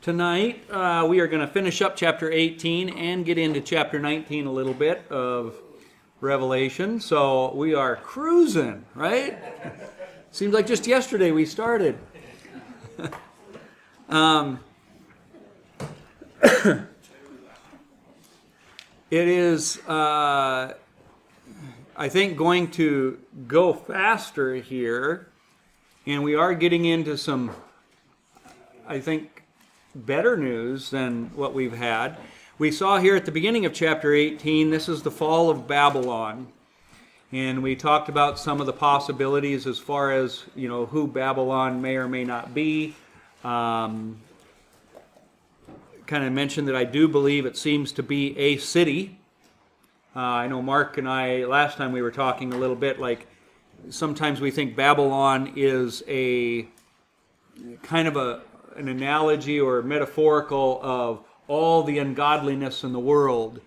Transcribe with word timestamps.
Tonight, 0.00 0.62
uh, 0.70 1.04
we 1.08 1.18
are 1.18 1.26
going 1.26 1.44
to 1.44 1.52
finish 1.52 1.82
up 1.82 1.96
chapter 1.96 2.30
18 2.30 2.88
and 2.88 3.24
get 3.24 3.36
into 3.36 3.60
chapter 3.60 3.98
19 3.98 4.46
a 4.46 4.52
little 4.52 4.72
bit 4.72 5.04
of 5.10 5.56
Revelation. 6.20 7.00
So 7.00 7.52
we 7.52 7.74
are 7.74 7.96
cruising, 7.96 8.84
right? 8.94 9.36
Seems 10.30 10.54
like 10.54 10.68
just 10.68 10.86
yesterday 10.86 11.32
we 11.32 11.44
started. 11.44 11.98
um, 14.08 14.60
it 16.42 16.86
is, 19.10 19.78
uh, 19.88 20.74
I 21.96 22.08
think, 22.08 22.36
going 22.36 22.70
to 22.70 23.18
go 23.48 23.72
faster 23.72 24.54
here, 24.54 25.26
and 26.06 26.22
we 26.22 26.36
are 26.36 26.54
getting 26.54 26.84
into 26.84 27.18
some, 27.18 27.50
I 28.86 29.00
think, 29.00 29.37
better 30.06 30.36
news 30.36 30.90
than 30.90 31.30
what 31.34 31.54
we've 31.54 31.76
had. 31.76 32.16
We 32.58 32.70
saw 32.70 32.98
here 32.98 33.16
at 33.16 33.24
the 33.24 33.32
beginning 33.32 33.66
of 33.66 33.72
chapter 33.72 34.14
18, 34.14 34.70
this 34.70 34.88
is 34.88 35.02
the 35.02 35.10
fall 35.10 35.50
of 35.50 35.66
Babylon. 35.66 36.48
And 37.30 37.62
we 37.62 37.76
talked 37.76 38.08
about 38.08 38.38
some 38.38 38.60
of 38.60 38.66
the 38.66 38.72
possibilities 38.72 39.66
as 39.66 39.78
far 39.78 40.12
as, 40.12 40.44
you 40.56 40.68
know, 40.68 40.86
who 40.86 41.06
Babylon 41.06 41.82
may 41.82 41.96
or 41.96 42.08
may 42.08 42.24
not 42.24 42.54
be. 42.54 42.94
Um, 43.44 44.18
kind 46.06 46.24
of 46.24 46.32
mentioned 46.32 46.68
that 46.68 46.76
I 46.76 46.84
do 46.84 47.06
believe 47.06 47.44
it 47.44 47.56
seems 47.56 47.92
to 47.92 48.02
be 48.02 48.36
a 48.38 48.56
city. 48.56 49.18
Uh, 50.16 50.20
I 50.20 50.48
know 50.48 50.62
Mark 50.62 50.96
and 50.96 51.08
I, 51.08 51.44
last 51.44 51.76
time 51.76 51.92
we 51.92 52.00
were 52.00 52.10
talking 52.10 52.54
a 52.54 52.56
little 52.56 52.76
bit, 52.76 52.98
like 52.98 53.26
sometimes 53.90 54.40
we 54.40 54.50
think 54.50 54.74
Babylon 54.74 55.52
is 55.54 56.02
a 56.08 56.66
kind 57.82 58.08
of 58.08 58.16
a, 58.16 58.40
an 58.78 58.88
analogy 58.88 59.60
or 59.60 59.82
metaphorical 59.82 60.80
of 60.82 61.20
all 61.48 61.82
the 61.82 61.98
ungodliness 61.98 62.84
in 62.84 62.92
the 62.92 62.98
world, 62.98 63.60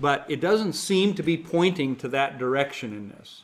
but 0.00 0.24
it 0.28 0.40
doesn't 0.40 0.72
seem 0.72 1.14
to 1.14 1.22
be 1.22 1.36
pointing 1.36 1.96
to 1.96 2.08
that 2.08 2.38
direction 2.38 2.92
in 2.92 3.08
this. 3.10 3.42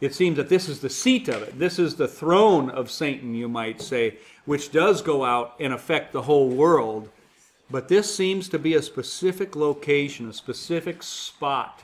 It 0.00 0.14
seems 0.14 0.36
that 0.36 0.48
this 0.48 0.68
is 0.68 0.80
the 0.80 0.88
seat 0.88 1.28
of 1.28 1.42
it. 1.42 1.58
This 1.58 1.78
is 1.78 1.96
the 1.96 2.08
throne 2.08 2.70
of 2.70 2.90
Satan, 2.90 3.34
you 3.34 3.48
might 3.48 3.82
say, 3.82 4.16
which 4.46 4.72
does 4.72 5.02
go 5.02 5.24
out 5.24 5.54
and 5.60 5.72
affect 5.72 6.12
the 6.12 6.22
whole 6.22 6.48
world. 6.48 7.10
But 7.70 7.88
this 7.88 8.14
seems 8.14 8.48
to 8.48 8.58
be 8.58 8.74
a 8.74 8.82
specific 8.82 9.54
location, 9.54 10.28
a 10.28 10.32
specific 10.32 11.02
spot. 11.02 11.82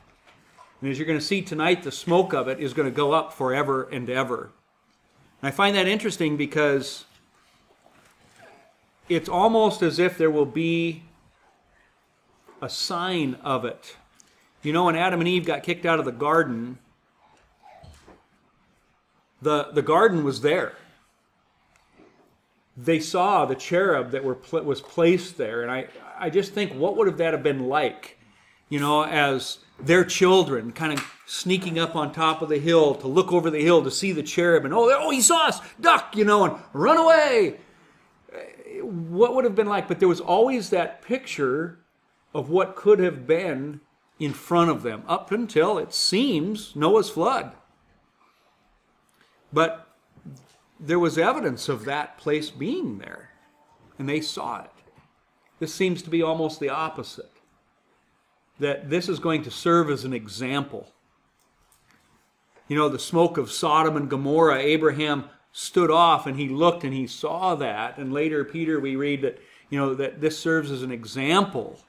And 0.81 0.91
as 0.91 0.99
you're 0.99 1.07
going 1.07 1.19
to 1.19 1.25
see 1.25 1.43
tonight, 1.43 1.83
the 1.83 1.93
smoke 1.93 2.33
of 2.33 2.49
it 2.49 2.59
is 2.61 2.75
going 2.75 2.89
to 2.89 2.95
go 2.95 3.13
up 3.13 3.33
forever 3.33 3.89
and 3.91 4.09
ever. 4.11 4.51
And 5.43 5.49
I 5.49 5.51
find 5.51 5.77
that 5.77 5.89
interesting 5.89 6.37
because 6.37 7.06
it's 9.09 9.29
almost 9.29 9.83
as 9.83 9.99
if 9.99 10.19
there 10.19 10.31
will 10.31 10.47
be 10.47 11.03
a 12.61 12.69
sign 12.69 13.37
of 13.43 13.65
it. 13.65 13.97
You 14.63 14.73
know, 14.73 14.87
when 14.87 14.97
Adam 14.97 15.21
and 15.21 15.29
Eve 15.29 15.45
got 15.45 15.63
kicked 15.63 15.87
out 15.87 15.99
of 15.99 16.05
the 16.05 16.13
garden, 16.13 16.79
the, 19.41 19.69
the 19.73 19.83
garden 19.83 20.25
was 20.25 20.41
there. 20.41 20.73
They 22.77 23.01
saw 23.01 23.47
the 23.47 23.55
cherub 23.55 24.11
that 24.11 24.25
were 24.25 24.37
was 24.51 24.83
placed 24.83 25.39
there, 25.39 25.63
and 25.63 25.71
I, 25.71 25.87
I 26.19 26.29
just 26.29 26.53
think, 26.53 26.73
what 26.73 26.97
would 26.97 27.07
have 27.07 27.17
that 27.19 27.33
have 27.33 27.43
been 27.43 27.69
like? 27.69 28.19
You 28.69 28.81
know, 28.81 29.05
as 29.05 29.59
their 29.79 30.05
children 30.05 30.73
kind 30.73 30.93
of 30.93 31.13
sneaking 31.27 31.79
up 31.79 31.97
on 31.97 32.13
top 32.13 32.43
of 32.43 32.49
the 32.49 32.59
hill 32.59 32.95
to 32.97 33.07
look 33.07 33.33
over 33.33 33.51
the 33.51 33.63
hill 33.63 33.83
to 33.85 33.91
see 33.91 34.13
the 34.13 34.23
cherub, 34.23 34.67
and 34.67 34.75
oh, 34.75 34.91
oh, 34.91 35.11
he 35.11 35.23
saw 35.23 35.47
us, 35.47 35.61
duck, 35.81 36.17
you 36.17 36.25
know, 36.25 36.45
and 36.45 36.57
run 36.75 36.99
away 36.99 37.57
what 38.87 39.35
would 39.35 39.45
have 39.45 39.55
been 39.55 39.69
like, 39.69 39.89
but 39.89 39.99
there 39.99 40.09
was 40.09 40.21
always 40.21 40.71
that 40.71 41.03
picture 41.03 41.79
of 42.33 42.51
what 42.51 42.77
could 42.77 42.99
have 42.99 43.27
been 43.27 43.81
in 44.19 44.33
front 44.33 44.71
of 44.71 44.83
them 44.83 45.03
up 45.07 45.31
until 45.31 45.79
it 45.79 45.93
seems 45.93 46.75
Noah's 46.75 47.11
flood. 47.11 47.53
But 49.53 49.89
there 50.79 50.99
was 50.99 51.19
evidence 51.19 51.69
of 51.69 51.85
that 51.85 52.19
place 52.19 52.51
being 52.51 52.99
there, 52.99 53.31
and 53.99 54.09
they 54.09 54.21
saw 54.21 54.63
it. 54.63 54.71
This 55.59 55.73
seems 55.73 56.03
to 56.03 56.11
be 56.11 56.23
almost 56.23 56.61
the 56.61 56.69
opposite. 56.69 57.31
That 58.59 58.89
this 58.91 59.09
is 59.09 59.19
going 59.19 59.43
to 59.45 59.51
serve 59.51 59.91
as 59.91 60.05
an 60.05 60.13
example. 60.13 60.93
You 62.69 62.77
know, 62.77 62.89
the 62.89 62.99
smoke 62.99 63.39
of 63.39 63.53
Sodom 63.53 63.97
and 63.97 64.11
Gomorrah, 64.11 64.59
Abraham 64.59 65.25
stood 65.59 65.91
off 65.91 66.27
and 66.27 66.39
he 66.39 66.51
looked 66.51 66.85
and 66.85 66.93
he 66.93 67.07
saw 67.07 67.55
that. 67.55 67.97
And 67.97 68.13
later, 68.13 68.45
Peter, 68.45 68.79
we 68.79 68.95
read 68.95 69.23
that, 69.23 69.41
you 69.71 69.79
know, 69.79 69.95
that 69.95 70.21
this 70.21 70.39
serves 70.39 70.71
as 70.71 70.83
an 70.83 70.93
example 70.93 71.81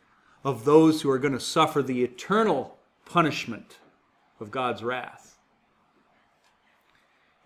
of 0.42 0.64
those 0.64 1.02
who 1.02 1.10
are 1.10 1.20
going 1.20 1.34
to 1.34 1.40
suffer 1.40 1.84
the 1.84 2.02
eternal 2.02 2.78
punishment 3.04 3.76
of 4.40 4.52
God's 4.52 4.84
wrath. 4.84 5.38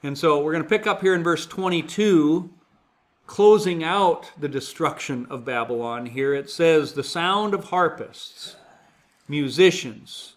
And 0.04 0.16
so 0.16 0.44
we're 0.44 0.52
going 0.52 0.62
to 0.62 0.70
pick 0.70 0.86
up 0.86 1.02
here 1.02 1.16
in 1.16 1.24
verse 1.24 1.48
22, 1.48 2.52
closing 3.26 3.84
out 3.84 4.30
the 4.40 4.48
destruction 4.48 5.26
of 5.28 5.44
Babylon. 5.44 6.06
Here 6.06 6.36
it 6.36 6.52
says, 6.52 6.94
The 6.94 7.04
sound 7.04 7.56
of 7.56 7.66
harpists, 7.66 8.58
musicians, 9.28 10.36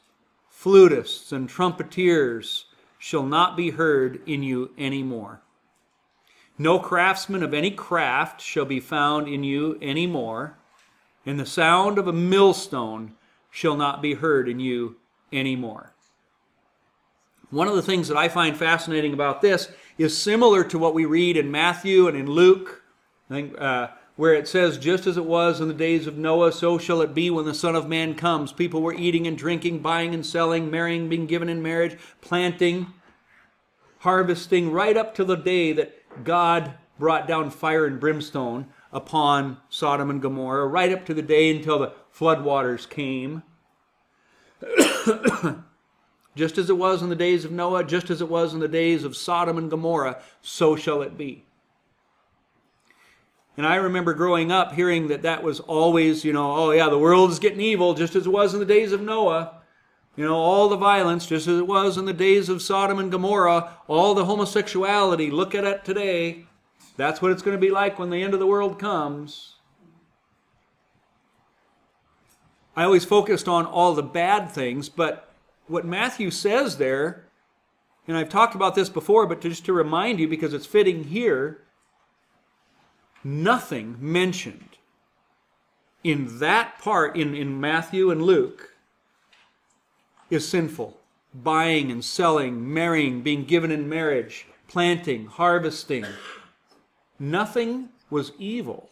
flutists, 0.51 1.31
and 1.31 1.47
trumpeters 1.47 2.65
shall 2.99 3.27
not 3.27 3.55
be 3.55 3.69
heard 3.69 4.22
in 4.27 4.43
you 4.43 4.71
any 4.78 5.03
more. 5.03 5.43
No 6.56 6.78
craftsman 6.78 7.42
of 7.42 7.53
any 7.53 7.70
craft 7.70 8.41
shall 8.41 8.65
be 8.65 8.81
found 8.81 9.28
in 9.28 9.42
you 9.42 9.78
any 9.82 10.06
more, 10.06 10.56
and 11.26 11.38
the 11.38 11.47
sound 11.47 11.98
of 11.98 12.06
a 12.06 12.12
millstone 12.12 13.15
shall 13.50 13.76
not 13.76 14.03
be 14.03 14.15
heard 14.15 14.48
in 14.48 14.60
you 14.60 14.97
any 15.32 15.56
more. 15.56 15.92
One 17.50 17.69
of 17.69 17.76
the 17.76 17.82
things 17.82 18.09
that 18.09 18.16
I 18.16 18.28
find 18.28 18.56
fascinating 18.56 19.12
about 19.12 19.41
this 19.41 19.70
is 19.98 20.16
similar 20.16 20.65
to 20.65 20.78
what 20.78 20.94
we 20.94 21.04
read 21.04 21.37
in 21.37 21.50
Matthew 21.50 22.09
and 22.09 22.16
in 22.16 22.26
Luke, 22.26 22.82
think, 23.28 23.60
uh, 23.60 23.88
where 24.16 24.34
it 24.34 24.48
says, 24.48 24.78
Just 24.78 25.06
as 25.06 25.16
it 25.16 25.25
was 25.25 25.60
in 25.60 25.69
the 25.69 25.75
days 25.75 26.06
of 26.06 26.16
Noah, 26.16 26.53
so 26.53 26.78
shall 26.78 27.00
it 27.00 27.15
be 27.15 27.31
when 27.31 27.44
the 27.44 27.54
Son 27.54 27.76
of 27.76 27.88
Man 27.88 28.15
comes. 28.15 28.53
People 28.53 28.82
were 28.82 28.94
eating 28.94 29.26
and 29.26 29.38
drinking, 29.38 29.81
buying 29.81 30.15
and 30.15 30.25
selling, 30.25 30.71
marrying, 30.71 31.09
being 31.09 31.26
given 31.26 31.48
in 31.48 31.62
marriage, 31.62 31.97
planting, 32.21 32.88
harvesting, 33.98 34.71
right 34.71 34.97
up 34.97 35.15
to 35.15 35.25
the 35.25 35.36
day 35.36 35.72
that 35.72 35.94
God 36.23 36.75
brought 36.99 37.27
down 37.27 37.51
fire 37.51 37.87
and 37.87 37.99
brimstone 37.99 38.67
upon 38.93 39.57
Sodom 39.69 40.11
and 40.11 40.23
Gomorrah, 40.23 40.67
right 40.67 40.93
up 40.93 41.05
to 41.07 41.15
the 41.15 41.23
day 41.23 41.55
until 41.55 41.79
the 41.81 41.93
floodwaters 42.17 42.89
came. 42.89 43.43
just 46.37 46.59
as 46.59 46.71
it 46.71 46.79
was 46.79 47.03
in 47.03 47.09
the 47.09 47.17
days 47.17 47.45
of 47.45 47.53
Noah, 47.53 47.85
just 47.85 48.11
as 48.11 48.21
it 48.21 48.29
was 48.29 48.55
in 48.55 48.61
the 48.61 48.69
days 48.69 49.05
of 49.05 49.17
Sodom 49.17 49.59
and 49.59 49.71
Gomorrah, 49.71 50.21
so 50.41 50.77
shall 50.77 51.03
it 51.03 51.19
be. 51.19 51.45
And 53.57 53.67
I 53.67 53.77
remember 53.77 54.15
growing 54.15 54.51
up 54.51 54.73
hearing 54.73 55.09
that 55.09 55.23
that 55.23 55.43
was 55.43 55.61
always, 55.61 56.25
you 56.25 56.33
know, 56.33 56.53
oh 56.57 56.71
yeah, 56.73 56.89
the 56.89 56.99
world 56.99 57.31
is 57.31 57.39
getting 57.39 57.61
evil 57.61 57.95
just 57.95 58.17
as 58.17 58.27
it 58.27 58.31
was 58.31 58.53
in 58.53 58.61
the 58.61 58.67
days 58.67 58.93
of 58.93 59.01
Noah. 59.01 59.61
You 60.17 60.25
know, 60.25 60.37
all 60.37 60.69
the 60.69 60.77
violence, 60.77 61.27
just 61.27 61.49
as 61.49 61.59
it 61.59 61.67
was 61.67 61.97
in 61.97 62.05
the 62.05 62.13
days 62.13 62.49
of 62.49 62.63
Sodom 62.63 62.99
and 62.99 63.11
Gomorrah, 63.11 63.79
all 63.89 64.15
the 64.15 64.27
homosexuality, 64.27 65.31
look 65.31 65.55
at 65.55 65.65
it 65.65 65.85
today. 65.85 66.47
That's 66.97 67.21
what 67.21 67.33
it's 67.33 67.43
going 67.43 67.57
to 67.57 67.61
be 67.61 67.73
like 67.73 67.99
when 67.99 68.11
the 68.11 68.23
end 68.23 68.33
of 68.33 68.41
the 68.41 68.47
world 68.47 68.79
comes. 68.79 69.57
I 72.77 72.85
always 72.85 73.05
focused 73.05 73.49
on 73.49 73.67
all 73.67 73.95
the 73.95 74.03
bad 74.03 74.51
things, 74.51 74.89
but 74.89 75.33
what 75.67 75.85
Matthew 75.85 76.31
says 76.31 76.77
there, 76.77 77.25
and 78.07 78.17
I've 78.17 78.29
talked 78.29 78.55
about 78.55 78.75
this 78.75 78.89
before, 78.89 79.27
but 79.27 79.41
just 79.41 79.65
to 79.67 79.73
remind 79.73 80.21
you 80.21 80.29
because 80.29 80.55
it's 80.55 80.67
fitting 80.67 81.05
here, 81.05 81.63
nothing 83.25 83.97
mentioned 83.99 84.79
in 86.05 86.39
that 86.39 86.78
part 86.78 87.17
in, 87.17 87.34
in 87.34 87.60
Matthew 87.60 88.10
and 88.10 88.22
Luke 88.22 88.73
is 90.30 90.47
sinful. 90.48 90.98
Buying 91.34 91.91
and 91.91 92.04
selling, 92.04 92.72
marrying, 92.72 93.22
being 93.22 93.44
given 93.44 93.71
in 93.71 93.88
marriage, 93.88 94.47
planting, 94.68 95.26
harvesting. 95.26 96.06
Nothing 97.18 97.88
was 98.10 98.32
evil. 98.38 98.91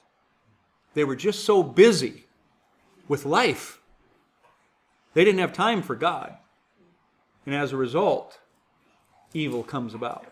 They 0.95 1.05
were 1.05 1.17
just 1.17 1.45
so 1.45 1.63
busy 1.63 2.25
with 3.09 3.25
life. 3.25 3.81
They 5.15 5.25
didn't 5.25 5.41
have 5.41 5.53
time 5.53 5.83
for 5.83 5.95
God. 5.95 6.37
And 7.47 7.55
as 7.55 7.73
a 7.73 7.77
result, 7.77 8.39
evil 9.35 9.63
comes 9.63 9.95
about. 9.95 10.27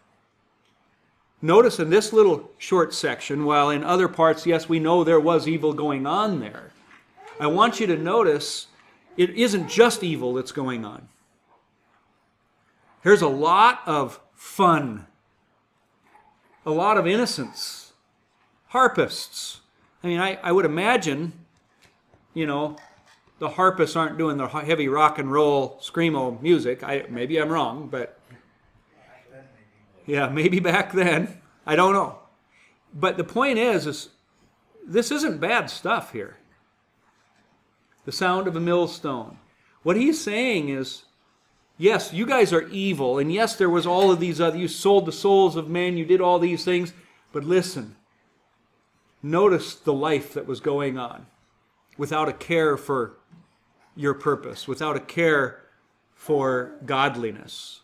Notice 1.43 1.79
in 1.79 1.91
this 1.91 2.13
little 2.13 2.51
short 2.59 2.93
section, 2.93 3.45
while 3.45 3.71
in 3.71 3.83
other 3.83 4.09
parts, 4.09 4.47
yes, 4.47 4.69
we 4.69 4.79
know 4.79 5.03
there 5.03 5.21
was 5.21 5.49
evil 5.49 5.73
going 5.73 6.07
on 6.07 6.41
there, 6.41 6.71
I 7.39 7.47
want 7.47 7.81
you 7.81 7.87
to 7.87 7.97
notice 7.97 8.67
it 9.17 9.31
isn't 9.31 9.69
just 9.69 10.03
evil 10.03 10.35
that's 10.35 10.53
going 10.53 10.85
on. 10.85 11.09
There's 13.03 13.23
a 13.23 13.29
lot 13.29 13.81
of 13.87 14.21
fun, 14.35 15.07
a 16.67 16.71
lot 16.71 16.99
of 16.99 17.07
innocence, 17.07 17.93
harpists, 18.69 19.61
I 20.03 20.07
mean, 20.07 20.21
I, 20.21 20.39
I 20.43 20.53
would 20.53 20.65
imagine, 20.65 21.33
you 22.33 22.47
know, 22.47 22.77
the 23.39 23.51
harpists 23.51 23.97
aren't 23.97 24.19
doing 24.19 24.37
the 24.37 24.49
heavy 24.49 24.89
rock 24.89 25.19
and 25.19 25.31
roll 25.31 25.79
screamo 25.81 26.41
music. 26.41 26.83
I 26.83 27.05
maybe 27.09 27.39
I'm 27.39 27.51
wrong, 27.51 27.89
but 27.89 28.19
yeah, 30.07 30.29
maybe 30.29 30.61
back 30.61 30.93
then. 30.93 31.41
I 31.67 31.77
don't 31.77 31.93
know. 31.93 32.19
But 32.93 33.17
the 33.17 33.25
point 33.25 33.59
is, 33.59 33.87
is 33.87 34.09
this 34.87 35.11
isn't 35.11 35.41
bad 35.41 35.71
stuff 35.71 36.13
here. 36.13 36.39
The 38.05 38.13
sound 38.13 38.47
of 38.47 38.57
a 38.57 38.61
millstone. 38.61 39.39
What 39.83 39.97
he's 39.97 40.21
saying 40.21 40.69
is, 40.69 41.05
yes, 41.79 42.13
you 42.13 42.27
guys 42.27 42.53
are 42.53 42.69
evil, 42.69 43.19
and 43.19 43.33
yes, 43.33 43.57
there 43.57 43.71
was 43.71 43.87
all 43.87 44.11
of 44.11 44.21
these 44.21 44.41
other, 44.41 44.59
you 44.59 44.69
sold 44.69 45.07
the 45.07 45.13
souls 45.13 45.57
of 45.57 45.69
men, 45.69 45.97
you 45.97 46.05
did 46.05 46.21
all 46.21 46.39
these 46.39 46.65
things, 46.65 46.93
but 47.33 47.45
listen, 47.45 47.97
notice 49.23 49.75
the 49.75 49.93
life 49.93 50.35
that 50.35 50.47
was 50.47 50.61
going 50.61 50.99
on 50.99 51.27
without 51.97 52.29
a 52.29 52.33
care 52.33 52.77
for 52.77 53.17
your 53.95 54.15
purpose, 54.15 54.67
without 54.67 54.97
a 54.97 55.01
care 55.01 55.63
for 56.15 56.73
godliness. 56.85 57.81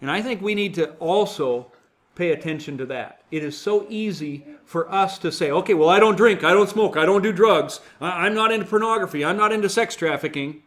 And 0.00 0.10
I 0.10 0.22
think 0.22 0.40
we 0.40 0.54
need 0.54 0.74
to 0.74 0.92
also 0.94 1.72
pay 2.14 2.30
attention 2.32 2.78
to 2.78 2.86
that. 2.86 3.22
It 3.30 3.44
is 3.44 3.56
so 3.56 3.86
easy 3.88 4.44
for 4.70 4.88
us 4.88 5.18
to 5.18 5.32
say, 5.32 5.50
okay, 5.50 5.74
well, 5.74 5.88
I 5.88 5.98
don't 5.98 6.14
drink, 6.14 6.44
I 6.44 6.52
don't 6.52 6.68
smoke, 6.68 6.96
I 6.96 7.04
don't 7.04 7.22
do 7.22 7.32
drugs, 7.32 7.80
I'm 8.00 8.34
not 8.34 8.52
into 8.52 8.64
pornography, 8.64 9.24
I'm 9.24 9.36
not 9.36 9.50
into 9.50 9.68
sex 9.68 9.96
trafficking. 9.96 10.62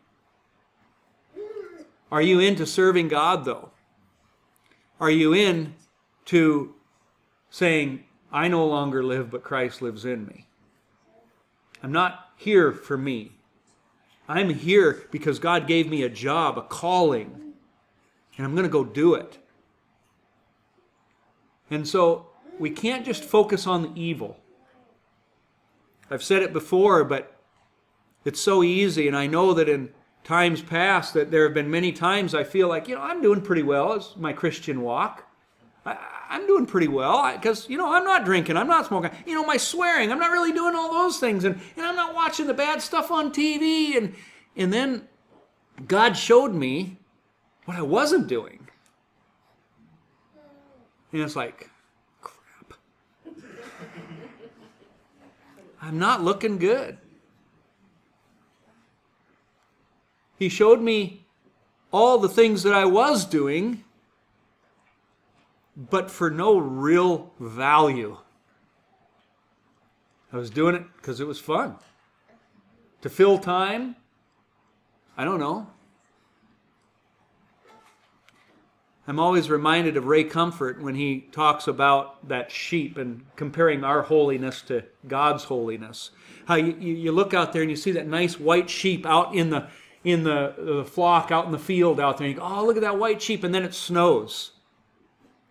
Are 2.12 2.22
you 2.22 2.42
into 2.42 2.66
serving 2.66 3.08
God, 3.08 3.46
though? 3.46 3.72
Are 5.00 5.10
you 5.10 5.34
in 5.34 5.76
to 6.26 6.76
saying, 7.50 8.04
I 8.30 8.50
no 8.50 8.68
longer 8.68 9.06
live, 9.06 9.32
but 9.32 9.42
Christ 9.42 9.82
lives 9.82 10.04
in 10.04 10.28
me? 10.28 10.48
I'm 11.82 11.94
not 11.94 12.32
here 12.36 12.74
for 12.74 12.98
me. 12.98 13.32
I'm 14.28 14.50
here 14.50 15.08
because 15.12 15.40
God 15.40 15.66
gave 15.66 15.90
me 15.90 16.04
a 16.04 16.10
job, 16.10 16.58
a 16.58 16.64
calling, 16.64 17.54
and 18.36 18.46
I'm 18.46 18.52
going 18.52 18.64
to 18.64 18.70
go 18.70 18.84
do 18.84 19.14
it. 19.14 19.38
And 21.72 21.88
so 21.88 22.28
we 22.60 22.70
can't 22.70 23.06
just 23.06 23.24
focus 23.24 23.68
on 23.68 23.82
the 23.82 23.92
evil. 23.96 24.38
I've 26.10 26.24
said 26.24 26.44
it 26.44 26.54
before, 26.54 27.04
but 27.04 27.36
it's 28.26 28.40
so 28.40 28.64
easy, 28.64 29.08
and 29.08 29.18
I 29.18 29.28
know 29.28 29.54
that 29.54 29.68
in 29.68 29.90
times 30.24 30.62
past 30.62 31.14
that 31.14 31.32
there 31.32 31.44
have 31.44 31.54
been 31.54 31.70
many 31.70 31.92
times 31.92 32.34
I 32.34 32.44
feel 32.44 32.68
like, 32.68 32.88
you 32.88 32.96
know, 32.96 33.02
I'm 33.02 33.22
doing 33.22 33.42
pretty 33.42 33.64
well 33.64 33.94
as 33.94 34.16
my 34.16 34.32
Christian 34.32 34.82
walk. 34.82 35.28
I, 35.86 35.98
am 36.30 36.48
doing 36.48 36.66
pretty 36.66 36.88
well 36.88 37.32
because, 37.34 37.70
you 37.70 37.78
know, 37.78 37.94
I'm 37.94 38.06
not 38.06 38.24
drinking, 38.24 38.56
I'm 38.56 38.68
not 38.68 38.86
smoking, 38.86 39.12
you 39.26 39.36
know, 39.36 39.46
my 39.46 39.58
swearing, 39.58 40.12
I'm 40.12 40.20
not 40.20 40.32
really 40.32 40.54
doing 40.54 40.76
all 40.76 40.92
those 40.92 41.20
things, 41.20 41.44
and, 41.44 41.60
and 41.76 41.86
I'm 41.86 41.96
not 41.96 42.16
watching 42.16 42.48
the 42.48 42.54
bad 42.54 42.82
stuff 42.82 43.12
on 43.12 43.32
TV. 43.32 43.98
And, 43.98 44.16
and 44.56 44.72
then 44.72 45.08
God 45.88 46.16
showed 46.16 46.54
me 46.54 47.00
what 47.66 47.76
I 47.76 47.82
wasn't 47.82 48.28
doing. 48.28 48.68
And 51.12 51.22
it's 51.22 51.36
like, 51.36 51.70
I'm 55.86 56.00
not 56.00 56.24
looking 56.24 56.60
good. 56.60 56.98
He 60.40 60.48
showed 60.48 60.82
me 60.82 61.26
all 61.92 62.18
the 62.20 62.30
things 62.30 62.64
that 62.64 62.74
I 62.74 62.86
was 62.86 63.26
doing, 63.26 63.84
but 65.76 66.10
for 66.10 66.30
no 66.30 66.58
real 66.58 67.34
value. 67.38 68.18
I 70.32 70.38
was 70.38 70.50
doing 70.50 70.74
it 70.74 70.84
because 70.96 71.20
it 71.20 71.28
was 71.28 71.40
fun. 71.40 71.76
To 73.02 73.10
fill 73.10 73.38
time, 73.38 73.98
I 75.18 75.26
don't 75.26 75.40
know. 75.42 75.68
I'm 79.06 79.20
always 79.20 79.50
reminded 79.50 79.98
of 79.98 80.06
Ray 80.06 80.24
Comfort 80.24 80.82
when 80.82 80.96
he 80.96 81.28
talks 81.32 81.68
about 81.68 82.26
that 82.30 82.52
sheep 82.52 82.98
and 82.98 83.26
comparing 83.36 83.84
our 83.84 84.04
holiness 84.04 84.62
to 84.64 84.86
God's 85.08 85.46
holiness. 85.46 86.12
How 86.46 86.56
you, 86.56 86.74
you 86.74 87.12
look 87.12 87.34
out 87.34 87.52
there 87.52 87.62
and 87.62 87.72
you 87.72 87.76
see 87.76 87.92
that 87.92 88.08
nice 88.08 88.40
white 88.40 88.70
sheep 88.70 89.06
out 89.06 89.36
in 89.36 89.50
the 89.50 89.68
in 90.04 90.24
the, 90.24 90.54
the 90.58 90.86
flock 90.86 91.32
out 91.32 91.46
in 91.46 91.52
the 91.52 91.60
field 91.60 92.00
out 92.00 92.18
there. 92.18 92.28
And 92.28 92.36
you 92.36 92.40
go, 92.42 92.46
oh, 92.46 92.66
look 92.66 92.76
at 92.76 92.82
that 92.82 93.00
white 93.00 93.22
sheep. 93.22 93.44
And 93.44 93.56
then 93.56 93.64
it 93.64 93.74
snows. 93.74 94.52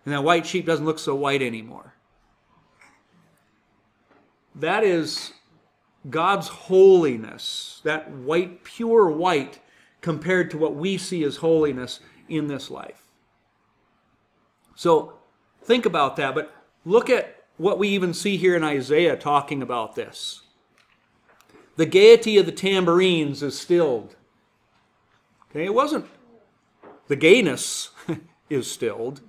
And 0.05 0.13
that 0.13 0.25
white 0.25 0.47
sheep 0.47 0.67
doesn't 0.67 0.85
look 0.85 0.99
so 0.99 1.15
white 1.15 1.43
anymore. 1.43 1.95
That 4.55 4.85
is 4.85 5.33
God's 6.11 6.49
holiness, 6.49 7.81
that 7.85 8.11
white, 8.11 8.65
pure 8.65 9.11
white, 9.11 9.61
compared 10.03 10.51
to 10.51 10.59
what 10.59 10.75
we 10.75 10.99
see 10.99 11.25
as 11.25 11.37
holiness 11.37 12.01
in 12.29 12.49
this 12.49 12.71
life. 12.71 13.02
So 14.75 15.15
think 15.63 15.87
about 15.87 16.17
that, 16.17 16.35
but 16.35 16.55
look 16.85 17.11
at 17.11 17.45
what 17.57 17.79
we 17.79 17.89
even 17.89 18.15
see 18.15 18.37
here 18.37 18.57
in 18.57 18.65
Isaiah 18.65 19.17
talking 19.17 19.63
about 19.63 19.95
this. 19.95 20.43
The 21.77 21.87
gaiety 21.87 22.39
of 22.39 22.47
the 22.47 22.53
tambourines 22.53 23.43
is 23.43 23.59
stilled. 23.59 24.17
Okay, 25.51 25.65
it 25.65 25.75
wasn't 25.75 26.07
the 27.09 27.17
gayness 27.17 27.91
is 28.51 28.71
stilled, 28.71 29.21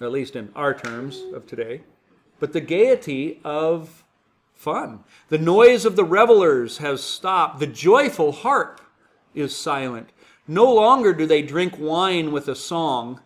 at 0.00 0.10
least 0.10 0.34
in 0.34 0.50
our 0.56 0.74
terms 0.74 1.22
of 1.32 1.46
today, 1.46 1.82
but 2.40 2.52
the 2.52 2.60
gaiety 2.60 3.40
of 3.44 4.02
fun. 4.54 5.00
The 5.28 5.38
noise 5.38 5.84
of 5.84 5.96
the 5.96 6.04
revelers 6.04 6.78
has 6.78 7.02
stopped. 7.02 7.58
The 7.58 7.66
joyful 7.66 8.32
harp 8.32 8.80
is 9.34 9.56
silent. 9.56 10.10
No 10.48 10.72
longer 10.72 11.12
do 11.12 11.26
they 11.26 11.42
drink 11.42 11.78
wine 11.78 12.32
with 12.32 12.48
a 12.48 12.56
song. 12.56 13.20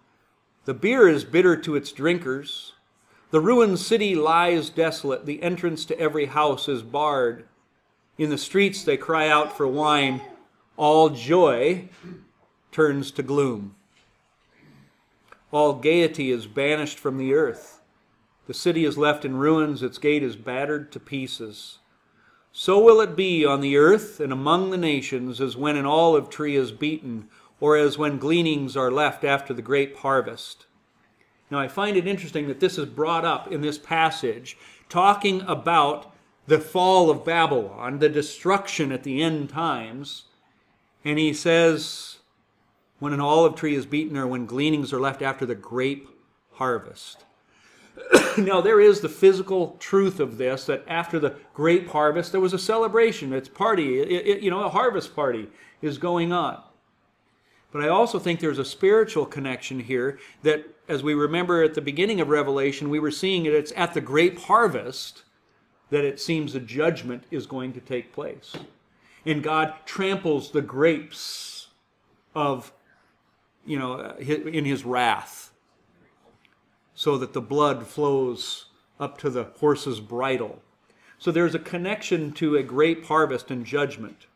The 0.67 0.75
beer 0.75 1.09
is 1.09 1.25
bitter 1.25 1.57
to 1.57 1.75
its 1.75 1.93
drinkers. 1.93 2.73
The 3.31 3.41
ruined 3.41 3.79
city 3.79 4.15
lies 4.15 4.69
desolate. 4.69 5.27
The 5.27 5.43
entrance 5.43 5.85
to 5.87 5.99
every 5.99 6.27
house 6.27 6.69
is 6.69 6.83
barred. 6.83 7.47
In 8.19 8.31
the 8.31 8.39
streets 8.39 8.85
they 8.85 8.97
cry 8.97 9.29
out 9.29 9.57
for 9.57 9.67
wine. 9.67 10.21
All 10.77 11.09
joy 11.09 11.89
turns 12.71 13.11
to 13.13 13.23
gloom. 13.23 13.75
All 15.51 15.75
gaiety 15.75 16.31
is 16.31 16.47
banished 16.47 16.99
from 16.99 17.17
the 17.17 17.33
earth. 17.33 17.81
The 18.47 18.55
city 18.55 18.85
is 18.85 18.99
left 18.99 19.25
in 19.25 19.37
ruins, 19.37 19.83
its 19.83 19.99
gate 19.99 20.23
is 20.23 20.37
battered 20.37 20.93
to 20.93 21.01
pieces. 21.01 21.79
So 22.59 22.79
will 22.79 23.03
it 23.03 23.17
be 23.17 23.45
on 23.45 23.61
the 23.61 23.77
earth 23.77 24.19
and 24.19 24.33
among 24.33 24.71
the 24.71 24.79
nations 24.79 25.43
as 25.43 25.59
when 25.59 25.77
an 25.77 25.85
olive 25.85 26.31
tree 26.31 26.57
is 26.57 26.73
beaten, 26.73 27.29
or 27.61 27.77
as 27.77 27.99
when 27.99 28.17
gleanings 28.17 28.79
are 28.79 28.91
left 28.91 29.25
after 29.25 29.53
the 29.53 29.61
grape 29.61 29.99
harvest. 29.99 30.65
Now, 31.51 31.59
I 31.59 31.69
find 31.69 31.99
it 31.99 32.07
interesting 32.07 32.49
that 32.49 32.61
this 32.61 32.79
is 32.79 32.87
brought 32.87 33.27
up 33.27 33.53
in 33.53 33.61
this 33.61 33.77
passage, 33.77 34.57
talking 34.89 35.43
about 35.43 36.17
the 36.47 36.59
fall 36.59 37.11
of 37.11 37.27
Babylon, 37.27 37.99
the 37.99 38.09
destruction 38.09 38.91
at 38.91 39.03
the 39.03 39.23
end 39.23 39.51
times. 39.51 40.25
And 41.05 41.19
he 41.19 41.35
says, 41.35 42.21
when 43.01 43.13
an 43.13 43.21
olive 43.21 43.55
tree 43.55 43.75
is 43.75 43.85
beaten, 43.85 44.17
or 44.17 44.27
when 44.27 44.47
gleanings 44.47 44.95
are 44.95 45.01
left 45.01 45.21
after 45.21 45.45
the 45.45 45.55
grape 45.55 46.09
harvest. 46.53 47.26
now, 48.39 48.61
there 48.61 48.81
is 48.81 49.01
the 49.01 49.09
physical 49.09 49.77
truth 49.79 50.21
of 50.21 50.39
this 50.39 50.67
that 50.67 50.85
after 50.87 51.19
the 51.19 51.37
grape 51.55 51.89
harvest, 51.89 52.33
there 52.33 52.41
was 52.41 52.53
a 52.53 52.59
celebration. 52.59 53.33
It's 53.33 53.49
party, 53.49 54.01
it, 54.01 54.27
it, 54.27 54.43
you 54.43 54.51
know, 54.51 54.65
a 54.65 54.69
harvest 54.69 55.15
party 55.15 55.49
is 55.83 55.99
going 55.99 56.33
on. 56.33 56.63
But 57.73 57.83
I 57.83 57.89
also 57.89 58.19
think 58.19 58.41
there's 58.41 58.59
a 58.59 58.65
spiritual 58.65 59.27
connection 59.27 59.81
here 59.81 60.19
that, 60.43 60.65
as 60.89 61.03
we 61.03 61.15
remember 61.15 61.63
at 61.63 61.75
the 61.75 61.81
beginning 61.81 62.21
of 62.21 62.29
Revelation, 62.29 62.91
we 62.91 63.01
were 63.01 63.11
seeing 63.11 63.47
it, 63.47 63.55
it's 63.55 63.73
at 63.77 63.93
the 63.93 64.01
grape 64.01 64.39
harvest 64.39 65.25
that 65.91 66.05
it 66.05 66.21
seems 66.21 66.55
a 66.55 66.61
judgment 66.61 67.25
is 67.31 67.47
going 67.47 67.73
to 67.73 67.81
take 67.81 68.13
place. 68.13 68.57
And 69.25 69.43
God 69.43 69.75
tramples 69.85 70.51
the 70.51 70.63
grapes 70.63 71.69
of, 72.35 72.73
you 73.65 73.79
know, 73.79 74.15
in 74.19 74.65
his 74.65 74.85
wrath 74.85 75.46
so 77.07 77.17
that 77.17 77.35
the 77.35 77.41
blood 77.41 77.87
flows 77.87 78.65
up 78.99 79.17
to 79.17 79.31
the 79.31 79.45
horse's 79.61 80.01
bridle. 80.01 80.61
So 81.21 81.31
there's 81.31 81.55
a 81.55 81.61
connection 81.61 82.33
to 82.33 82.57
a 82.57 82.65
grape 82.65 83.05
harvest 83.05 83.49
and 83.49 83.65
judgment. 83.65 84.27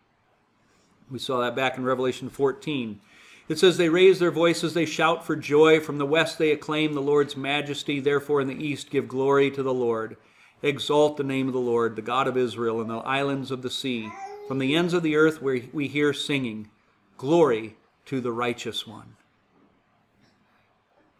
We 1.10 1.18
saw 1.18 1.40
that 1.40 1.56
back 1.56 1.76
in 1.76 1.82
Revelation 1.82 2.30
14. 2.30 3.00
It 3.48 3.58
says, 3.58 3.76
They 3.76 3.88
raise 3.88 4.20
their 4.20 4.30
voices, 4.30 4.72
they 4.72 4.86
shout 4.86 5.26
for 5.26 5.34
joy. 5.34 5.80
From 5.80 5.98
the 5.98 6.06
west 6.06 6.38
they 6.38 6.52
acclaim 6.52 6.92
the 6.92 7.02
Lord's 7.02 7.36
majesty. 7.36 7.98
Therefore, 7.98 8.40
in 8.40 8.46
the 8.46 8.64
east 8.64 8.88
give 8.88 9.08
glory 9.08 9.50
to 9.50 9.64
the 9.64 9.74
Lord. 9.74 10.16
Exalt 10.62 11.16
the 11.16 11.24
name 11.24 11.48
of 11.48 11.54
the 11.54 11.58
Lord, 11.58 11.96
the 11.96 12.02
God 12.02 12.28
of 12.28 12.36
Israel, 12.36 12.80
in 12.80 12.86
the 12.86 12.98
islands 12.98 13.50
of 13.50 13.62
the 13.62 13.70
sea. 13.70 14.08
From 14.46 14.60
the 14.60 14.76
ends 14.76 14.94
of 14.94 15.02
the 15.02 15.16
earth 15.16 15.42
where 15.42 15.60
we 15.72 15.88
hear 15.88 16.12
singing, 16.12 16.70
Glory 17.18 17.74
to 18.04 18.20
the 18.20 18.30
righteous 18.30 18.86
one. 18.86 19.16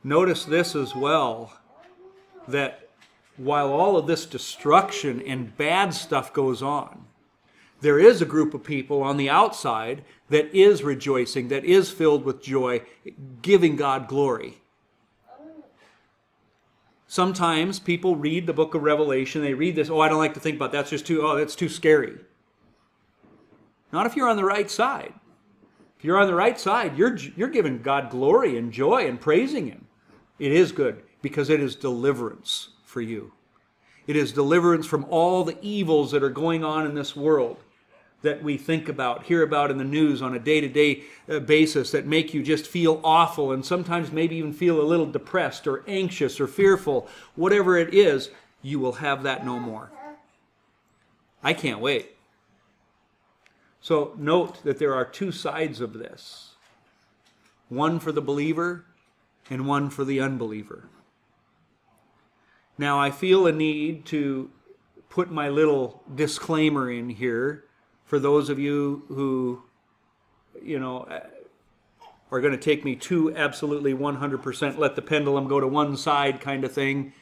Notice 0.03 0.45
this 0.45 0.75
as 0.75 0.95
well 0.95 1.53
that 2.49 2.89
while 3.37 3.73
all 3.73 3.97
of 3.97 4.07
this 4.07 4.27
destruction 4.27 5.23
and 5.27 5.57
bad 5.57 5.95
stuff 5.95 6.33
goes 6.33 6.63
on, 6.63 7.05
there 7.81 7.99
is 7.99 8.21
a 8.21 8.27
group 8.27 8.55
of 8.55 8.63
people 8.63 9.03
on 9.03 9.17
the 9.17 9.31
outside 9.31 10.05
that 10.29 10.55
is 10.55 10.83
rejoicing, 10.83 11.49
that 11.49 11.65
is 11.65 11.91
filled 11.91 12.25
with 12.25 12.43
joy, 12.43 12.83
giving 13.43 13.77
God 13.77 14.09
glory. 14.09 14.59
Sometimes 17.07 17.81
people 17.81 18.15
read 18.15 18.47
the 18.47 18.53
book 18.53 18.75
of 18.75 18.83
Revelation, 18.83 19.43
they 19.43 19.55
read 19.55 19.75
this, 19.75 19.91
oh, 19.91 20.01
I 20.01 20.09
don't 20.09 20.19
like 20.19 20.35
to 20.35 20.41
think 20.41 20.57
about 20.57 20.73
that. 20.73 20.79
that's 20.79 20.91
just 20.91 21.07
too, 21.07 21.23
oh, 21.23 21.37
that's 21.37 21.57
too 21.57 21.69
scary. 21.69 22.19
Not 23.93 24.07
if 24.07 24.15
you're 24.15 24.29
on 24.29 24.37
the 24.37 24.45
right 24.45 24.71
side. 24.71 25.13
If 25.99 26.05
you're 26.05 26.19
on 26.19 26.29
the 26.29 26.35
right 26.35 26.59
side, 26.59 26.97
you're, 26.97 27.17
you're 27.37 27.49
giving 27.49 27.83
God 27.83 28.11
glory 28.11 28.57
and 28.57 28.73
joy 28.73 29.07
and 29.07 29.21
praising 29.21 29.67
Him. 29.67 29.87
It 30.41 30.53
is 30.53 30.73
good 30.73 31.03
because 31.23 31.51
it 31.51 31.61
is 31.61 31.77
deliverance 31.77 32.71
for 32.85 33.03
you. 33.03 33.33
It 34.07 34.17
is 34.17 34.33
deliverance 34.33 34.87
from 34.87 35.05
all 35.11 35.45
the 35.45 35.59
evils 35.61 36.11
that 36.11 36.23
are 36.23 36.31
going 36.31 36.65
on 36.65 36.87
in 36.87 36.95
this 36.95 37.15
world 37.15 37.59
that 38.23 38.43
we 38.43 38.57
think 38.57 38.89
about, 38.89 39.25
hear 39.25 39.43
about 39.43 39.71
in 39.71 39.79
the 39.79 39.85
news 39.85 40.21
on 40.21 40.35
a 40.35 40.39
day 40.39 40.61
to 40.61 40.69
day 40.69 41.03
basis 41.47 41.91
that 41.91 42.07
make 42.07 42.35
you 42.35 42.43
just 42.43 42.67
feel 42.67 43.01
awful 43.05 43.53
and 43.53 43.65
sometimes 43.65 44.11
maybe 44.11 44.37
even 44.37 44.53
feel 44.53 44.81
a 44.81 44.83
little 44.83 45.07
depressed 45.07 45.67
or 45.67 45.85
anxious 45.87 46.41
or 46.41 46.47
fearful, 46.47 47.07
whatever 47.37 47.77
it 47.77 47.95
is, 47.95 48.31
you 48.63 48.79
will 48.79 48.93
have 48.93 49.23
that 49.23 49.45
no 49.45 49.59
more. 49.59 49.91
I 51.43 51.53
can't 51.53 51.81
wait. 51.81 52.17
So 53.81 54.15
note 54.19 54.63
that 54.65 54.79
there 54.79 54.95
are 54.95 55.05
two 55.05 55.33
sides 55.33 55.81
of 55.81 55.95
this 55.95 56.49
one 57.69 58.01
for 58.01 58.11
the 58.11 58.21
believer 58.21 58.85
and 59.51 59.67
one 59.67 59.91
for 59.91 60.05
the 60.05 60.21
unbeliever. 60.21 60.89
Now, 62.79 62.99
I 62.99 63.11
feel 63.11 63.47
a 63.47 63.53
need 63.53 64.07
to 64.07 64.51
put 65.11 65.31
my 65.31 65.49
little 65.51 66.03
disclaimer 66.15 66.91
in 66.91 67.11
here 67.11 67.65
for 68.05 68.19
those 68.19 68.49
of 68.49 68.59
you 68.59 69.05
who, 69.09 69.63
you 70.63 70.79
know, 70.79 71.03
uh, 71.03 71.21
are 72.31 72.41
going 72.41 72.53
to 72.53 72.59
take 72.59 72.85
me 72.85 72.95
to 72.97 73.37
absolutely 73.37 73.93
100% 73.93 74.79
let 74.79 74.95
the 74.95 75.03
pendulum 75.03 75.49
go 75.49 75.61
to 75.61 75.67
one 75.67 75.97
side 75.97 76.41
kind 76.41 76.65
of 76.65 76.73
thing. 76.73 77.13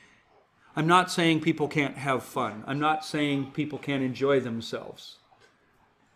I'm 0.76 0.86
not 0.86 1.10
saying 1.10 1.40
people 1.40 1.66
can't 1.66 1.96
have 1.96 2.22
fun. 2.22 2.62
I'm 2.66 2.78
not 2.78 3.04
saying 3.04 3.52
people 3.52 3.78
can't 3.78 4.02
enjoy 4.02 4.40
themselves. 4.40 5.16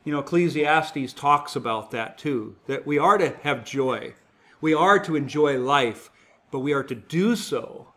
You 0.04 0.12
know, 0.12 0.20
Ecclesiastes 0.20 1.14
talks 1.14 1.56
about 1.56 1.90
that 1.92 2.18
too, 2.18 2.56
that 2.66 2.86
we 2.86 2.98
are 2.98 3.18
to 3.18 3.30
have 3.42 3.64
joy. 3.64 4.14
We 4.62 4.72
are 4.72 4.98
to 5.00 5.16
enjoy 5.16 5.58
life, 5.58 6.08
but 6.52 6.60
we 6.60 6.72
are 6.72 6.84
to 6.84 6.94
do 6.94 7.36
so 7.36 7.88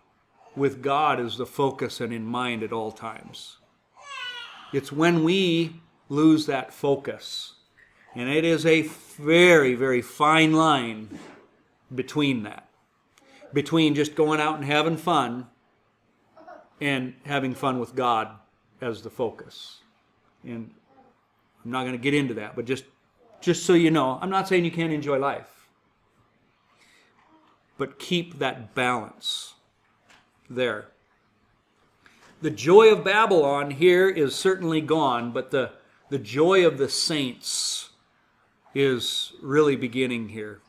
with 0.56 0.82
God 0.82 1.20
as 1.20 1.38
the 1.38 1.46
focus 1.46 2.02
and 2.02 2.12
in 2.12 2.26
mind 2.26 2.64
at 2.64 2.74
all 2.74 2.92
times. 2.92 3.58
It's 4.74 4.92
when 4.92 5.24
we 5.24 5.80
lose 6.10 6.48
that 6.48 6.74
focus. 6.74 7.54
And 8.16 8.30
it 8.30 8.44
is 8.44 8.66
a 8.66 8.82
very, 8.82 9.76
very 9.76 10.02
fine 10.02 10.54
line 10.54 11.20
between 11.94 12.44
that. 12.44 12.68
Between 13.54 13.94
just 13.94 14.16
going 14.16 14.40
out 14.40 14.56
and 14.56 14.66
having 14.66 14.98
fun 14.98 15.48
and 16.82 17.14
having 17.26 17.54
fun 17.54 17.80
with 17.80 17.94
God 17.94 18.30
as 18.82 19.04
the 19.04 19.10
focus. 19.12 19.82
And 20.44 20.72
I'm 21.64 21.72
not 21.72 21.84
going 21.84 21.94
to 21.94 22.02
get 22.02 22.16
into 22.16 22.34
that, 22.36 22.56
but 22.56 22.66
just 22.66 22.86
just 23.40 23.66
so 23.66 23.74
you 23.74 23.92
know, 23.92 24.18
I'm 24.20 24.32
not 24.32 24.48
saying 24.48 24.66
you 24.66 24.72
can't 24.72 24.92
enjoy 24.92 25.20
life. 25.20 25.55
But 27.78 28.00
keep 28.00 28.40
that 28.40 28.74
balance 28.74 29.56
there. 30.50 30.88
The 32.42 32.52
joy 32.52 32.92
of 32.92 33.04
Babylon 33.04 33.72
here 33.72 34.10
is 34.10 34.36
certainly 34.36 34.82
gone, 34.82 35.32
but 35.32 35.52
the 35.52 35.72
the 36.10 36.20
joy 36.20 36.66
of 36.66 36.78
the 36.78 36.90
saints 36.90 37.90
is 38.74 39.34
really 39.42 39.76
beginning 39.76 40.30
here. 40.30 40.62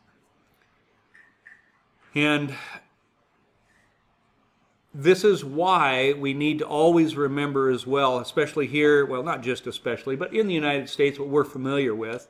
And 2.15 2.55
this 4.95 5.25
is 5.25 5.45
why 5.45 6.15
we 6.15 6.33
need 6.33 6.61
to 6.61 6.67
always 6.67 7.17
remember 7.17 7.69
as 7.69 7.87
well, 7.87 8.19
especially 8.19 8.67
here, 8.67 9.05
well, 9.05 9.23
not 9.23 9.43
just 9.43 9.67
especially, 9.67 10.17
but 10.17 10.33
in 10.33 10.47
the 10.47 10.55
United 10.55 10.89
States, 10.89 11.19
what 11.19 11.29
we're 11.29 11.45
familiar 11.45 11.95
with. 11.95 12.29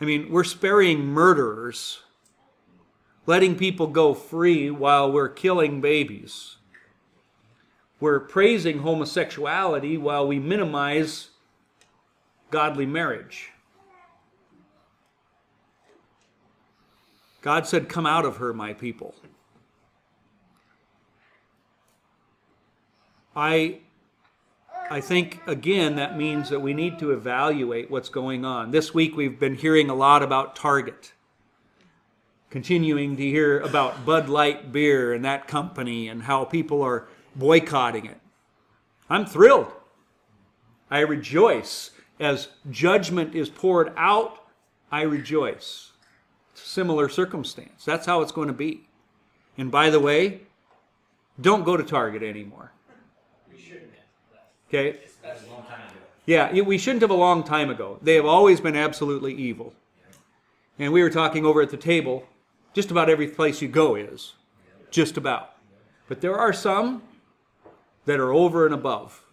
I 0.00 0.06
mean, 0.06 0.30
we're 0.32 0.44
sparing 0.44 1.04
murderers, 1.04 2.00
letting 3.28 3.54
people 3.54 3.86
go 3.86 4.14
free 4.14 4.70
while 4.70 5.12
we're 5.12 5.28
killing 5.28 5.82
babies. 5.82 6.56
We're 8.00 8.20
praising 8.20 8.78
homosexuality 8.78 9.98
while 9.98 10.26
we 10.26 10.38
minimize 10.38 11.28
godly 12.50 12.86
marriage. 12.86 13.50
God 17.42 17.66
said, 17.66 17.90
Come 17.90 18.06
out 18.06 18.24
of 18.24 18.38
her, 18.38 18.54
my 18.54 18.72
people. 18.72 19.14
I, 23.36 23.80
I 24.90 25.02
think, 25.02 25.42
again, 25.46 25.96
that 25.96 26.16
means 26.16 26.48
that 26.48 26.60
we 26.60 26.72
need 26.72 26.98
to 27.00 27.10
evaluate 27.10 27.90
what's 27.90 28.08
going 28.08 28.46
on. 28.46 28.70
This 28.70 28.94
week 28.94 29.14
we've 29.18 29.38
been 29.38 29.54
hearing 29.54 29.90
a 29.90 29.94
lot 29.94 30.22
about 30.22 30.56
Target, 30.56 31.12
continuing 32.50 33.16
to 33.16 33.22
hear 33.22 33.60
about 33.60 34.04
Bud 34.06 34.28
Light 34.28 34.72
beer 34.72 35.12
and 35.12 35.24
that 35.24 35.46
company 35.46 36.08
and 36.08 36.22
how 36.22 36.44
people 36.44 36.82
are 36.82 37.08
boycotting 37.36 38.06
it. 38.06 38.18
I'm 39.10 39.26
thrilled. 39.26 39.72
I 40.90 41.00
rejoice 41.00 41.90
as 42.20 42.48
judgment 42.70 43.34
is 43.34 43.48
poured 43.48 43.92
out, 43.96 44.44
I 44.90 45.02
rejoice. 45.02 45.92
Similar 46.54 47.08
circumstance. 47.08 47.84
That's 47.84 48.06
how 48.06 48.20
it's 48.22 48.32
going 48.32 48.48
to 48.48 48.54
be. 48.54 48.88
And 49.56 49.70
by 49.70 49.90
the 49.90 50.00
way, 50.00 50.40
don't 51.40 51.64
go 51.64 51.76
to 51.76 51.84
Target 51.84 52.22
anymore. 52.22 52.72
We 53.50 53.60
shouldn't 53.60 53.92
Okay? 54.68 54.98
Yeah, 56.26 56.60
we 56.60 56.76
shouldn't 56.76 57.02
have 57.02 57.10
a 57.10 57.14
long 57.14 57.42
time 57.42 57.70
ago. 57.70 57.98
They 58.02 58.16
have 58.16 58.26
always 58.26 58.60
been 58.60 58.76
absolutely 58.76 59.34
evil. 59.34 59.72
And 60.78 60.92
we 60.92 61.02
were 61.02 61.10
talking 61.10 61.46
over 61.46 61.62
at 61.62 61.70
the 61.70 61.76
table, 61.76 62.24
just 62.78 62.92
about 62.92 63.10
every 63.10 63.26
place 63.26 63.60
you 63.60 63.66
go 63.66 63.96
is. 63.96 64.34
Just 64.92 65.16
about. 65.16 65.50
But 66.06 66.20
there 66.20 66.38
are 66.38 66.52
some 66.52 67.02
that 68.04 68.20
are 68.20 68.32
over 68.32 68.66
and 68.66 68.72
above. 68.72 69.24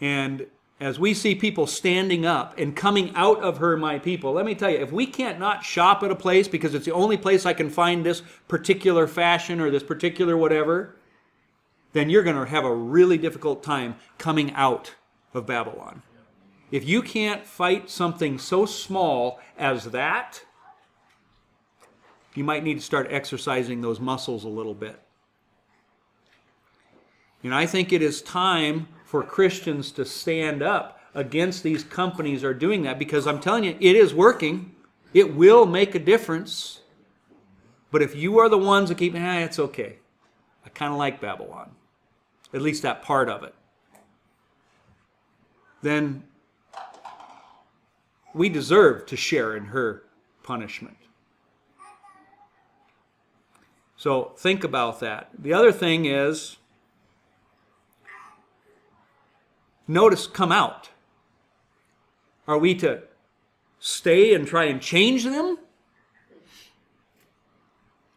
And 0.00 0.46
as 0.78 1.00
we 1.00 1.12
see 1.12 1.34
people 1.34 1.66
standing 1.66 2.24
up 2.24 2.56
and 2.56 2.76
coming 2.76 3.12
out 3.16 3.42
of 3.42 3.58
her, 3.58 3.76
my 3.76 3.98
people, 3.98 4.32
let 4.32 4.46
me 4.46 4.54
tell 4.54 4.70
you, 4.70 4.78
if 4.78 4.92
we 4.92 5.06
can't 5.06 5.40
not 5.40 5.64
shop 5.64 6.04
at 6.04 6.12
a 6.12 6.14
place 6.14 6.46
because 6.46 6.72
it's 6.72 6.84
the 6.84 6.92
only 6.92 7.16
place 7.16 7.44
I 7.44 7.52
can 7.52 7.68
find 7.68 8.06
this 8.06 8.22
particular 8.46 9.08
fashion 9.08 9.60
or 9.60 9.68
this 9.68 9.82
particular 9.82 10.36
whatever, 10.36 10.94
then 11.94 12.08
you're 12.08 12.22
going 12.22 12.36
to 12.36 12.48
have 12.48 12.64
a 12.64 12.72
really 12.72 13.18
difficult 13.18 13.64
time 13.64 13.96
coming 14.18 14.52
out 14.52 14.94
of 15.34 15.46
Babylon. 15.46 16.04
If 16.70 16.86
you 16.86 17.02
can't 17.02 17.44
fight 17.44 17.90
something 17.90 18.38
so 18.38 18.66
small 18.66 19.40
as 19.58 19.86
that, 19.86 20.44
you 22.36 22.44
might 22.44 22.64
need 22.64 22.74
to 22.74 22.80
start 22.80 23.08
exercising 23.10 23.80
those 23.80 24.00
muscles 24.00 24.44
a 24.44 24.48
little 24.48 24.74
bit. 24.74 25.00
And 27.42 27.54
I 27.54 27.66
think 27.66 27.92
it 27.92 28.02
is 28.02 28.22
time 28.22 28.88
for 29.04 29.22
Christians 29.22 29.92
to 29.92 30.04
stand 30.04 30.62
up 30.62 31.00
against 31.14 31.62
these 31.62 31.84
companies 31.84 32.44
are 32.44 32.52
doing 32.52 32.82
that 32.82 32.98
because 32.98 33.26
I'm 33.26 33.40
telling 33.40 33.64
you, 33.64 33.76
it 33.80 33.96
is 33.96 34.12
working. 34.12 34.74
It 35.14 35.34
will 35.34 35.64
make 35.64 35.94
a 35.94 35.98
difference. 35.98 36.80
But 37.90 38.02
if 38.02 38.14
you 38.14 38.38
are 38.38 38.48
the 38.48 38.58
ones 38.58 38.88
that 38.88 38.98
keep, 38.98 39.14
eh, 39.14 39.44
it's 39.44 39.58
okay. 39.58 39.98
I 40.64 40.68
kind 40.70 40.92
of 40.92 40.98
like 40.98 41.20
Babylon, 41.20 41.70
at 42.52 42.60
least 42.60 42.82
that 42.82 43.02
part 43.02 43.28
of 43.28 43.44
it. 43.44 43.54
Then 45.82 46.24
we 48.34 48.48
deserve 48.48 49.06
to 49.06 49.16
share 49.16 49.56
in 49.56 49.66
her 49.66 50.02
punishment. 50.42 50.96
So 54.06 54.30
think 54.36 54.62
about 54.62 55.00
that. 55.00 55.30
The 55.36 55.52
other 55.52 55.72
thing 55.72 56.04
is, 56.04 56.58
notice 59.88 60.28
come 60.28 60.52
out. 60.52 60.90
Are 62.46 62.56
we 62.56 62.76
to 62.76 63.02
stay 63.80 64.32
and 64.32 64.46
try 64.46 64.66
and 64.66 64.80
change 64.80 65.24
them? 65.24 65.58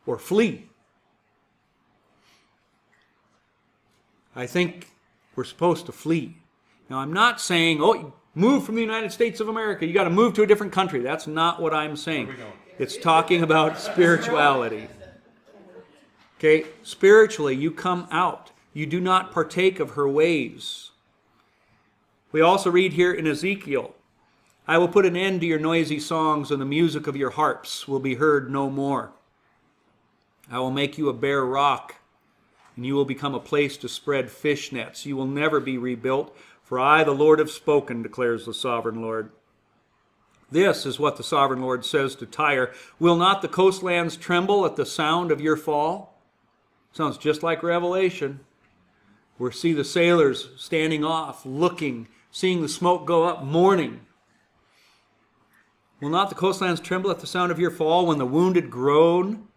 Or 0.06 0.20
flee? 0.20 0.70
I 4.36 4.46
think 4.46 4.92
we're 5.36 5.44
supposed 5.44 5.88
to 5.88 5.92
flee. 5.92 6.38
Now, 6.88 7.00
I'm 7.00 7.14
not 7.14 7.42
saying, 7.42 7.80
oh, 7.82 8.14
move 8.36 8.64
from 8.64 8.76
the 8.76 8.82
United 8.82 9.12
States 9.12 9.40
of 9.40 9.50
America. 9.50 9.88
You 9.88 9.94
got 9.96 10.04
to 10.04 10.12
move 10.12 10.36
to 10.36 10.44
a 10.44 10.46
different 10.46 10.72
country. 10.72 11.00
That's 11.00 11.26
not 11.26 11.60
what 11.60 11.74
I'm 11.74 11.96
saying. 11.96 12.36
It's 12.78 12.96
talking 12.96 13.42
about 13.42 13.80
spirituality. 13.90 14.88
Okay, 16.40 16.68
spiritually, 16.84 17.54
you 17.54 17.70
come 17.70 18.08
out. 18.12 18.52
You 18.74 18.86
do 18.86 19.02
not 19.02 19.34
partake 19.34 19.82
of 19.82 19.92
her 19.92 20.08
ways. 20.08 20.92
We 22.32 22.40
also 22.40 22.72
read 22.72 22.94
here 22.94 23.12
in 23.12 23.28
Ezekiel 23.28 23.94
I 24.66 24.78
will 24.78 24.88
put 24.88 25.06
an 25.06 25.18
end 25.18 25.42
to 25.42 25.48
your 25.48 25.60
noisy 25.60 26.00
songs, 26.00 26.50
and 26.50 26.62
the 26.62 26.66
music 26.66 27.08
of 27.08 27.18
your 27.18 27.32
harps 27.32 27.90
will 27.90 28.00
be 28.00 28.16
heard 28.16 28.50
no 28.50 28.70
more. 28.70 29.12
I 30.50 30.60
will 30.60 30.72
make 30.72 30.98
you 30.98 31.10
a 31.10 31.14
bare 31.14 31.44
rock, 31.44 31.96
and 32.78 32.86
you 32.86 32.94
will 32.94 33.04
become 33.04 33.36
a 33.36 33.40
place 33.40 33.76
to 33.78 33.90
spread 33.90 34.32
fish 34.32 34.72
nets. 34.72 35.06
You 35.06 35.18
will 35.18 35.28
never 35.28 35.60
be 35.60 35.78
rebuilt, 35.78 36.34
for 36.64 36.80
I, 36.80 37.04
the 37.04 37.12
Lord, 37.12 37.40
have 37.40 37.52
spoken, 37.52 38.02
declares 38.02 38.46
the 38.46 38.54
sovereign 38.54 39.02
Lord. 39.02 39.32
This 40.52 40.86
is 40.86 41.00
what 41.00 41.18
the 41.18 41.24
sovereign 41.24 41.62
Lord 41.62 41.84
says 41.84 42.16
to 42.16 42.26
Tyre 42.26 42.72
Will 42.98 43.18
not 43.18 43.42
the 43.42 43.50
coastlands 43.50 44.16
tremble 44.16 44.66
at 44.66 44.78
the 44.78 44.86
sound 44.86 45.32
of 45.32 45.42
your 45.42 45.58
fall? 45.58 46.09
Sounds 46.92 47.18
just 47.18 47.44
like 47.44 47.64
Revelation. 47.64 48.40
We 49.38 49.52
see 49.52 49.74
the 49.74 49.86
sailors 49.86 50.50
standing 50.58 51.06
off, 51.06 51.46
looking, 51.46 52.08
seeing 52.32 52.62
the 52.62 52.70
smoke 52.70 53.06
go 53.06 53.24
up, 53.24 53.44
mourning. 53.44 54.02
Will 56.02 56.10
not 56.10 56.30
the 56.30 56.36
coastlands 56.36 56.82
tremble 56.82 57.12
at 57.12 57.20
the 57.20 57.28
sound 57.28 57.52
of 57.52 57.60
your 57.60 57.72
fall 57.72 58.06
when 58.06 58.18
the 58.18 58.26
wounded 58.26 58.70
groan 58.70 59.48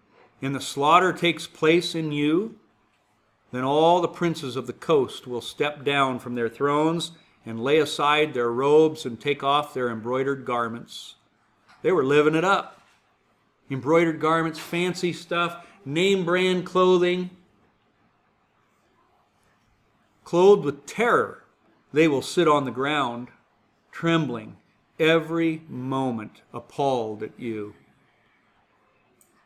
and 0.41 0.55
the 0.55 0.61
slaughter 0.61 1.13
takes 1.13 1.47
place 1.47 1.95
in 1.95 2.13
you? 2.13 2.59
Then 3.53 3.65
all 3.65 4.01
the 4.01 4.09
princes 4.09 4.57
of 4.57 4.67
the 4.67 4.73
coast 4.73 5.27
will 5.27 5.41
step 5.41 5.85
down 5.85 6.19
from 6.19 6.35
their 6.35 6.49
thrones 6.49 7.13
and 7.45 7.63
lay 7.63 7.79
aside 7.79 8.35
their 8.35 8.51
robes 8.51 9.05
and 9.05 9.21
take 9.21 9.43
off 9.43 9.75
their 9.75 9.91
embroidered 9.91 10.45
garments. 10.45 11.17
They 11.83 11.93
were 11.93 12.05
living 12.05 12.35
it 12.35 12.45
up. 12.45 12.82
Embroidered 13.71 14.21
garments, 14.21 14.59
fancy 14.59 15.13
stuff, 15.13 15.67
name 15.85 16.25
brand 16.25 16.67
clothing. 16.67 17.31
Clothed 20.25 20.65
with 20.65 20.87
terror, 20.87 21.45
they 21.93 22.09
will 22.09 22.23
sit 22.23 22.49
on 22.49 22.65
the 22.65 22.71
ground, 22.71 23.29
trembling 23.91 24.57
every 24.99 25.63
moment, 25.69 26.43
appalled 26.53 27.23
at 27.23 27.39
you. 27.39 27.75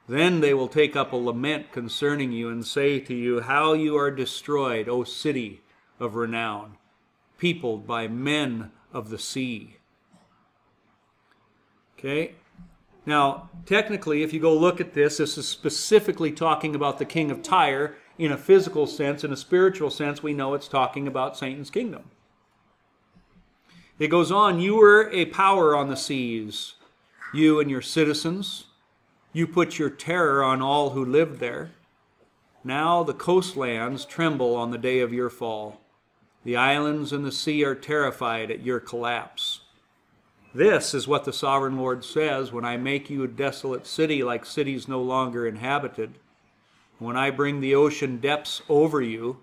Then 0.09 0.41
they 0.41 0.55
will 0.55 0.69
take 0.69 0.95
up 0.95 1.13
a 1.13 1.17
lament 1.17 1.73
concerning 1.73 2.31
you 2.31 2.49
and 2.49 2.65
say 2.65 3.01
to 3.01 3.15
you, 3.15 3.41
How 3.41 3.73
you 3.73 3.97
are 3.97 4.11
destroyed, 4.11 4.89
O 4.89 5.03
city 5.03 5.63
of 5.99 6.15
renown 6.15 6.77
peopled 7.39 7.87
by 7.87 8.09
men 8.09 8.71
of 8.93 9.11
the 9.11 9.19
sea. 9.19 9.77
Okay? 11.99 12.35
Now, 13.07 13.51
technically, 13.65 14.25
if 14.25 14.33
you 14.33 14.41
go 14.41 14.53
look 14.53 14.81
at 14.81 14.93
this, 14.93 15.19
this 15.19 15.39
is 15.39 15.49
specifically 15.49 16.33
talking 16.33 16.75
about 16.75 16.99
the 16.99 17.05
king 17.05 17.31
of 17.31 17.43
Tyre 17.43 17.97
in 18.19 18.33
a 18.33 18.37
physical 18.37 18.89
sense. 18.89 19.23
In 19.23 19.33
a 19.33 19.37
spiritual 19.37 19.91
sense, 19.91 20.23
we 20.23 20.35
know 20.35 20.55
it's 20.55 20.69
talking 20.69 21.07
about 21.07 21.37
Satan's 21.37 21.71
kingdom. 21.71 22.11
It 23.99 24.09
goes 24.09 24.31
on, 24.31 24.61
you 24.61 24.77
were 24.77 25.09
a 25.11 25.27
power 25.27 25.75
on 25.75 25.89
the 25.89 25.97
seas, 25.97 26.75
you 27.33 27.61
and 27.61 27.71
your 27.71 27.81
citizens. 27.81 28.65
You 29.33 29.47
put 29.47 29.79
your 29.79 29.91
terror 29.91 30.43
on 30.43 30.61
all 30.61 30.91
who 30.91 31.05
lived 31.05 31.41
there. 31.41 31.71
Now 32.65 33.03
the 33.03 33.15
coastlands 33.15 34.05
tremble 34.05 34.57
on 34.57 34.71
the 34.71 34.79
day 34.79 35.01
of 35.01 35.13
your 35.13 35.31
fall. 35.31 35.81
The 36.45 36.57
islands 36.57 37.13
and 37.13 37.25
the 37.25 37.33
sea 37.33 37.65
are 37.65 37.75
terrified 37.75 38.51
at 38.51 38.65
your 38.65 38.81
collapse. 38.81 39.56
This 40.57 40.95
is 40.95 41.07
what 41.07 41.27
the 41.27 41.35
sovereign 41.35 41.77
Lord 41.77 42.03
says 42.03 42.51
when 42.51 42.65
I 42.65 42.79
make 42.79 43.11
you 43.11 43.23
a 43.23 43.29
desolate 43.29 43.87
city 43.87 44.23
like 44.23 44.47
cities 44.47 44.89
no 44.89 45.03
longer 45.03 45.47
inhabited, 45.47 46.15
when 46.99 47.15
I 47.15 47.29
bring 47.29 47.61
the 47.61 47.75
ocean 47.75 48.17
depths 48.17 48.63
over 48.67 49.03
you 49.03 49.43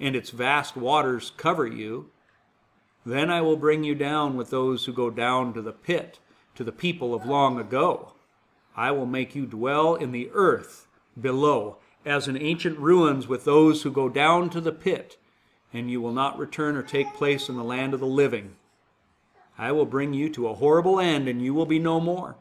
and 0.00 0.16
its 0.16 0.30
vast 0.30 0.74
waters 0.74 1.30
cover 1.36 1.66
you. 1.66 2.08
Then 3.04 3.30
I 3.30 3.42
will 3.42 3.58
bring 3.58 3.84
you 3.84 3.94
down 3.94 4.34
with 4.34 4.48
those 4.48 4.86
who 4.86 4.94
go 4.94 5.10
down 5.10 5.52
to 5.52 5.60
the 5.60 5.74
pit, 5.74 6.20
to 6.54 6.64
the 6.64 6.72
people 6.72 7.14
of 7.14 7.26
long 7.26 7.60
ago. 7.60 8.14
I 8.74 8.92
will 8.92 9.04
make 9.04 9.34
you 9.34 9.44
dwell 9.44 9.94
in 9.94 10.10
the 10.10 10.30
earth 10.32 10.86
below, 11.20 11.76
as 12.06 12.28
in 12.28 12.38
ancient 12.38 12.78
ruins 12.78 13.28
with 13.28 13.44
those 13.44 13.82
who 13.82 13.90
go 13.90 14.08
down 14.08 14.48
to 14.50 14.62
the 14.62 14.72
pit 14.72 15.18
and 15.70 15.90
you 15.90 16.00
will 16.00 16.14
not 16.14 16.38
return 16.38 16.76
or 16.76 16.82
take 16.82 17.12
place 17.12 17.50
in 17.50 17.56
the 17.58 17.62
land 17.62 17.92
of 17.92 18.00
the 18.00 18.06
living. 18.06 18.56
I 19.58 19.72
will 19.72 19.86
bring 19.86 20.12
you 20.12 20.28
to 20.30 20.48
a 20.48 20.54
horrible 20.54 21.00
end, 21.00 21.28
and 21.28 21.42
you 21.42 21.54
will 21.54 21.66
be 21.66 21.78
no 21.78 22.00
more. 22.00 22.36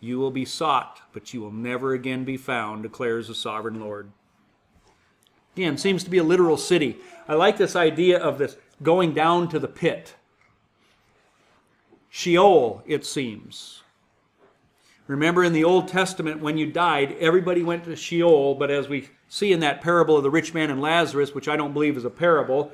You 0.00 0.18
will 0.18 0.30
be 0.30 0.44
sought, 0.44 1.00
but 1.12 1.32
you 1.32 1.40
will 1.40 1.52
never 1.52 1.92
again 1.92 2.24
be 2.24 2.36
found, 2.36 2.82
declares 2.82 3.28
the 3.28 3.34
sovereign 3.34 3.80
Lord. 3.80 4.10
Again, 5.56 5.76
seems 5.78 6.02
to 6.04 6.10
be 6.10 6.18
a 6.18 6.24
literal 6.24 6.56
city. 6.56 6.96
I 7.28 7.34
like 7.34 7.56
this 7.56 7.76
idea 7.76 8.18
of 8.18 8.38
this 8.38 8.56
going 8.82 9.14
down 9.14 9.48
to 9.48 9.58
the 9.58 9.68
pit. 9.68 10.14
Sheol, 12.10 12.82
it 12.86 13.06
seems. 13.06 13.82
Remember 15.06 15.44
in 15.44 15.52
the 15.52 15.64
Old 15.64 15.88
Testament, 15.88 16.40
when 16.40 16.56
you 16.56 16.66
died, 16.66 17.16
everybody 17.20 17.62
went 17.62 17.84
to 17.84 17.96
Sheol, 17.96 18.54
but 18.54 18.70
as 18.70 18.88
we 18.88 19.08
see 19.28 19.52
in 19.52 19.60
that 19.60 19.80
parable 19.80 20.16
of 20.16 20.22
the 20.22 20.30
rich 20.30 20.54
man 20.54 20.70
and 20.70 20.80
Lazarus, 20.80 21.34
which 21.34 21.48
I 21.48 21.56
don't 21.56 21.72
believe 21.72 21.96
is 21.96 22.04
a 22.04 22.10
parable, 22.10 22.72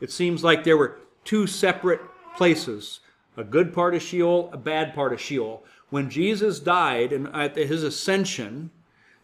it 0.00 0.10
seems 0.10 0.42
like 0.42 0.64
there 0.64 0.76
were 0.76 0.98
two 1.24 1.46
separate 1.46 2.00
places 2.36 3.00
a 3.36 3.44
good 3.44 3.72
part 3.72 3.94
of 3.94 4.02
Sheol, 4.02 4.50
a 4.52 4.56
bad 4.56 4.94
part 4.94 5.12
of 5.12 5.20
Sheol. 5.20 5.64
When 5.88 6.10
Jesus 6.10 6.60
died 6.60 7.12
and 7.12 7.28
at 7.28 7.56
his 7.56 7.82
ascension, 7.82 8.70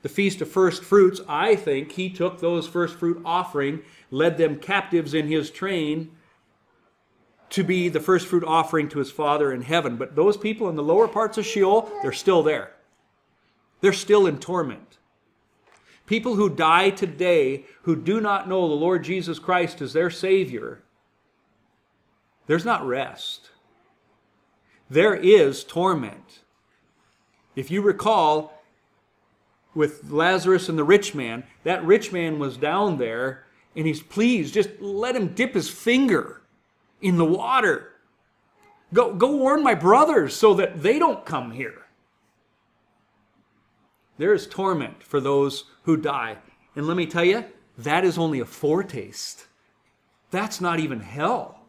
the 0.03 0.09
Feast 0.09 0.41
of 0.41 0.51
First 0.51 0.85
Fruits, 0.85 1.21
I 1.29 1.57
think 1.57 1.93
he 1.93 2.09
took 2.09 2.41
those 2.41 2.67
first 2.67 2.97
fruit 2.97 3.21
offering, 3.25 3.83
led 4.11 4.39
them 4.39 4.59
captives 4.59 5.15
in 5.15 5.27
his 5.29 5.51
train 5.51 6.11
to 7.51 7.63
be 7.63 7.89
the 7.89 8.01
first 8.01 8.27
fruit 8.27 8.45
offering 8.45 8.89
to 8.89 8.99
his 8.99 9.11
Father 9.11 9.53
in 9.53 9.63
heaven. 9.63 9.97
But 9.97 10.17
those 10.17 10.37
people 10.37 10.69
in 10.69 10.77
the 10.77 10.83
lower 10.83 11.09
parts 11.09 11.39
of 11.39 11.47
Sheol, 11.47 11.91
they're 12.03 12.13
still 12.13 12.43
there. 12.43 12.73
They're 13.81 13.93
still 13.93 14.27
in 14.27 14.39
torment. 14.39 14.99
People 16.07 16.37
who 16.37 16.49
die 16.49 16.91
today 16.91 17.65
who 17.83 17.97
do 17.97 18.21
not 18.21 18.49
know 18.49 18.69
the 18.69 18.75
Lord 18.75 19.05
Jesus 19.05 19.39
Christ 19.39 19.81
as 19.81 19.93
their 19.93 20.11
Savior, 20.11 20.83
there's 22.47 22.65
not 22.65 22.87
rest. 22.87 23.51
There 24.89 25.15
is 25.15 25.65
torment. 25.65 26.43
If 27.55 27.71
you 27.71 27.83
recall, 27.83 28.57
with 29.75 30.11
Lazarus 30.11 30.69
and 30.69 30.79
the 30.79 30.85
rich 30.85 31.15
man, 31.15 31.45
that 31.65 31.85
rich 31.85 32.13
man 32.13 32.39
was 32.39 32.57
down 32.57 32.97
there 32.97 33.45
and 33.77 33.87
he's 33.87 34.03
pleased, 34.03 34.55
just 34.55 34.71
let 34.81 35.15
him 35.15 35.35
dip 35.35 35.55
his 35.55 35.69
finger 35.69 36.43
in 37.03 37.19
the 37.19 37.25
water. 37.25 37.93
Go, 38.95 39.15
go 39.15 39.37
warn 39.37 39.63
my 39.63 39.75
brothers 39.75 40.35
so 40.35 40.55
that 40.55 40.83
they 40.83 40.99
don't 40.99 41.27
come 41.27 41.51
here. 41.51 41.83
There 44.19 44.33
is 44.33 44.47
torment 44.47 45.03
for 45.03 45.21
those 45.21 45.65
who 45.83 45.97
die. 45.97 46.39
And 46.75 46.87
let 46.87 46.97
me 46.97 47.07
tell 47.07 47.25
you, 47.25 47.45
that 47.79 48.05
is 48.05 48.17
only 48.17 48.41
a 48.41 48.47
foretaste. 48.47 49.47
That's 50.31 50.61
not 50.61 50.81
even 50.81 51.01
hell. 51.01 51.66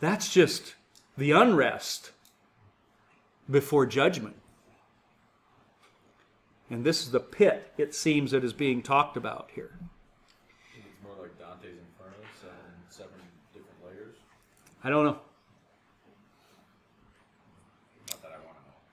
That's 0.00 0.32
just 0.32 0.74
the 1.16 1.32
unrest 1.32 2.12
before 3.50 3.86
judgment. 3.86 4.36
And 6.70 6.84
this 6.84 7.02
is 7.02 7.10
the 7.10 7.20
pit, 7.20 7.72
it 7.76 7.94
seems, 7.94 8.30
that 8.30 8.44
is 8.44 8.52
being 8.52 8.80
talked 8.80 9.16
about 9.16 9.50
here. 9.54 9.72
It's 10.76 10.86
more 11.02 11.12
like 11.20 11.36
Dante's 11.38 11.76
Inferno, 11.78 12.16
seven, 12.40 12.54
seven 12.88 13.12
different 13.52 13.76
layers. 13.84 14.16
I 14.84 14.88
don't 14.88 15.04
know. 15.04 15.18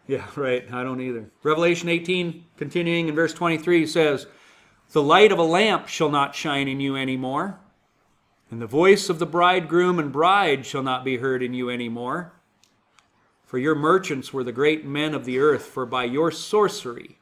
Yeah, 0.08 0.26
right. 0.36 0.65
I 0.72 0.84
don't 0.84 1.02
either. 1.02 1.30
Revelation 1.43 1.89
18, 1.89 2.46
continuing 2.58 3.10
in 3.10 3.15
verse 3.15 3.34
23, 3.34 3.86
says, 3.86 4.26
The 4.91 5.04
light 5.04 5.32
of 5.32 5.38
a 5.38 5.43
lamp 5.43 5.88
shall 5.88 6.10
not 6.10 6.34
shine 6.34 6.67
in 6.67 6.80
you 6.80 6.96
anymore, 6.96 7.60
and 8.50 8.62
the 8.62 8.68
voice 8.68 9.10
of 9.10 9.20
the 9.20 9.26
bridegroom 9.26 10.00
and 10.00 10.12
bride 10.12 10.66
shall 10.66 10.84
not 10.84 11.04
be 11.04 11.18
heard 11.18 11.44
in 11.44 11.54
you 11.54 11.70
any 11.70 11.90
more. 11.90 12.34
For 13.46 13.58
your 13.58 13.76
merchants 13.76 14.34
were 14.34 14.44
the 14.44 14.52
great 14.52 14.86
men 14.86 15.14
of 15.14 15.26
the 15.26 15.40
earth, 15.40 15.66
for 15.66 15.86
by 15.86 16.04
your 16.04 16.32
sorcery 16.32 17.18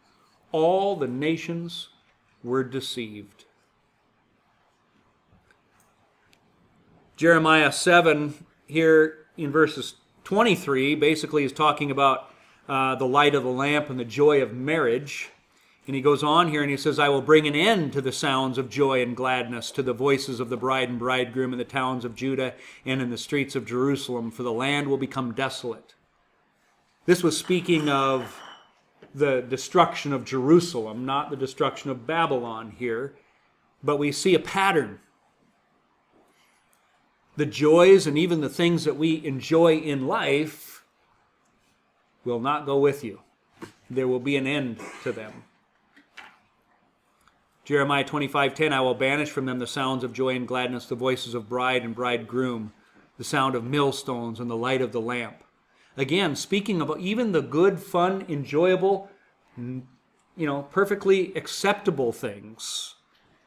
all 0.51 0.95
the 0.95 1.07
nations 1.07 1.89
were 2.43 2.63
deceived. 2.63 3.45
Jeremiah 7.15 7.71
7, 7.71 8.33
here 8.67 9.25
in 9.37 9.51
verses 9.51 9.95
23, 10.23 10.95
basically 10.95 11.43
is 11.43 11.51
talking 11.51 11.91
about 11.91 12.31
uh, 12.67 12.95
the 12.95 13.05
light 13.05 13.35
of 13.35 13.43
the 13.43 13.49
lamp 13.49 13.89
and 13.89 13.99
the 13.99 14.05
joy 14.05 14.41
of 14.41 14.53
marriage. 14.53 15.29
And 15.87 15.95
he 15.95 16.01
goes 16.01 16.23
on 16.23 16.49
here 16.49 16.61
and 16.61 16.71
he 16.71 16.77
says, 16.77 16.97
I 16.97 17.09
will 17.09 17.21
bring 17.21 17.47
an 17.47 17.53
end 17.55 17.93
to 17.93 18.01
the 18.01 18.11
sounds 18.11 18.57
of 18.57 18.69
joy 18.69 19.03
and 19.03 19.15
gladness, 19.15 19.69
to 19.71 19.83
the 19.83 19.93
voices 19.93 20.39
of 20.39 20.49
the 20.49 20.57
bride 20.57 20.89
and 20.89 20.97
bridegroom 20.97 21.53
in 21.53 21.59
the 21.59 21.63
towns 21.63 22.03
of 22.03 22.15
Judah 22.15 22.55
and 22.85 23.01
in 23.01 23.11
the 23.11 23.17
streets 23.17 23.55
of 23.55 23.67
Jerusalem, 23.67 24.31
for 24.31 24.41
the 24.41 24.51
land 24.51 24.87
will 24.87 24.97
become 24.97 25.33
desolate. 25.33 25.93
This 27.05 27.21
was 27.21 27.37
speaking 27.37 27.87
of 27.87 28.41
the 29.13 29.41
destruction 29.41 30.11
of 30.11 30.25
Jerusalem, 30.25 31.05
not 31.05 31.29
the 31.29 31.37
destruction 31.37 31.91
of 31.91 32.07
Babylon 32.07 32.73
here. 32.77 33.13
but 33.85 33.97
we 33.97 34.11
see 34.11 34.33
a 34.33 34.39
pattern. 34.39 34.99
The 37.37 37.45
joys 37.45 38.07
and 38.07 38.17
even 38.17 38.41
the 38.41 38.49
things 38.49 38.83
that 38.85 38.97
we 38.97 39.23
enjoy 39.25 39.77
in 39.77 40.07
life 40.07 40.83
will 42.23 42.39
not 42.39 42.65
go 42.65 42.79
with 42.79 43.03
you. 43.03 43.21
There 43.89 44.07
will 44.07 44.19
be 44.19 44.35
an 44.35 44.47
end 44.47 44.79
to 45.03 45.11
them. 45.11 45.43
Jeremiah 47.65 48.03
25:10 48.03 48.71
I 48.71 48.79
will 48.79 48.93
banish 48.93 49.31
from 49.31 49.47
them 49.47 49.57
the 49.57 49.65
sounds 49.67 50.03
of 50.03 50.13
joy 50.13 50.35
and 50.35 50.47
gladness, 50.47 50.85
the 50.85 50.95
voices 50.95 51.33
of 51.33 51.49
bride 51.49 51.83
and 51.83 51.95
bridegroom, 51.95 52.71
the 53.17 53.23
sound 53.23 53.55
of 53.55 53.63
millstones 53.63 54.39
and 54.39 54.49
the 54.49 54.55
light 54.55 54.81
of 54.81 54.91
the 54.91 55.01
lamp. 55.01 55.43
Again, 55.97 56.35
speaking 56.35 56.79
about 56.79 56.99
even 56.99 57.31
the 57.31 57.41
good, 57.41 57.79
fun, 57.79 58.23
enjoyable, 58.29 59.09
you 59.57 59.83
know, 60.37 60.63
perfectly 60.71 61.33
acceptable 61.35 62.11
things 62.11 62.93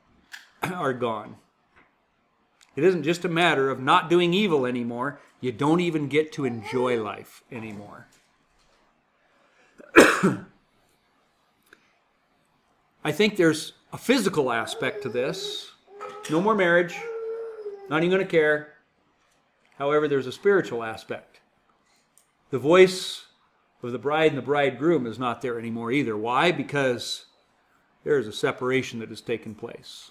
are 0.62 0.94
gone. 0.94 1.36
It 2.74 2.82
isn't 2.82 3.04
just 3.04 3.24
a 3.24 3.28
matter 3.28 3.70
of 3.70 3.80
not 3.80 4.10
doing 4.10 4.34
evil 4.34 4.66
anymore. 4.66 5.20
You 5.40 5.52
don't 5.52 5.80
even 5.80 6.08
get 6.08 6.32
to 6.32 6.44
enjoy 6.44 7.00
life 7.00 7.44
anymore. 7.52 8.08
I 13.04 13.12
think 13.12 13.36
there's 13.36 13.74
a 13.92 13.98
physical 13.98 14.52
aspect 14.52 15.02
to 15.02 15.08
this. 15.08 15.70
No 16.30 16.40
more 16.40 16.54
marriage. 16.54 16.96
Not 17.88 18.02
even 18.02 18.10
going 18.10 18.26
to 18.26 18.30
care. 18.30 18.74
However, 19.78 20.08
there's 20.08 20.26
a 20.26 20.32
spiritual 20.32 20.82
aspect. 20.82 21.40
The 22.50 22.58
voice 22.58 23.26
of 23.82 23.92
the 23.92 23.98
bride 23.98 24.32
and 24.32 24.38
the 24.38 24.42
bridegroom 24.42 25.06
is 25.06 25.18
not 25.18 25.40
there 25.40 25.58
anymore 25.58 25.92
either. 25.92 26.16
Why? 26.16 26.50
Because 26.52 27.26
there 28.04 28.18
is 28.18 28.26
a 28.26 28.32
separation 28.32 28.98
that 28.98 29.08
has 29.08 29.20
taken 29.20 29.54
place. 29.54 30.10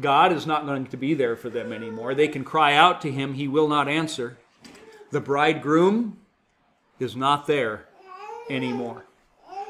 God 0.00 0.32
is 0.32 0.46
not 0.46 0.66
going 0.66 0.86
to 0.86 0.96
be 0.96 1.14
there 1.14 1.36
for 1.36 1.50
them 1.50 1.72
anymore. 1.72 2.14
They 2.14 2.26
can 2.28 2.42
cry 2.44 2.74
out 2.74 3.00
to 3.02 3.12
him, 3.12 3.34
he 3.34 3.46
will 3.46 3.68
not 3.68 3.88
answer. 3.88 4.36
The 5.12 5.20
bridegroom 5.20 6.18
is 6.98 7.14
not 7.14 7.46
there 7.46 7.86
anymore. 8.50 9.04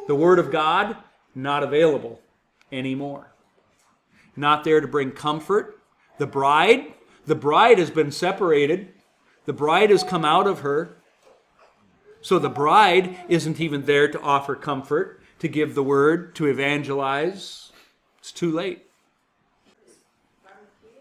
The 0.07 0.15
Word 0.15 0.39
of 0.39 0.51
God, 0.51 0.97
not 1.35 1.63
available 1.63 2.21
anymore. 2.71 3.33
Not 4.37 4.65
there 4.65 4.81
to 4.81 4.89
bring 4.89 5.13
comfort. 5.13 5.79
The 6.19 6.27
bride, 6.27 6.95
the 7.27 7.35
bride 7.35 7.79
has 7.79 7.91
been 7.91 8.11
separated. 8.11 8.89
The 9.47 9.53
bride 9.53 9.91
has 9.91 10.03
come 10.03 10.25
out 10.25 10.47
of 10.47 10.61
her. 10.61 10.97
So 12.21 12.39
the 12.39 12.49
bride 12.49 13.19
isn't 13.29 13.61
even 13.61 13.85
there 13.85 14.09
to 14.09 14.21
offer 14.21 14.55
comfort, 14.55 15.21
to 15.41 15.49
give 15.49 15.75
the 15.75 15.83
word, 15.83 16.35
to 16.37 16.47
evangelize. 16.47 17.71
It's 18.19 18.33
too 18.33 18.51
late. 18.51 18.87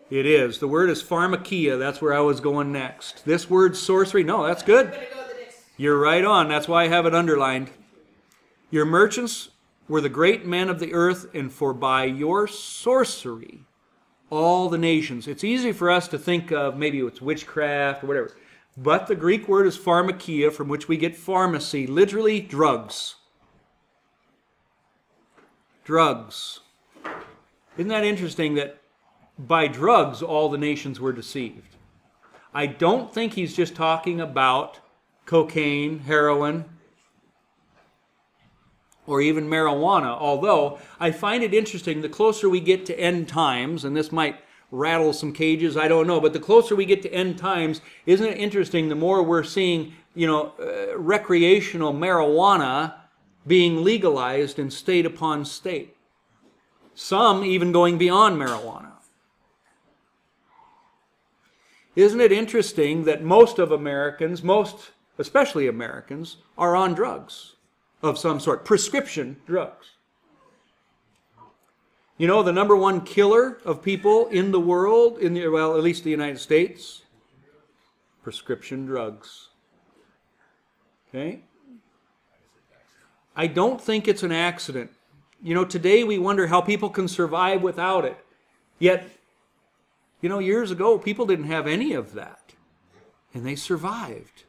It 0.09 0.25
is. 0.25 0.59
The 0.59 0.67
word 0.67 0.89
is 0.89 1.01
pharmakia. 1.01 1.79
That's 1.79 2.01
where 2.01 2.13
I 2.13 2.19
was 2.19 2.39
going 2.39 2.71
next. 2.71 3.25
This 3.25 3.49
word 3.49 3.75
sorcery, 3.75 4.23
no, 4.23 4.45
that's 4.45 4.61
good. 4.61 4.93
You're 5.77 5.99
right 5.99 6.23
on. 6.23 6.49
That's 6.49 6.67
why 6.67 6.83
I 6.83 6.87
have 6.89 7.05
it 7.05 7.15
underlined. 7.15 7.69
Your 8.69 8.85
merchants 8.85 9.49
were 9.87 10.01
the 10.01 10.09
great 10.09 10.45
men 10.45 10.69
of 10.69 10.79
the 10.79 10.93
earth, 10.93 11.27
and 11.33 11.51
for 11.51 11.73
by 11.73 12.05
your 12.05 12.47
sorcery, 12.47 13.65
all 14.29 14.69
the 14.69 14.77
nations. 14.77 15.27
It's 15.27 15.43
easy 15.43 15.71
for 15.71 15.91
us 15.91 16.07
to 16.09 16.17
think 16.17 16.51
of 16.51 16.77
maybe 16.77 16.99
it's 16.99 17.21
witchcraft 17.21 18.03
or 18.03 18.07
whatever. 18.07 18.31
But 18.75 19.07
the 19.07 19.15
Greek 19.15 19.47
word 19.47 19.67
is 19.67 19.77
pharmakia, 19.77 20.51
from 20.51 20.67
which 20.67 20.87
we 20.87 20.97
get 20.97 21.15
pharmacy, 21.15 21.85
literally 21.85 22.39
drugs. 22.39 23.15
Drugs. 25.83 26.61
Isn't 27.77 27.89
that 27.89 28.03
interesting 28.03 28.55
that 28.55 28.81
by 29.37 29.67
drugs 29.67 30.21
all 30.21 30.49
the 30.49 30.57
nations 30.57 30.99
were 30.99 31.13
deceived? 31.13 31.75
I 32.53 32.67
don't 32.67 33.13
think 33.13 33.33
he's 33.33 33.55
just 33.55 33.75
talking 33.75 34.21
about 34.21 34.79
cocaine, 35.25 35.99
heroin, 35.99 36.65
or 39.05 39.21
even 39.21 39.47
marijuana. 39.47 40.17
Although 40.17 40.79
I 40.99 41.11
find 41.11 41.43
it 41.43 41.53
interesting, 41.53 42.01
the 42.01 42.09
closer 42.09 42.49
we 42.49 42.59
get 42.59 42.85
to 42.87 42.99
end 42.99 43.27
times, 43.27 43.83
and 43.85 43.95
this 43.95 44.11
might 44.11 44.37
rattle 44.71 45.13
some 45.13 45.33
cages, 45.33 45.77
I 45.77 45.87
don't 45.87 46.07
know, 46.07 46.19
but 46.19 46.33
the 46.33 46.39
closer 46.39 46.75
we 46.75 46.85
get 46.85 47.01
to 47.03 47.13
end 47.13 47.37
times, 47.37 47.81
isn't 48.05 48.25
it 48.25 48.37
interesting? 48.37 48.89
The 48.89 48.95
more 48.95 49.21
we're 49.21 49.43
seeing, 49.43 49.93
you 50.15 50.25
know, 50.25 50.53
uh, 50.59 50.97
recreational 50.97 51.93
marijuana 51.93 52.95
being 53.45 53.83
legalized 53.83 54.57
in 54.57 54.71
state 54.71 55.05
upon 55.05 55.45
state. 55.45 55.95
Some 56.95 57.43
even 57.43 57.71
going 57.71 57.97
beyond 57.97 58.39
marijuana. 58.39 58.91
Isn't 61.95 62.21
it 62.21 62.31
interesting 62.31 63.03
that 63.03 63.23
most 63.23 63.59
of 63.59 63.71
Americans, 63.71 64.41
most 64.41 64.91
especially 65.19 65.67
Americans, 65.67 66.37
are 66.57 66.75
on 66.75 66.93
drugs 66.93 67.53
of 68.03 68.19
some 68.19 68.39
sort, 68.39 68.65
prescription 68.65 69.37
drugs. 69.47 69.91
You 72.17 72.27
know, 72.27 72.43
the 72.43 72.51
number 72.51 72.75
one 72.75 73.01
killer 73.01 73.57
of 73.65 73.81
people 73.81 74.27
in 74.27 74.51
the 74.51 74.59
world, 74.59 75.17
in 75.17 75.33
the, 75.33 75.47
well, 75.47 75.75
at 75.75 75.83
least 75.83 76.03
the 76.03 76.11
United 76.11 76.37
States, 76.37 77.01
prescription 78.21 78.85
drugs. 78.85 79.49
Okay? 81.09 81.41
I 83.35 83.47
don't 83.47 83.81
think 83.81 84.07
it's 84.07 84.21
an 84.21 84.31
accident. 84.31 84.91
You 85.41 85.55
know, 85.55 85.65
today 85.65 86.03
we 86.03 86.19
wonder 86.19 86.47
how 86.47 86.61
people 86.61 86.89
can 86.89 87.07
survive 87.07 87.63
without 87.63 88.05
it. 88.05 88.17
Yet, 88.79 89.09
you 90.21 90.29
know, 90.29 90.39
years 90.39 90.71
ago, 90.71 90.97
people 90.97 91.25
didn't 91.25 91.45
have 91.45 91.67
any 91.67 91.93
of 91.93 92.13
that. 92.13 92.53
And 93.33 93.45
they 93.45 93.55
survived. 93.55 94.43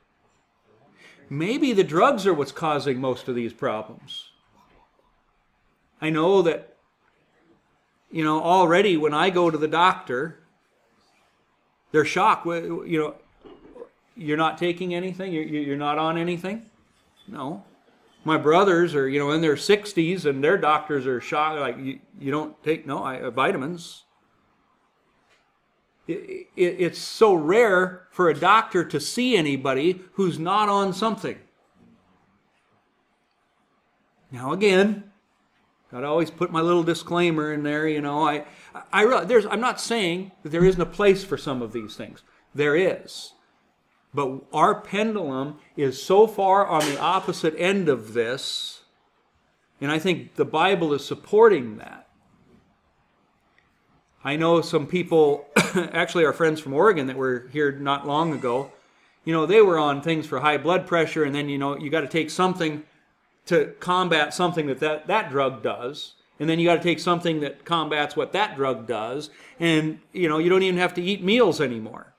Maybe 1.30 1.72
the 1.72 1.84
drugs 1.84 2.26
are 2.26 2.34
what's 2.34 2.52
causing 2.52 3.00
most 3.00 3.28
of 3.28 3.34
these 3.34 3.52
problems. 3.52 4.30
I 6.00 6.10
know 6.10 6.42
that, 6.42 6.76
you 8.10 8.24
know, 8.24 8.42
already 8.42 8.96
when 8.96 9.14
I 9.14 9.30
go 9.30 9.50
to 9.50 9.56
the 9.56 9.68
doctor, 9.68 10.40
they're 11.92 12.04
shocked. 12.04 12.46
You 12.46 12.98
know, 12.98 13.14
you're 14.16 14.37
not 14.37 14.58
taking 14.58 14.94
anything? 14.94 15.32
You're 15.32 15.76
not 15.76 15.98
on 15.98 16.18
anything? 16.18 16.66
No. 17.26 17.64
My 18.24 18.38
brothers 18.38 18.94
are, 18.94 19.08
you 19.08 19.18
know, 19.18 19.30
in 19.32 19.40
their 19.40 19.56
60s 19.56 20.24
and 20.24 20.42
their 20.42 20.56
doctors 20.56 21.06
are 21.06 21.20
shocked. 21.20 21.60
Like, 21.60 21.78
you, 21.78 22.00
you 22.18 22.30
don't 22.30 22.62
take, 22.62 22.87
no, 22.87 23.02
I, 23.02 23.28
vitamins. 23.30 24.04
It, 26.07 26.49
it, 26.57 26.77
it's 26.79 26.99
so 26.99 27.35
rare 27.35 28.07
for 28.11 28.29
a 28.29 28.38
doctor 28.38 28.85
to 28.85 29.01
see 29.01 29.37
anybody 29.37 30.03
who's 30.12 30.38
not 30.38 30.69
on 30.69 30.93
something. 30.93 31.38
Now, 34.31 34.53
again, 34.53 35.05
to 35.90 36.07
always 36.07 36.31
put 36.31 36.51
my 36.51 36.61
little 36.61 36.83
disclaimer 36.83 37.53
in 37.53 37.62
there. 37.62 37.87
You 37.87 38.01
know, 38.01 38.27
I, 38.27 38.45
I 38.93 39.03
realize 39.03 39.29
there's. 39.29 39.47
I'm 39.47 39.61
not 39.61 39.81
saying 39.81 40.33
that 40.43 40.51
there 40.51 40.64
isn't 40.64 40.81
a 40.81 40.87
place 40.87 41.25
for 41.25 41.37
some 41.37 41.62
of 41.62 41.73
these 41.73 41.97
things. 41.97 42.23
There 42.55 42.77
is, 42.77 43.33
but 44.12 44.43
our 44.53 44.81
pendulum 44.81 45.59
is 45.77 46.03
so 46.03 46.27
far 46.27 46.67
on 46.67 46.81
the 46.81 46.99
opposite 47.01 47.55
end 47.57 47.88
of 47.88 48.12
this, 48.12 48.83
and 49.81 49.90
I 49.90 49.99
think 49.99 50.35
the 50.35 50.45
Bible 50.45 50.93
is 50.93 51.05
supporting 51.05 51.79
that 51.79 52.04
I 54.24 54.37
know 54.37 54.62
some 54.62 54.87
people, 54.87 55.46
actually, 55.74 56.24
our 56.24 56.32
friends 56.32 56.58
from 56.58 56.72
Oregon 56.72 57.06
that 57.08 57.16
were 57.16 57.46
here 57.52 57.72
not 57.72 58.06
long 58.06 58.32
ago, 58.32 58.72
you 59.24 59.34
know, 59.34 59.44
they 59.44 59.60
were 59.60 59.78
on 59.78 60.00
things 60.00 60.26
for 60.26 60.40
high 60.40 60.56
blood 60.56 60.87
pressure, 60.87 61.24
and 61.24 61.34
then, 61.34 61.48
you 61.48 61.58
know, 61.58 61.76
you 61.76 61.90
got 61.90 62.00
to 62.00 62.08
take 62.08 62.30
something 62.30 62.84
to 63.46 63.74
combat 63.80 64.32
something 64.32 64.66
that, 64.66 64.80
that 64.80 65.06
that 65.06 65.30
drug 65.30 65.62
does. 65.62 66.14
And 66.40 66.48
then 66.48 66.58
you 66.58 66.66
got 66.66 66.76
to 66.76 66.82
take 66.82 66.98
something 66.98 67.40
that 67.40 67.64
combats 67.64 68.16
what 68.16 68.32
that 68.32 68.56
drug 68.56 68.87
does. 68.87 69.30
And, 69.60 70.00
you 70.12 70.28
know, 70.28 70.38
you 70.38 70.48
don't 70.48 70.62
even 70.62 70.80
have 70.80 70.94
to 70.94 71.02
eat 71.02 71.22
meals 71.22 71.60
anymore. 71.60 72.14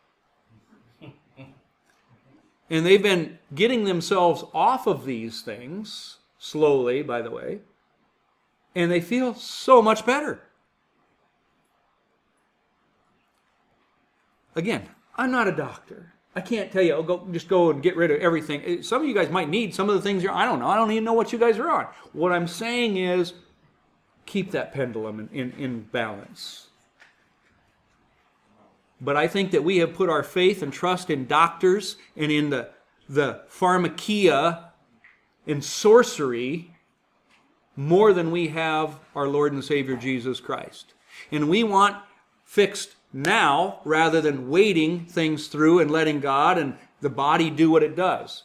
and 2.69 2.85
they've 2.85 3.01
been 3.01 3.39
getting 3.53 3.83
themselves 3.83 4.43
off 4.53 4.87
of 4.87 5.05
these 5.05 5.41
things, 5.41 6.17
slowly, 6.37 7.01
by 7.01 7.21
the 7.21 7.31
way, 7.31 7.59
and 8.75 8.91
they 8.91 9.01
feel 9.01 9.33
so 9.33 9.81
much 9.81 10.05
better. 10.05 10.44
Again, 14.55 14.87
I'm 15.15 15.31
not 15.31 15.47
a 15.47 15.51
doctor. 15.51 16.13
I 16.35 16.41
can't 16.41 16.71
tell 16.71 16.81
you, 16.81 16.93
oh, 16.93 17.03
go, 17.03 17.27
just 17.31 17.47
go 17.47 17.71
and 17.71 17.81
get 17.81 17.95
rid 17.95 18.11
of 18.11 18.19
everything. 18.19 18.61
Eh, 18.65 18.81
some 18.81 19.01
of 19.01 19.07
you 19.07 19.13
guys 19.13 19.29
might 19.29 19.49
need 19.49 19.73
some 19.73 19.89
of 19.89 19.95
the 19.95 20.01
things 20.01 20.21
you're, 20.21 20.33
I 20.33 20.45
don't 20.45 20.59
know. 20.59 20.67
I 20.67 20.75
don't 20.75 20.91
even 20.91 21.05
know 21.05 21.13
what 21.13 21.31
you 21.31 21.39
guys 21.39 21.57
are 21.57 21.69
on. 21.69 21.87
What 22.11 22.33
I'm 22.33 22.47
saying 22.47 22.97
is 22.97 23.33
keep 24.25 24.51
that 24.51 24.73
pendulum 24.73 25.19
in, 25.19 25.29
in, 25.29 25.51
in 25.57 25.81
balance. 25.83 26.67
But 28.99 29.15
I 29.15 29.27
think 29.27 29.51
that 29.51 29.63
we 29.63 29.77
have 29.77 29.93
put 29.93 30.09
our 30.09 30.23
faith 30.23 30.61
and 30.61 30.73
trust 30.73 31.09
in 31.09 31.25
doctors 31.25 31.97
and 32.17 32.31
in 32.31 32.49
the, 32.49 32.69
the 33.07 33.41
pharmakia 33.49 34.69
and 35.47 35.63
sorcery 35.63 36.71
more 37.75 38.13
than 38.13 38.31
we 38.31 38.47
have 38.49 38.99
our 39.15 39.27
Lord 39.27 39.53
and 39.53 39.63
Savior 39.63 39.95
Jesus 39.95 40.39
Christ. 40.39 40.93
And 41.31 41.49
we 41.49 41.63
want 41.63 41.97
fixed 42.43 42.95
now 43.15 43.80
rather 43.86 44.19
than 44.19 44.49
waiting 44.49 45.06
things 45.06 45.47
through 45.47 45.80
and 45.80 45.89
letting 45.89 46.19
God 46.19 46.58
and 46.58 46.78
the 46.99 47.10
body 47.10 47.49
do 47.49 47.71
what 47.71 47.82
it 47.82 47.95
does. 47.95 48.43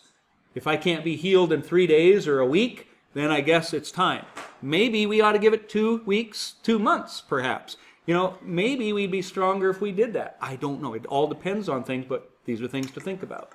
If 0.55 0.67
I 0.67 0.77
can't 0.77 1.05
be 1.05 1.17
healed 1.17 1.53
in 1.53 1.61
three 1.61 1.89
days 1.89 2.29
or 2.29 2.39
a 2.39 2.47
week, 2.47 2.87
then 3.13 3.33
I 3.33 3.41
guess 3.41 3.75
it's 3.75 3.91
time. 3.91 4.25
Maybe 4.63 5.07
we 5.07 5.21
ought 5.21 5.33
to 5.33 5.41
give 5.41 5.53
it 5.53 5.69
two 5.69 6.03
weeks, 6.07 6.55
two 6.63 6.79
months, 6.79 7.21
perhaps. 7.21 7.77
You 8.07 8.15
know, 8.15 8.39
maybe 8.43 8.93
we'd 8.93 9.11
be 9.11 9.23
stronger 9.23 9.71
if 9.71 9.81
we 9.81 9.91
did 9.91 10.13
that. 10.13 10.37
I 10.41 10.55
don't 10.55 10.81
know. 10.81 10.95
It 10.95 11.07
all 11.07 11.27
depends 11.27 11.69
on 11.69 11.83
things, 11.83 12.07
but 12.09 12.31
these 12.45 12.63
are 12.63 12.69
things 12.69 12.93
to 12.93 13.01
think 13.01 13.25
about. 13.25 13.53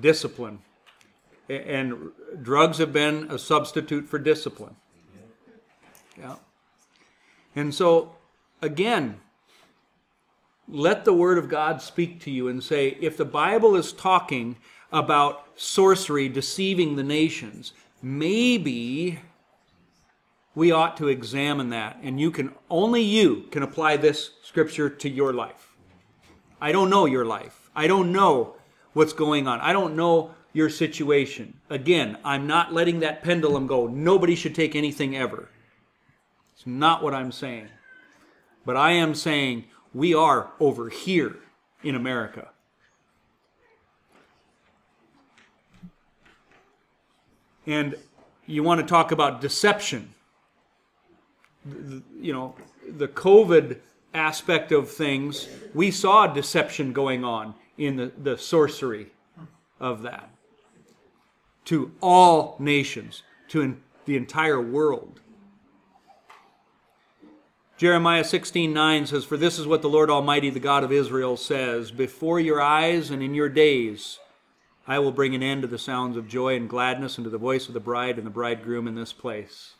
Discipline. 0.00 0.60
And 1.48 2.10
drugs 2.42 2.78
have 2.78 2.92
been 2.92 3.30
a 3.30 3.38
substitute 3.38 4.08
for 4.08 4.18
discipline. 4.18 4.74
Yeah. 6.18 6.36
And 7.54 7.72
so, 7.72 8.16
again, 8.60 9.20
let 10.68 11.04
the 11.04 11.12
Word 11.12 11.38
of 11.38 11.48
God 11.48 11.82
speak 11.82 12.20
to 12.20 12.30
you 12.30 12.48
and 12.48 12.62
say, 12.62 12.96
if 13.00 13.16
the 13.16 13.24
Bible 13.24 13.76
is 13.76 13.92
talking 13.92 14.56
about 14.92 15.46
sorcery 15.56 16.28
deceiving 16.28 16.96
the 16.96 17.02
nations, 17.02 17.72
maybe 18.02 19.18
we 20.54 20.70
ought 20.70 20.96
to 20.96 21.08
examine 21.08 21.70
that. 21.70 21.98
And 22.02 22.20
you 22.20 22.30
can, 22.30 22.52
only 22.70 23.02
you 23.02 23.46
can 23.50 23.62
apply 23.62 23.96
this 23.96 24.30
scripture 24.42 24.88
to 24.88 25.08
your 25.08 25.32
life. 25.32 25.74
I 26.60 26.72
don't 26.72 26.90
know 26.90 27.06
your 27.06 27.24
life. 27.24 27.70
I 27.74 27.86
don't 27.86 28.12
know 28.12 28.54
what's 28.92 29.12
going 29.12 29.48
on. 29.48 29.60
I 29.60 29.72
don't 29.72 29.96
know 29.96 30.30
your 30.52 30.70
situation. 30.70 31.58
Again, 31.68 32.16
I'm 32.24 32.46
not 32.46 32.72
letting 32.72 33.00
that 33.00 33.22
pendulum 33.22 33.66
go. 33.66 33.88
Nobody 33.88 34.36
should 34.36 34.54
take 34.54 34.76
anything 34.76 35.16
ever. 35.16 35.48
It's 36.54 36.66
not 36.66 37.02
what 37.02 37.12
I'm 37.12 37.32
saying. 37.32 37.68
But 38.64 38.76
I 38.76 38.92
am 38.92 39.14
saying 39.14 39.64
we 39.94 40.12
are 40.12 40.50
over 40.60 40.88
here 40.88 41.36
in 41.82 41.94
America. 41.94 42.48
And 47.66 47.96
you 48.46 48.62
want 48.62 48.80
to 48.80 48.86
talk 48.86 49.12
about 49.12 49.40
deception. 49.40 50.12
You 52.20 52.32
know, 52.32 52.54
the 52.86 53.08
COVID 53.08 53.78
aspect 54.12 54.72
of 54.72 54.90
things, 54.90 55.48
we 55.72 55.90
saw 55.90 56.26
deception 56.26 56.92
going 56.92 57.24
on 57.24 57.54
in 57.78 57.96
the, 57.96 58.12
the 58.22 58.36
sorcery 58.36 59.06
of 59.80 60.02
that 60.02 60.30
to 61.64 61.90
all 62.02 62.56
nations, 62.58 63.22
to 63.48 63.62
in, 63.62 63.80
the 64.04 64.16
entire 64.16 64.60
world. 64.60 65.20
Jeremiah 67.84 68.24
16 68.24 68.72
9 68.72 69.06
says, 69.08 69.26
For 69.26 69.36
this 69.36 69.58
is 69.58 69.66
what 69.66 69.82
the 69.82 69.90
Lord 69.90 70.08
Almighty, 70.08 70.48
the 70.48 70.58
God 70.58 70.84
of 70.84 70.90
Israel, 70.90 71.36
says 71.36 71.90
Before 71.90 72.40
your 72.40 72.58
eyes 72.58 73.10
and 73.10 73.22
in 73.22 73.34
your 73.34 73.50
days, 73.50 74.20
I 74.86 74.98
will 75.00 75.12
bring 75.12 75.34
an 75.34 75.42
end 75.42 75.60
to 75.60 75.68
the 75.68 75.76
sounds 75.76 76.16
of 76.16 76.26
joy 76.26 76.56
and 76.56 76.66
gladness 76.66 77.18
and 77.18 77.24
to 77.24 77.30
the 77.30 77.36
voice 77.36 77.68
of 77.68 77.74
the 77.74 77.80
bride 77.80 78.16
and 78.16 78.26
the 78.26 78.30
bridegroom 78.30 78.88
in 78.88 78.94
this 78.94 79.12
place. 79.12 79.74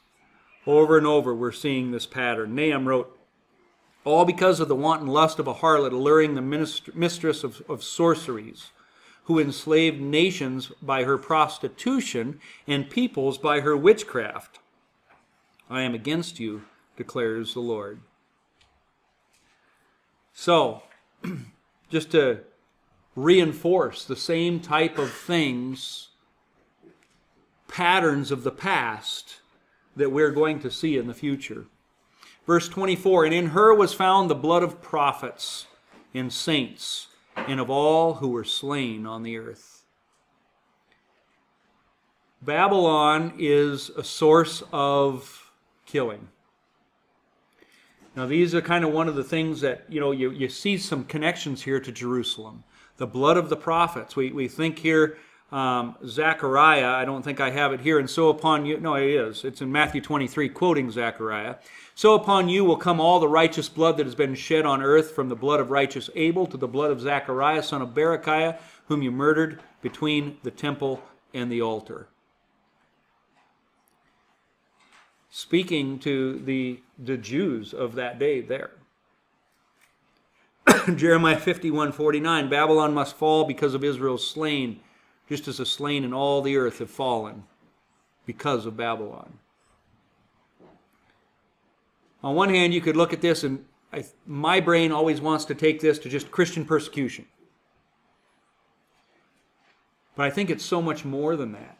Over 0.66 0.98
and 0.98 1.06
over, 1.06 1.34
we're 1.34 1.50
seeing 1.50 1.92
this 1.92 2.04
pattern. 2.04 2.54
Nahum 2.54 2.86
wrote, 2.86 3.18
All 4.04 4.26
because 4.26 4.60
of 4.60 4.68
the 4.68 4.76
wanton 4.76 5.08
lust 5.08 5.38
of 5.38 5.46
a 5.46 5.54
harlot 5.54 5.92
alluring 5.92 6.34
the 6.34 6.82
mistress 6.94 7.42
of, 7.42 7.62
of 7.70 7.82
sorceries, 7.82 8.68
who 9.22 9.38
enslaved 9.40 9.98
nations 9.98 10.72
by 10.82 11.04
her 11.04 11.16
prostitution 11.16 12.38
and 12.66 12.90
peoples 12.90 13.38
by 13.38 13.60
her 13.60 13.74
witchcraft. 13.74 14.58
I 15.70 15.80
am 15.80 15.94
against 15.94 16.38
you, 16.38 16.64
declares 16.96 17.54
the 17.54 17.60
Lord. 17.60 18.00
So, 20.32 20.82
just 21.90 22.10
to 22.12 22.40
reinforce 23.16 24.04
the 24.04 24.16
same 24.16 24.60
type 24.60 24.98
of 24.98 25.10
things, 25.10 26.08
patterns 27.68 28.30
of 28.30 28.42
the 28.42 28.50
past 28.50 29.36
that 29.96 30.10
we're 30.10 30.32
going 30.32 30.60
to 30.60 30.70
see 30.70 30.96
in 30.96 31.06
the 31.06 31.14
future. 31.14 31.66
Verse 32.46 32.68
24 32.68 33.26
And 33.26 33.34
in 33.34 33.46
her 33.48 33.74
was 33.74 33.94
found 33.94 34.28
the 34.28 34.34
blood 34.34 34.62
of 34.62 34.82
prophets 34.82 35.66
and 36.12 36.32
saints 36.32 37.08
and 37.36 37.60
of 37.60 37.70
all 37.70 38.14
who 38.14 38.28
were 38.28 38.44
slain 38.44 39.06
on 39.06 39.22
the 39.22 39.36
earth. 39.36 39.84
Babylon 42.42 43.32
is 43.38 43.90
a 43.90 44.04
source 44.04 44.62
of 44.72 45.50
killing. 45.86 46.28
Now, 48.16 48.26
these 48.26 48.54
are 48.54 48.60
kind 48.60 48.84
of 48.84 48.92
one 48.92 49.08
of 49.08 49.16
the 49.16 49.24
things 49.24 49.60
that, 49.62 49.84
you 49.88 49.98
know, 50.00 50.12
you, 50.12 50.30
you 50.30 50.48
see 50.48 50.78
some 50.78 51.04
connections 51.04 51.62
here 51.62 51.80
to 51.80 51.90
Jerusalem. 51.90 52.62
The 52.96 53.06
blood 53.08 53.36
of 53.36 53.48
the 53.48 53.56
prophets. 53.56 54.14
We, 54.14 54.30
we 54.30 54.46
think 54.46 54.78
here, 54.78 55.18
um, 55.50 55.96
Zechariah, 56.06 56.90
I 56.90 57.04
don't 57.04 57.22
think 57.22 57.40
I 57.40 57.50
have 57.50 57.72
it 57.72 57.80
here, 57.80 57.98
and 57.98 58.08
so 58.08 58.28
upon 58.28 58.66
you, 58.66 58.78
no, 58.78 58.94
it 58.94 59.08
is. 59.08 59.44
It's 59.44 59.60
in 59.60 59.70
Matthew 59.70 60.00
23, 60.00 60.48
quoting 60.48 60.90
Zechariah. 60.90 61.56
So 61.94 62.14
upon 62.14 62.48
you 62.48 62.64
will 62.64 62.76
come 62.76 63.00
all 63.00 63.20
the 63.20 63.28
righteous 63.28 63.68
blood 63.68 63.96
that 63.96 64.06
has 64.06 64.14
been 64.14 64.34
shed 64.34 64.64
on 64.64 64.82
earth, 64.82 65.12
from 65.12 65.28
the 65.28 65.36
blood 65.36 65.60
of 65.60 65.70
righteous 65.70 66.08
Abel 66.14 66.46
to 66.46 66.56
the 66.56 66.68
blood 66.68 66.90
of 66.90 67.00
Zechariah, 67.00 67.62
son 67.62 67.82
of 67.82 67.90
Berechiah, 67.90 68.58
whom 68.86 69.02
you 69.02 69.10
murdered 69.10 69.60
between 69.82 70.38
the 70.42 70.50
temple 70.50 71.02
and 71.32 71.50
the 71.50 71.62
altar. 71.62 72.08
Speaking 75.30 75.98
to 76.00 76.38
the, 76.38 76.80
the 76.98 77.16
Jews 77.16 77.74
of 77.74 77.94
that 77.94 78.18
day 78.18 78.40
there. 78.40 78.72
Jeremiah 80.96 81.38
51 81.38 81.92
49, 81.92 82.48
Babylon 82.48 82.94
must 82.94 83.16
fall 83.16 83.44
because 83.44 83.74
of 83.74 83.84
Israel's 83.84 84.28
slain, 84.28 84.80
just 85.28 85.48
as 85.48 85.58
the 85.58 85.66
slain 85.66 86.04
in 86.04 86.12
all 86.12 86.42
the 86.42 86.56
earth 86.56 86.78
have 86.78 86.90
fallen 86.90 87.44
because 88.26 88.66
of 88.66 88.76
Babylon. 88.76 89.38
On 92.22 92.34
one 92.34 92.48
hand, 92.48 92.72
you 92.72 92.80
could 92.80 92.96
look 92.96 93.12
at 93.12 93.20
this, 93.20 93.44
and 93.44 93.64
I, 93.92 94.04
my 94.26 94.60
brain 94.60 94.92
always 94.92 95.20
wants 95.20 95.44
to 95.46 95.54
take 95.54 95.80
this 95.80 95.98
to 96.00 96.08
just 96.08 96.30
Christian 96.30 96.64
persecution. 96.64 97.26
But 100.16 100.26
I 100.26 100.30
think 100.30 100.48
it's 100.48 100.64
so 100.64 100.80
much 100.80 101.04
more 101.04 101.36
than 101.36 101.52
that. 101.52 101.78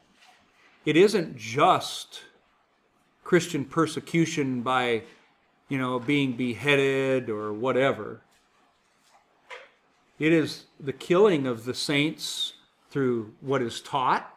It 0.84 0.96
isn't 0.96 1.36
just 1.36 2.22
Christian 3.24 3.64
persecution 3.64 4.62
by, 4.62 5.02
you 5.68 5.78
know, 5.78 5.98
being 5.98 6.32
beheaded 6.32 7.28
or 7.28 7.52
whatever. 7.52 8.20
It 10.18 10.32
is 10.32 10.64
the 10.78 10.92
killing 10.92 11.46
of 11.46 11.64
the 11.64 11.74
saints 11.74 12.52
through 12.90 13.32
what 13.40 13.60
is 13.60 13.80
taught, 13.80 14.32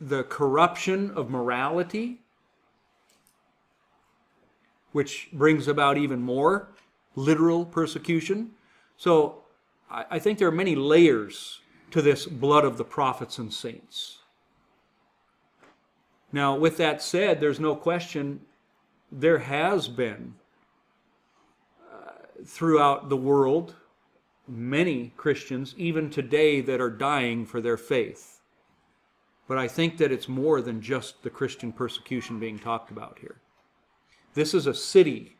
the 0.00 0.22
corruption 0.24 1.10
of 1.10 1.30
morality, 1.30 2.20
which 4.92 5.28
brings 5.32 5.66
about 5.66 5.98
even 5.98 6.22
more 6.22 6.68
literal 7.16 7.64
persecution. 7.64 8.52
So 8.96 9.42
I, 9.90 10.18
think 10.18 10.38
there 10.38 10.48
are 10.48 10.52
many 10.52 10.74
layers 10.74 11.60
to 11.90 12.02
this 12.02 12.26
blood 12.26 12.64
of 12.64 12.76
the 12.76 12.84
prophets 12.84 13.38
and 13.38 13.52
saints. 13.52 14.13
Now, 16.34 16.56
with 16.56 16.78
that 16.78 17.00
said, 17.00 17.38
there's 17.38 17.60
no 17.60 17.76
question 17.76 18.40
there 19.12 19.38
has 19.38 19.86
been 19.86 20.34
uh, 21.80 22.10
throughout 22.44 23.08
the 23.08 23.16
world 23.16 23.76
many 24.48 25.12
Christians, 25.16 25.76
even 25.78 26.10
today, 26.10 26.60
that 26.60 26.80
are 26.80 26.90
dying 26.90 27.46
for 27.46 27.60
their 27.60 27.76
faith. 27.76 28.40
But 29.46 29.58
I 29.58 29.68
think 29.68 29.96
that 29.98 30.10
it's 30.10 30.28
more 30.28 30.60
than 30.60 30.80
just 30.80 31.22
the 31.22 31.30
Christian 31.30 31.72
persecution 31.72 32.40
being 32.40 32.58
talked 32.58 32.90
about 32.90 33.20
here. 33.20 33.36
This 34.34 34.54
is 34.54 34.66
a 34.66 34.74
city. 34.74 35.36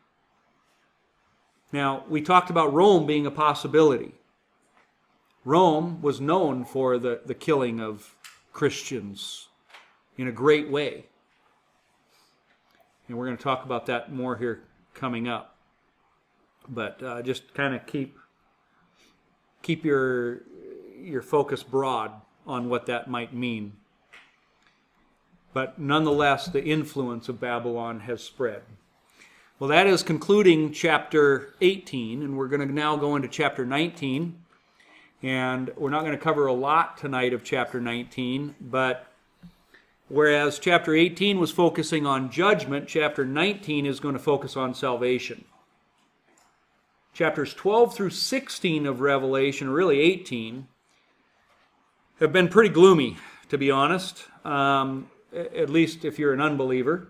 Now, 1.73 2.05
we 2.07 2.21
talked 2.21 2.49
about 2.49 2.71
Rome 2.71 3.05
being 3.05 3.25
a 3.25 3.31
possibility. 3.31 4.13
Rome 5.43 6.01
was 6.01 6.21
known 6.21 6.63
for 6.63 6.97
the, 6.97 7.19
the 7.25 7.35
killing 7.35 7.81
of 7.81 8.15
Christians 8.53 9.49
in 10.17 10.27
a 10.27 10.31
great 10.31 10.69
way. 10.69 11.05
And 13.07 13.17
we're 13.17 13.25
going 13.25 13.37
to 13.37 13.43
talk 13.43 13.65
about 13.65 13.85
that 13.87 14.11
more 14.11 14.37
here 14.37 14.63
coming 14.93 15.27
up 15.27 15.55
but 16.67 17.01
uh, 17.03 17.21
just 17.21 17.53
kind 17.53 17.75
of 17.75 17.85
keep 17.85 18.17
keep 19.61 19.83
your 19.85 20.41
your 20.99 21.21
focus 21.21 21.63
broad 21.63 22.11
on 22.47 22.69
what 22.69 22.85
that 22.85 23.09
might 23.09 23.33
mean. 23.33 23.73
But 25.53 25.79
nonetheless, 25.79 26.47
the 26.47 26.63
influence 26.63 27.29
of 27.29 27.39
Babylon 27.39 28.01
has 28.01 28.21
spread. 28.21 28.61
Well, 29.57 29.69
that 29.69 29.87
is 29.87 30.03
concluding 30.03 30.73
chapter 30.73 31.53
18, 31.61 32.21
and 32.21 32.37
we're 32.37 32.49
going 32.49 32.67
to 32.67 32.73
now 32.73 32.97
go 32.97 33.15
into 33.15 33.29
chapter 33.29 33.65
19. 33.65 34.41
And 35.23 35.71
we're 35.77 35.89
not 35.89 36.01
going 36.01 36.11
to 36.11 36.23
cover 36.23 36.45
a 36.45 36.53
lot 36.53 36.97
tonight 36.97 37.33
of 37.33 37.43
chapter 37.43 37.79
19, 37.79 38.55
but 38.59 39.07
whereas 40.07 40.59
chapter 40.59 40.93
18 40.93 41.39
was 41.39 41.51
focusing 41.51 42.05
on 42.05 42.31
judgment, 42.31 42.87
chapter 42.87 43.25
19 43.25 43.85
is 43.85 43.99
going 43.99 44.13
to 44.13 44.19
focus 44.19 44.55
on 44.55 44.73
salvation. 44.73 45.45
Chapters 47.13 47.53
12 47.53 47.95
through 47.95 48.09
16 48.09 48.85
of 48.85 48.99
Revelation, 48.99 49.69
really 49.69 49.99
18, 50.01 50.67
have 52.19 52.33
been 52.33 52.47
pretty 52.47 52.69
gloomy, 52.69 53.17
to 53.49 53.57
be 53.57 53.71
honest, 53.71 54.25
um, 54.43 55.09
at 55.33 55.69
least 55.69 56.05
if 56.05 56.19
you're 56.19 56.33
an 56.33 56.41
unbeliever. 56.41 57.07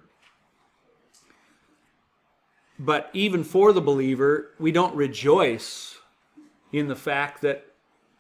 But 2.78 3.10
even 3.14 3.44
for 3.44 3.72
the 3.72 3.82
believer, 3.82 4.52
we 4.60 4.72
don't 4.72 4.96
rejoice 4.96 5.98
in 6.72 6.88
the 6.88 6.96
fact 6.96 7.42
that 7.42 7.66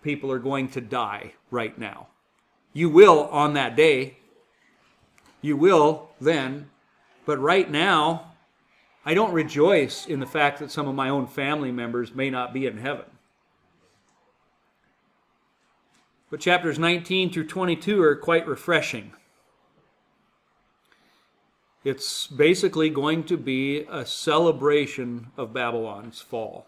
people 0.02 0.32
are 0.32 0.40
going 0.40 0.70
to 0.70 0.82
die 0.82 1.34
right 1.52 1.78
now. 1.78 2.08
You 2.72 2.90
will 2.90 3.26
on 3.26 3.54
that 3.54 3.76
day. 3.76 4.18
You 5.46 5.56
will 5.56 6.10
then. 6.20 6.72
But 7.28 7.38
right 7.38 7.70
now, 7.70 8.32
I 9.06 9.14
don't 9.14 9.32
rejoice 9.32 10.08
in 10.08 10.20
the 10.20 10.26
fact 10.26 10.58
that 10.58 10.72
some 10.72 10.88
of 10.88 10.96
my 10.96 11.08
own 11.10 11.28
family 11.28 11.72
members 11.72 12.16
may 12.16 12.32
not 12.32 12.52
be 12.52 12.66
in 12.66 12.78
heaven. 12.78 13.06
But 16.32 16.40
chapters 16.40 16.80
19 16.80 17.32
through 17.32 17.46
22 17.46 18.02
are 18.02 18.16
quite 18.16 18.48
refreshing. 18.48 19.14
It's 21.84 22.26
basically 22.26 22.90
going 22.90 23.24
to 23.26 23.38
be 23.38 23.86
a 23.88 24.04
celebration 24.04 25.28
of 25.38 25.54
Babylon's 25.54 26.22
fall. 26.22 26.66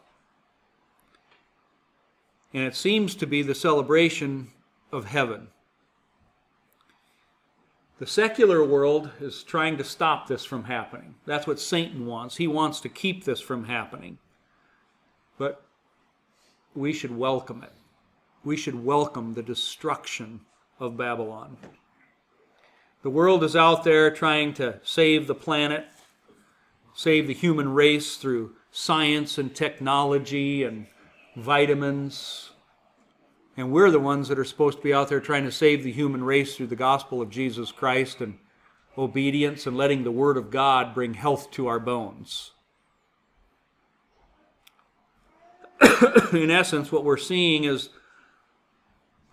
And 2.54 2.64
it 2.64 2.76
seems 2.76 3.16
to 3.16 3.26
be 3.26 3.42
the 3.42 3.56
celebration 3.56 4.52
of 4.92 5.06
heaven. 5.06 5.48
The 8.00 8.06
secular 8.06 8.64
world 8.64 9.10
is 9.20 9.42
trying 9.42 9.78
to 9.78 9.84
stop 9.84 10.28
this 10.28 10.46
from 10.46 10.66
happening. 10.66 11.16
That's 11.26 11.48
what 11.48 11.60
Satan 11.60 12.06
wants. 12.06 12.38
He 12.38 12.48
wants 12.48 12.80
to 12.82 12.90
keep 12.90 13.24
this 13.24 13.42
from 13.42 13.64
happening. 13.64 14.20
But 15.40 15.64
we 16.76 16.94
should 16.94 17.18
welcome 17.18 17.64
it. 17.64 17.74
We 18.44 18.56
should 18.56 18.86
welcome 18.86 19.34
the 19.34 19.42
destruction 19.42 20.42
of 20.80 20.96
Babylon. 20.96 21.58
The 23.02 23.10
world 23.10 23.44
is 23.44 23.56
out 23.56 23.84
there 23.84 24.12
trying 24.12 24.54
to 24.56 24.80
save 24.84 25.26
the 25.26 25.34
planet, 25.34 25.88
save 26.94 27.26
the 27.26 27.34
human 27.34 27.74
race 27.74 28.18
through 28.18 28.54
science 28.70 29.40
and 29.40 29.56
technology 29.56 30.64
and 30.64 30.86
vitamins. 31.36 32.52
And 33.58 33.72
we're 33.72 33.90
the 33.90 34.00
ones 34.00 34.28
that 34.28 34.38
are 34.38 34.46
supposed 34.46 34.78
to 34.78 34.84
be 34.84 34.94
out 34.94 35.10
there 35.10 35.20
trying 35.20 35.44
to 35.46 35.52
save 35.52 35.84
the 35.84 35.92
human 35.92 36.24
race 36.24 36.56
through 36.56 36.68
the 36.68 36.76
gospel 36.76 37.22
of 37.24 37.32
Jesus 37.32 37.72
Christ 37.72 38.22
and 38.22 38.38
obedience 38.96 39.66
and 39.66 39.76
letting 39.76 40.04
the 40.04 40.12
Word 40.12 40.38
of 40.38 40.52
God 40.52 40.94
bring 40.94 41.16
health 41.16 41.50
to 41.52 41.66
our 41.66 41.80
bones. 41.80 42.52
In 46.34 46.52
essence, 46.52 46.92
what 46.92 47.04
we're 47.04 47.18
seeing 47.18 47.64
is 47.64 47.90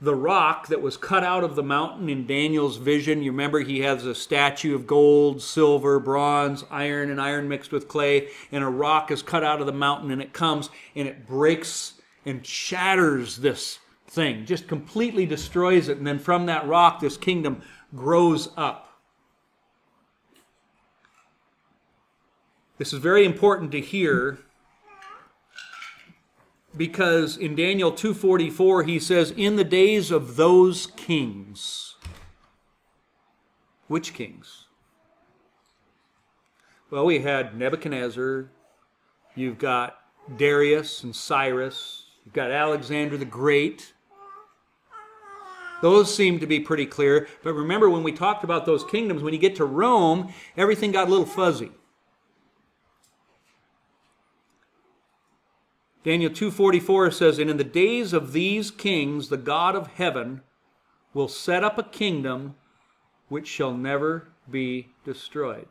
the 0.01 0.15
rock 0.15 0.69
that 0.69 0.83
was 0.83 0.97
cut 0.97 1.23
out 1.23 1.45
of 1.45 1.55
the 1.55 1.63
mountain 1.63 2.09
in 2.09 2.27
Daniel's 2.27 2.79
vision. 2.79 3.23
You 3.23 3.31
remember 3.31 3.61
he 3.61 3.81
has 3.81 4.07
a 4.07 4.15
statue 4.15 4.75
of 4.75 4.87
gold, 4.87 5.43
silver, 5.43 5.99
bronze, 5.99 6.65
iron, 6.71 7.11
and 7.11 7.21
iron 7.21 7.49
mixed 7.49 7.73
with 7.73 7.89
clay, 7.89 8.29
and 8.51 8.65
a 8.65 8.69
rock 8.69 9.11
is 9.11 9.23
cut 9.23 9.45
out 9.45 9.61
of 9.61 9.67
the 9.67 9.73
mountain, 9.73 10.11
and 10.11 10.23
it 10.23 10.33
comes 10.33 10.71
and 10.95 11.07
it 11.09 11.27
breaks 11.27 11.95
and 12.27 12.47
shatters 12.47 13.37
this 13.39 13.79
thing, 14.15 14.47
just 14.47 14.69
completely 14.69 15.27
destroys 15.27 15.89
it. 15.89 15.99
And 15.99 16.07
then 16.07 16.19
from 16.19 16.47
that 16.47 16.67
rock, 16.67 17.01
this 17.01 17.17
kingdom 17.17 17.63
grows 17.95 18.49
up. 18.57 18.85
This 22.79 22.93
is 22.93 22.99
very 22.99 23.25
important 23.25 23.71
to 23.73 23.81
hear 23.81 24.39
because 26.77 27.37
in 27.37 27.55
Daniel 27.55 27.93
2:44 27.93 28.85
he 28.85 28.99
says 28.99 29.31
in 29.31 29.57
the 29.57 29.65
days 29.65 30.11
of 30.11 30.37
those 30.37 30.89
kings 30.89 31.95
which 33.87 34.13
kings 34.13 34.67
well 36.91 37.07
we 37.07 37.21
had 37.21 37.57
Nebuchadnezzar 37.57 38.51
you've 39.37 39.59
got 39.59 40.01
Darius 40.37 41.05
and 41.05 41.15
Cyrus 41.15 42.07
you've 42.25 42.35
got 42.35 42.51
Alexander 42.51 43.17
the 43.17 43.25
Great 43.25 43.94
those 45.85 46.15
seem 46.15 46.41
to 46.41 46.47
be 46.47 46.59
pretty 46.59 46.87
clear 46.87 47.29
but 47.43 47.53
remember 47.53 47.91
when 47.91 48.03
we 48.03 48.11
talked 48.11 48.43
about 48.43 48.65
those 48.65 48.83
kingdoms 48.85 49.23
when 49.23 49.35
you 49.35 49.39
get 49.39 49.55
to 49.55 49.67
Rome 49.67 50.33
everything 50.57 50.93
got 50.93 51.09
a 51.09 51.11
little 51.11 51.27
fuzzy 51.27 51.71
Daniel 56.05 56.31
2:44 56.31 57.11
says, 57.11 57.39
"And 57.39 57.49
in 57.49 57.57
the 57.57 57.65
days 57.65 58.13
of 58.13 58.33
these 58.33 58.71
kings 58.71 59.31
the 59.31 59.39
God 59.39 59.75
of 59.75 59.87
heaven 59.87 60.43
will 61.15 61.29
set 61.29 61.65
up 61.65 61.79
a 61.79 61.83
kingdom 61.83 62.57
which 63.29 63.49
shall 63.49 63.73
never 63.73 64.29
be 64.51 64.89
destroyed. 65.05 65.67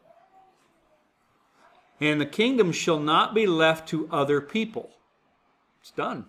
And 1.99 2.19
the 2.19 2.25
kingdom 2.25 2.71
shall 2.71 2.99
not 2.99 3.35
be 3.35 3.45
left 3.45 3.87
to 3.89 4.09
other 4.11 4.41
people." 4.41 4.89
It's 5.81 5.91
done. 5.91 6.25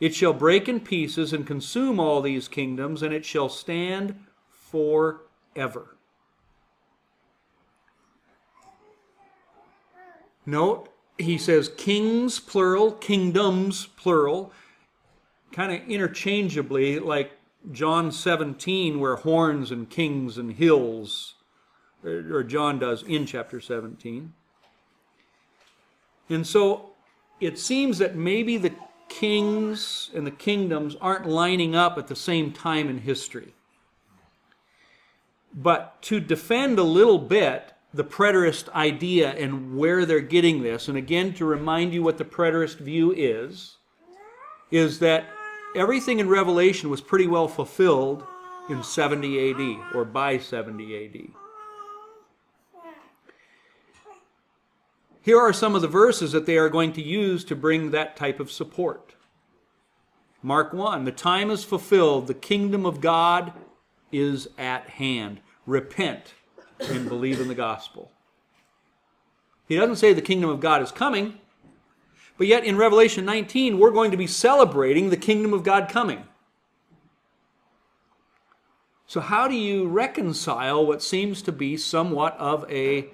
It 0.00 0.14
shall 0.14 0.32
break 0.32 0.68
in 0.68 0.80
pieces 0.80 1.32
and 1.32 1.46
consume 1.46 1.98
all 1.98 2.20
these 2.20 2.46
kingdoms, 2.48 3.02
and 3.02 3.12
it 3.12 3.24
shall 3.24 3.48
stand 3.48 4.14
forever. 4.50 5.96
Note 10.46 10.88
he 11.18 11.36
says 11.36 11.68
kings 11.76 12.38
plural, 12.38 12.92
kingdoms 12.92 13.86
plural, 13.96 14.52
kind 15.52 15.72
of 15.72 15.88
interchangeably, 15.88 17.00
like 17.00 17.32
John 17.72 18.12
17, 18.12 19.00
where 19.00 19.16
horns 19.16 19.72
and 19.72 19.90
kings 19.90 20.38
and 20.38 20.52
hills, 20.52 21.34
er, 22.04 22.36
or 22.36 22.44
John 22.44 22.78
does 22.78 23.02
in 23.02 23.26
chapter 23.26 23.60
17. 23.60 24.32
And 26.30 26.46
so 26.46 26.90
it 27.40 27.58
seems 27.58 27.98
that 27.98 28.14
maybe 28.14 28.56
the 28.58 28.72
kings 29.08 30.10
and 30.14 30.26
the 30.26 30.30
kingdoms 30.30 30.96
aren't 31.00 31.26
lining 31.26 31.74
up 31.74 31.98
at 31.98 32.06
the 32.08 32.16
same 32.16 32.52
time 32.52 32.88
in 32.88 32.98
history. 32.98 33.54
But 35.54 36.00
to 36.02 36.20
defend 36.20 36.78
a 36.78 36.84
little 36.84 37.18
bit, 37.18 37.72
the 37.92 38.04
preterist 38.04 38.68
idea 38.70 39.30
and 39.30 39.76
where 39.76 40.04
they're 40.04 40.20
getting 40.20 40.62
this, 40.62 40.88
and 40.88 40.98
again 40.98 41.32
to 41.34 41.44
remind 41.44 41.94
you 41.94 42.02
what 42.02 42.18
the 42.18 42.24
preterist 42.24 42.78
view 42.78 43.12
is, 43.16 43.76
is 44.70 44.98
that 44.98 45.26
everything 45.74 46.18
in 46.20 46.28
Revelation 46.28 46.90
was 46.90 47.00
pretty 47.00 47.26
well 47.26 47.48
fulfilled 47.48 48.24
in 48.68 48.82
70 48.82 49.50
AD 49.50 49.94
or 49.94 50.04
by 50.04 50.38
70 50.38 51.06
AD. 51.06 51.47
Here 55.28 55.38
are 55.38 55.52
some 55.52 55.74
of 55.74 55.82
the 55.82 55.88
verses 55.88 56.32
that 56.32 56.46
they 56.46 56.56
are 56.56 56.70
going 56.70 56.94
to 56.94 57.02
use 57.02 57.44
to 57.44 57.54
bring 57.54 57.90
that 57.90 58.16
type 58.16 58.40
of 58.40 58.50
support. 58.50 59.14
Mark 60.42 60.72
1 60.72 61.04
The 61.04 61.12
time 61.12 61.50
is 61.50 61.64
fulfilled, 61.64 62.28
the 62.28 62.32
kingdom 62.32 62.86
of 62.86 63.02
God 63.02 63.52
is 64.10 64.48
at 64.56 64.88
hand. 64.88 65.42
Repent 65.66 66.32
and 66.80 67.06
believe 67.06 67.42
in 67.42 67.48
the 67.48 67.54
gospel. 67.54 68.10
He 69.66 69.76
doesn't 69.76 69.96
say 69.96 70.14
the 70.14 70.22
kingdom 70.22 70.48
of 70.48 70.60
God 70.60 70.80
is 70.80 70.90
coming, 70.90 71.34
but 72.38 72.46
yet 72.46 72.64
in 72.64 72.78
Revelation 72.78 73.26
19, 73.26 73.78
we're 73.78 73.90
going 73.90 74.10
to 74.12 74.16
be 74.16 74.26
celebrating 74.26 75.10
the 75.10 75.16
kingdom 75.18 75.52
of 75.52 75.62
God 75.62 75.90
coming. 75.90 76.24
So, 79.06 79.20
how 79.20 79.46
do 79.46 79.54
you 79.54 79.88
reconcile 79.88 80.86
what 80.86 81.02
seems 81.02 81.42
to 81.42 81.52
be 81.52 81.76
somewhat 81.76 82.34
of 82.38 82.64
a 82.70 83.10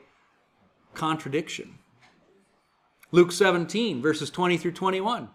contradiction? 0.95 1.81
Luke 3.15 3.31
17, 3.31 4.03
verses 4.03 4.29
20 4.29 4.57
through 4.57 4.73
21. 4.73 5.29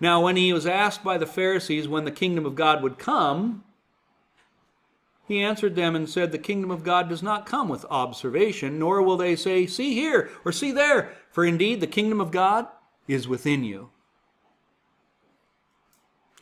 Now, 0.00 0.22
when 0.22 0.36
he 0.36 0.54
was 0.54 0.66
asked 0.66 1.04
by 1.04 1.18
the 1.18 1.26
Pharisees 1.26 1.86
when 1.86 2.06
the 2.06 2.10
kingdom 2.10 2.46
of 2.46 2.54
God 2.54 2.82
would 2.82 2.96
come, 2.96 3.64
he 5.28 5.42
answered 5.42 5.76
them 5.76 5.94
and 5.94 6.08
said, 6.08 6.32
The 6.32 6.38
kingdom 6.38 6.70
of 6.70 6.84
God 6.84 7.10
does 7.10 7.22
not 7.22 7.44
come 7.44 7.68
with 7.68 7.84
observation, 7.90 8.78
nor 8.78 9.02
will 9.02 9.18
they 9.18 9.36
say, 9.36 9.66
See 9.66 9.92
here 9.92 10.30
or 10.42 10.52
see 10.52 10.72
there, 10.72 11.12
for 11.30 11.44
indeed 11.44 11.82
the 11.82 11.86
kingdom 11.86 12.18
of 12.18 12.30
God 12.30 12.66
is 13.06 13.28
within 13.28 13.62
you. 13.62 13.90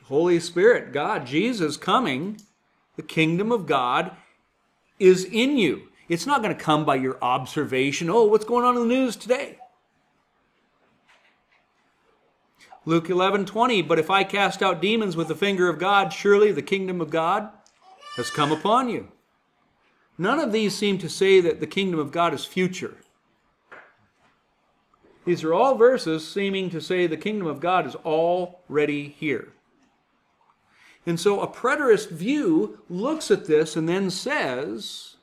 Holy 0.05 0.39
Spirit, 0.39 0.93
God, 0.93 1.27
Jesus 1.27 1.77
coming, 1.77 2.41
the 2.95 3.03
kingdom 3.03 3.51
of 3.51 3.67
God 3.67 4.13
is 5.01 5.25
in 5.25 5.59
you. 5.59 5.89
It's 6.09 6.27
not 6.27 6.45
going 6.45 6.57
to 6.57 6.63
come 6.63 6.85
by 6.85 6.95
your 6.95 7.19
observation. 7.21 8.09
Oh, 8.09 8.27
what's 8.27 8.45
going 8.45 8.65
on 8.65 8.77
in 8.77 8.83
the 8.83 8.95
news 8.95 9.17
today? 9.17 9.59
Luke 12.87 13.09
11 13.09 13.47
20, 13.47 13.83
but 13.83 13.99
if 13.99 14.11
I 14.11 14.25
cast 14.25 14.63
out 14.63 14.83
demons 14.83 15.17
with 15.17 15.29
the 15.29 15.35
finger 15.35 15.69
of 15.69 15.79
God, 15.79 16.13
surely 16.13 16.53
the 16.53 16.63
kingdom 16.63 17.01
of 17.01 17.11
God 17.11 17.49
has 18.17 18.31
come 18.31 18.53
upon 18.53 18.89
you. 18.89 19.09
None 20.19 20.39
of 20.39 20.53
these 20.53 20.77
seem 20.77 20.99
to 20.99 21.09
say 21.09 21.41
that 21.41 21.61
the 21.61 21.67
kingdom 21.67 21.99
of 21.99 22.13
God 22.13 22.35
is 22.35 22.45
future. 22.45 22.97
These 25.25 25.43
are 25.43 25.55
all 25.55 25.75
verses 25.75 26.29
seeming 26.31 26.71
to 26.71 26.81
say 26.81 27.07
the 27.07 27.17
kingdom 27.17 27.47
of 27.47 27.61
God 27.61 27.87
is 27.87 27.95
already 27.97 29.09
here. 29.09 29.49
And 31.07 31.19
so 31.19 31.41
a 31.41 31.49
preterist 31.49 32.11
view 32.11 32.81
looks 32.89 33.31
at 33.31 33.47
this 33.47 33.77
and 33.77 33.89
then 33.89 34.11
says 34.11 35.17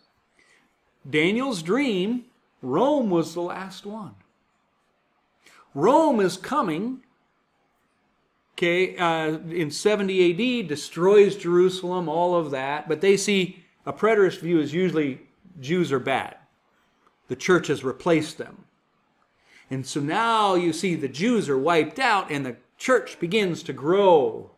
Daniel's 1.07 1.61
dream, 1.63 2.25
Rome 2.61 3.09
was 3.09 3.33
the 3.33 3.41
last 3.41 3.85
one. 3.85 4.15
Rome 5.73 6.19
is 6.19 6.37
coming, 6.37 7.01
okay, 8.61 8.95
uh, 8.97 9.39
in 9.49 9.71
70 9.71 10.61
AD, 10.61 10.67
destroys 10.67 11.35
Jerusalem, 11.35 12.07
all 12.07 12.35
of 12.35 12.51
that, 12.51 12.87
but 12.87 13.01
they 13.01 13.17
see 13.17 13.63
a 13.87 13.93
preterist 13.93 14.39
view 14.39 14.59
is 14.59 14.71
usually 14.71 15.21
Jews 15.59 15.91
are 15.91 15.99
bad. 15.99 16.35
The 17.27 17.35
church 17.35 17.67
has 17.67 17.83
replaced 17.83 18.37
them. 18.37 18.65
And 19.71 19.87
so 19.87 19.99
now 19.99 20.53
you 20.53 20.73
see 20.73 20.93
the 20.93 21.07
Jews 21.07 21.49
are 21.49 21.57
wiped 21.57 21.97
out 21.97 22.29
and 22.29 22.45
the 22.45 22.57
church 22.77 23.19
begins 23.19 23.63
to 23.63 23.73
grow. 23.73 24.51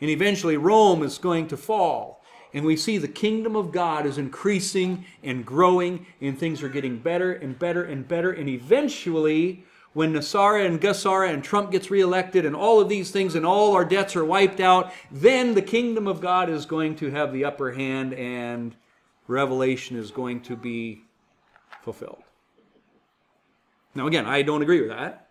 And 0.00 0.08
eventually 0.08 0.56
Rome 0.56 1.02
is 1.02 1.18
going 1.18 1.48
to 1.48 1.58
fall. 1.58 2.24
And 2.54 2.64
we 2.64 2.76
see 2.76 2.96
the 2.96 3.08
kingdom 3.08 3.54
of 3.54 3.72
God 3.72 4.06
is 4.06 4.16
increasing 4.16 5.04
and 5.22 5.44
growing, 5.44 6.06
and 6.20 6.38
things 6.38 6.62
are 6.62 6.68
getting 6.68 6.98
better 6.98 7.32
and 7.32 7.58
better 7.58 7.82
and 7.82 8.06
better. 8.06 8.30
And 8.30 8.48
eventually, 8.48 9.64
when 9.94 10.12
NESARA 10.12 10.66
and 10.66 10.80
GESARA 10.80 11.32
and 11.32 11.42
Trump 11.42 11.70
gets 11.70 11.90
reelected 11.90 12.44
and 12.44 12.54
all 12.54 12.80
of 12.80 12.88
these 12.88 13.10
things 13.10 13.34
and 13.34 13.46
all 13.46 13.74
our 13.74 13.84
debts 13.84 14.16
are 14.16 14.24
wiped 14.24 14.60
out, 14.60 14.92
then 15.10 15.54
the 15.54 15.62
kingdom 15.62 16.06
of 16.06 16.20
God 16.20 16.50
is 16.50 16.66
going 16.66 16.96
to 16.96 17.10
have 17.10 17.32
the 17.32 17.44
upper 17.44 17.72
hand 17.72 18.12
and 18.12 18.74
Revelation 19.26 19.96
is 19.96 20.10
going 20.10 20.42
to 20.42 20.56
be 20.56 21.04
fulfilled. 21.82 22.22
Now, 23.94 24.06
again, 24.06 24.26
I 24.26 24.42
don't 24.42 24.62
agree 24.62 24.80
with 24.80 24.90
that. 24.90 25.28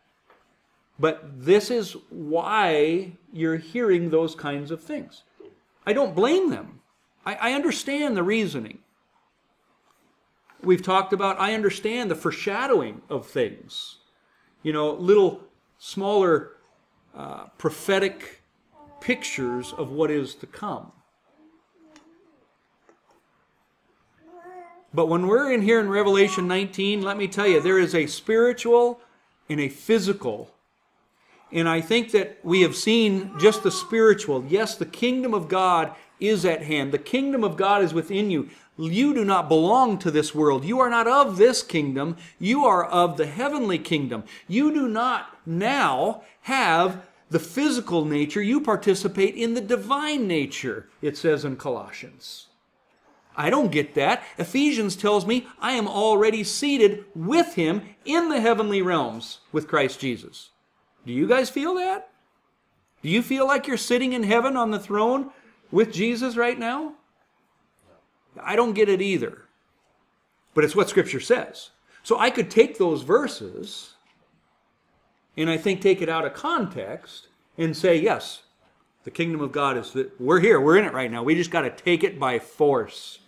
But 0.98 1.46
this 1.46 1.70
is 1.70 1.98
why 2.10 3.14
you're 3.32 3.58
hearing 3.58 4.10
those 4.10 4.36
kinds 4.36 4.72
of 4.72 4.82
things. 4.82 5.24
I 5.86 5.92
don't 5.92 6.16
blame 6.16 6.50
them. 6.50 6.80
I, 7.26 7.36
I 7.36 7.54
understand 7.54 8.16
the 8.16 8.24
reasoning. 8.24 8.80
We've 10.62 10.82
talked 10.82 11.12
about, 11.12 11.40
I 11.40 11.54
understand 11.54 12.10
the 12.10 12.16
foreshadowing 12.16 13.02
of 13.10 13.28
things. 13.28 13.98
You 14.64 14.74
know, 14.74 14.94
little 14.94 15.42
smaller 15.78 16.52
uh, 17.16 17.46
prophetic 17.58 18.42
pictures 19.02 19.74
of 19.74 19.92
what 19.92 20.10
is 20.10 20.34
to 20.36 20.48
come. 20.48 20.92
But 24.94 25.08
when 25.08 25.28
we're 25.28 25.52
in 25.52 25.62
here 25.62 25.80
in 25.80 25.90
Revelation 25.90 26.48
19, 26.48 27.02
let 27.02 27.18
me 27.18 27.28
tell 27.28 27.48
you, 27.48 27.60
there 27.60 27.80
is 27.80 27.96
a 27.96 28.06
spiritual 28.06 29.02
and 29.50 29.60
a 29.60 29.68
physical. 29.68 30.52
And 31.52 31.68
I 31.68 31.82
think 31.82 32.12
that 32.12 32.40
we 32.44 32.62
have 32.62 32.76
seen 32.76 33.32
just 33.40 33.64
the 33.64 33.72
spiritual. 33.72 34.46
Yes, 34.48 34.76
the 34.76 34.86
kingdom 34.86 35.34
of 35.34 35.50
God 35.50 35.94
is 36.28 36.46
at 36.46 36.64
hand. 36.64 36.92
The 36.92 36.98
kingdom 36.98 37.44
of 37.44 37.58
God 37.58 37.84
is 37.84 37.94
within 37.94 38.32
you. 38.32 38.50
You 38.78 39.14
do 39.14 39.24
not 39.24 39.50
belong 39.50 40.00
to 40.00 40.10
this 40.10 40.34
world. 40.34 40.66
You 40.66 40.80
are 40.80 40.90
not 40.90 41.08
of 41.08 41.38
this 41.38 41.62
kingdom. 41.62 42.18
You 42.40 42.66
are 42.66 42.84
of 42.84 43.18
the 43.18 43.28
heavenly 43.28 43.78
kingdom. 43.78 44.24
You 44.48 44.74
do 44.74 44.88
not 44.88 45.38
now 45.46 46.24
have 46.42 47.06
the 47.30 47.40
physical 47.40 48.06
nature. 48.06 48.42
You 48.42 48.62
participate 48.62 49.36
in 49.36 49.54
the 49.54 49.62
divine 49.62 50.28
nature, 50.28 50.88
it 51.02 51.18
says 51.18 51.46
in 51.46 51.58
Colossians. 51.58 52.48
I 53.36 53.50
don't 53.50 53.72
get 53.72 53.96
that. 53.96 54.24
Ephesians 54.38 54.96
tells 54.96 55.26
me 55.26 55.48
I 55.60 55.74
am 55.74 55.88
already 55.88 56.44
seated 56.44 57.06
with 57.16 57.56
him 57.56 57.82
in 58.06 58.30
the 58.30 58.40
heavenly 58.40 58.82
realms 58.82 59.40
with 59.52 59.68
Christ 59.68 60.00
Jesus. 60.00 60.50
Do 61.06 61.12
you 61.12 61.28
guys 61.28 61.50
feel 61.50 61.76
that? 61.76 62.10
Do 63.02 63.10
you 63.10 63.22
feel 63.22 63.46
like 63.46 63.68
you're 63.68 63.78
sitting 63.78 64.14
in 64.14 64.24
heaven 64.24 64.56
on 64.56 64.72
the 64.72 64.80
throne 64.80 65.32
with 65.74 65.92
Jesus 65.92 66.38
right 66.38 66.58
now? 66.58 66.94
I 68.42 68.56
don't 68.56 68.74
get 68.74 68.88
it 68.90 69.02
either. 69.02 69.46
But 70.54 70.64
it's 70.64 70.76
what 70.76 70.88
Scripture 70.88 71.20
says. 71.20 71.72
So 72.04 72.20
I 72.20 72.30
could 72.30 72.50
take 72.52 72.78
those 72.78 73.02
verses 73.02 73.94
and 75.36 75.50
I 75.50 75.58
think 75.58 75.82
take 75.82 76.02
it 76.02 76.10
out 76.10 76.26
of 76.26 76.34
context 76.36 77.28
and 77.58 77.76
say, 77.76 77.98
yes, 78.00 78.44
the 79.04 79.12
kingdom 79.12 79.42
of 79.42 79.52
God 79.52 79.76
is 79.78 79.92
that 79.94 80.20
we're 80.22 80.40
here, 80.40 80.62
we're 80.62 80.78
in 80.78 80.86
it 80.86 80.94
right 80.94 81.10
now. 81.12 81.24
We 81.24 81.34
just 81.34 81.50
got 81.52 81.62
to 81.62 81.72
take 81.72 82.04
it 82.04 82.20
by 82.20 82.38
force. 82.40 83.20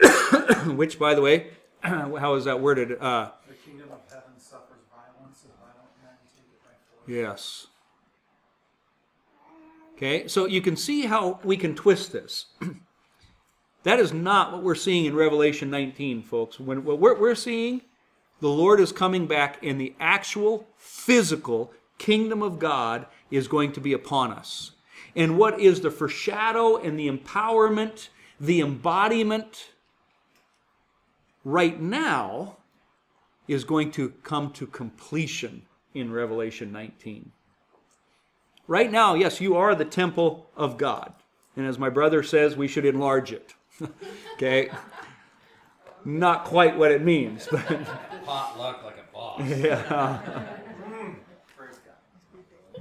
Which, 0.66 0.98
by 0.98 1.14
the 1.14 1.20
way, 1.20 1.48
how 1.82 2.34
is 2.34 2.44
that 2.44 2.60
worded? 2.60 2.92
Uh, 3.00 3.30
The 3.48 3.54
kingdom 3.54 3.88
of 3.92 4.00
heaven 4.08 4.38
suffers 4.38 4.78
violence, 4.90 5.42
and 5.44 5.52
violent 5.58 5.90
men 6.02 6.12
take 6.36 6.46
it 6.52 6.62
by 6.62 6.70
force. 6.96 7.08
yes. 7.08 7.66
Okay, 9.96 10.26
so 10.26 10.46
you 10.46 10.60
can 10.60 10.76
see 10.76 11.06
how 11.06 11.38
we 11.44 11.56
can 11.56 11.74
twist 11.76 12.12
this. 12.12 12.46
that 13.84 14.00
is 14.00 14.12
not 14.12 14.52
what 14.52 14.62
we're 14.62 14.74
seeing 14.74 15.04
in 15.04 15.14
Revelation 15.14 15.70
19, 15.70 16.22
folks. 16.22 16.58
When 16.58 16.84
what 16.84 16.98
we're, 16.98 17.18
we're 17.18 17.36
seeing, 17.36 17.82
the 18.40 18.48
Lord 18.48 18.80
is 18.80 18.90
coming 18.90 19.26
back, 19.26 19.58
and 19.62 19.80
the 19.80 19.94
actual 20.00 20.66
physical 20.76 21.72
kingdom 21.98 22.42
of 22.42 22.58
God 22.58 23.06
is 23.30 23.46
going 23.46 23.70
to 23.72 23.80
be 23.80 23.92
upon 23.92 24.32
us. 24.32 24.72
And 25.14 25.38
what 25.38 25.60
is 25.60 25.80
the 25.80 25.92
foreshadow 25.92 26.76
and 26.76 26.98
the 26.98 27.08
empowerment, 27.08 28.08
the 28.40 28.60
embodiment 28.60 29.70
right 31.44 31.80
now 31.80 32.56
is 33.46 33.62
going 33.62 33.92
to 33.92 34.10
come 34.24 34.50
to 34.54 34.66
completion 34.66 35.62
in 35.94 36.10
Revelation 36.10 36.72
19. 36.72 37.30
Right 38.66 38.90
now, 38.90 39.14
yes, 39.14 39.40
you 39.40 39.56
are 39.56 39.74
the 39.74 39.84
temple 39.84 40.50
of 40.56 40.78
God. 40.78 41.12
And 41.56 41.66
as 41.66 41.78
my 41.78 41.90
brother 41.90 42.22
says, 42.22 42.56
we 42.56 42.66
should 42.66 42.84
enlarge 42.84 43.32
it. 43.32 43.54
okay? 44.34 44.70
Not 46.04 46.44
quite 46.44 46.76
what 46.76 46.90
it 46.90 47.02
means, 47.02 47.48
but 47.50 47.66
Pot 48.24 48.58
luck 48.58 48.82
like 48.84 48.96
a 48.96 49.12
boss. 49.12 49.40
yeah. 49.44 50.42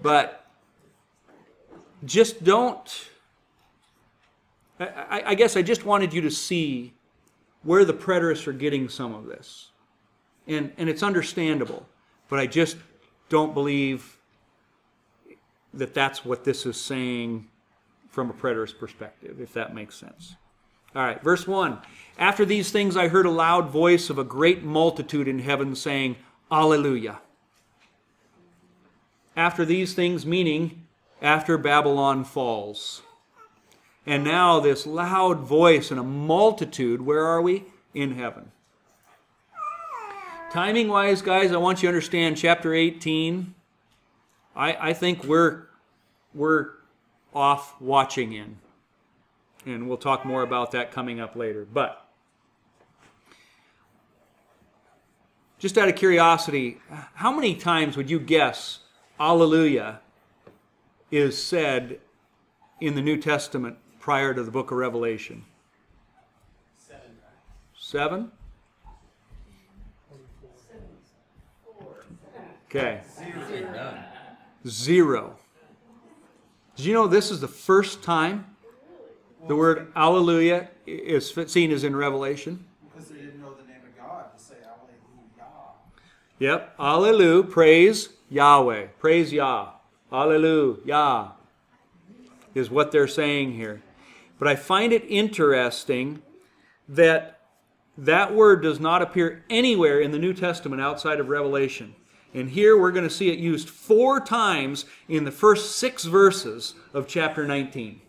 But 0.02 0.46
just 2.06 2.44
don't. 2.44 3.10
I, 4.80 4.86
I, 4.86 5.24
I 5.28 5.36
guess 5.36 5.56
I 5.56 5.62
just 5.62 5.86
wanted 5.86 6.14
you 6.14 6.22
to 6.22 6.32
see 6.32 6.94
where 7.64 7.86
the 7.86 7.94
preterists 7.94 8.48
are 8.48 8.54
getting 8.54 8.90
some 8.90 9.14
of 9.14 9.26
this. 9.26 9.72
And, 10.48 10.74
and 10.78 10.90
it's 10.90 11.04
understandable, 11.04 11.86
but 12.28 12.40
I 12.40 12.48
just 12.48 12.76
don't 13.30 13.54
believe 13.54 14.18
that 15.74 15.94
that's 15.94 16.24
what 16.24 16.44
this 16.44 16.66
is 16.66 16.80
saying 16.80 17.48
from 18.10 18.30
a 18.30 18.34
preterist 18.34 18.78
perspective, 18.78 19.42
if 19.42 19.54
that 19.54 19.74
makes 19.74 19.96
sense. 19.96 20.36
All 20.96 21.02
right, 21.02 21.22
verse 21.24 21.48
1. 21.48 21.80
After 22.20 22.46
these 22.46 22.72
things, 22.72 22.96
I 22.96 23.08
heard 23.08 23.26
a 23.26 23.32
loud 23.32 23.70
voice 23.70 24.12
of 24.12 24.20
a 24.20 24.24
great 24.24 24.64
multitude 24.64 25.28
in 25.28 25.40
heaven 25.40 25.76
saying, 25.76 26.18
Alleluia. 26.52 27.20
After 29.36 29.66
these 29.66 29.96
things, 29.96 30.26
meaning 30.26 30.86
after 31.20 31.58
Babylon 31.58 32.24
falls. 32.24 33.02
And 34.06 34.24
now, 34.24 34.60
this 34.60 34.86
loud 34.86 35.40
voice 35.40 35.90
and 35.90 36.00
a 36.00 36.04
multitude, 36.04 37.02
where 37.02 37.26
are 37.26 37.42
we? 37.42 37.64
In 37.96 38.16
heaven. 38.16 38.52
Timing 40.52 40.90
wise, 40.90 41.24
guys, 41.24 41.52
I 41.52 41.58
want 41.58 41.82
you 41.82 41.88
to 41.88 41.96
understand 41.96 42.38
chapter 42.38 42.76
18. 42.76 43.56
I, 44.56 44.90
I 44.90 44.94
think 44.94 45.24
we're, 45.24 45.64
we're 46.34 46.72
off 47.34 47.80
watching 47.82 48.34
in. 48.34 48.58
And 49.66 49.88
we'll 49.88 49.98
talk 49.98 50.26
more 50.26 50.44
about 50.44 50.72
that 50.72 50.92
coming 50.92 51.20
up 51.20 51.36
later. 51.36 51.66
But 51.66 52.06
just 55.58 55.78
out 55.78 55.88
of 55.88 55.96
curiosity, 55.96 56.80
how 57.16 57.32
many 57.32 57.56
times 57.56 57.96
would 57.96 58.10
you 58.10 58.20
guess 58.20 58.80
Alleluia 59.20 60.02
is 61.12 61.42
said 61.42 62.00
in 62.82 62.96
the 62.96 63.02
New 63.02 63.18
Testament 63.18 63.78
prior 64.00 64.34
to 64.34 64.44
the 64.44 64.52
book 64.52 64.72
of 64.72 64.78
Revelation? 64.78 65.46
Seven? 66.78 67.12
Seven? 67.78 68.32
Okay. 72.66 73.02
None. 73.72 74.13
Zero. 74.68 75.36
Did 76.76 76.86
you 76.86 76.94
know 76.94 77.08
this 77.08 77.30
is 77.30 77.42
the 77.42 77.48
first 77.48 78.02
time 78.02 78.46
the 79.48 79.56
word 79.56 79.92
Alleluia 79.96 80.70
is 80.88 81.34
seen 81.48 81.72
as 81.72 81.84
in 81.84 81.96
Revelation? 81.96 82.66
Because 82.92 83.10
they 83.10 83.18
didn't 83.18 83.42
know 83.42 83.54
the 83.54 83.68
name 83.68 83.82
of 83.86 83.98
God 83.98 84.26
to 84.36 84.44
say 84.44 84.56
Alleluia. 84.66 85.50
Yep. 86.40 86.76
Alleluia. 86.80 87.44
Praise 87.44 88.10
Yahweh. 88.30 88.88
Praise 89.00 89.32
Yah. 89.34 89.74
Hallelujah. 90.10 91.34
Is 92.56 92.70
what 92.70 92.92
they're 92.92 93.08
saying 93.08 93.54
here. 93.54 93.82
But 94.40 94.48
I 94.48 94.56
find 94.56 94.94
it 94.94 95.04
interesting 95.08 96.22
that 96.88 97.40
that 97.98 98.34
word 98.34 98.64
does 98.64 98.80
not 98.80 99.02
appear 99.02 99.44
anywhere 99.50 100.00
in 100.00 100.12
the 100.12 100.20
New 100.20 100.34
Testament 100.34 100.82
outside 100.82 101.20
of 101.20 101.30
Revelation. 101.30 101.96
And 102.34 102.50
here 102.50 102.78
we're 102.78 102.92
going 102.92 103.08
to 103.08 103.14
see 103.14 103.30
it 103.30 103.38
used 103.38 103.70
four 103.70 104.20
times 104.20 104.86
in 105.08 105.24
the 105.24 105.32
first 105.32 105.78
six 105.78 106.06
verses 106.06 106.74
of 106.94 107.08
chapter 107.08 107.46
19. 107.46 108.02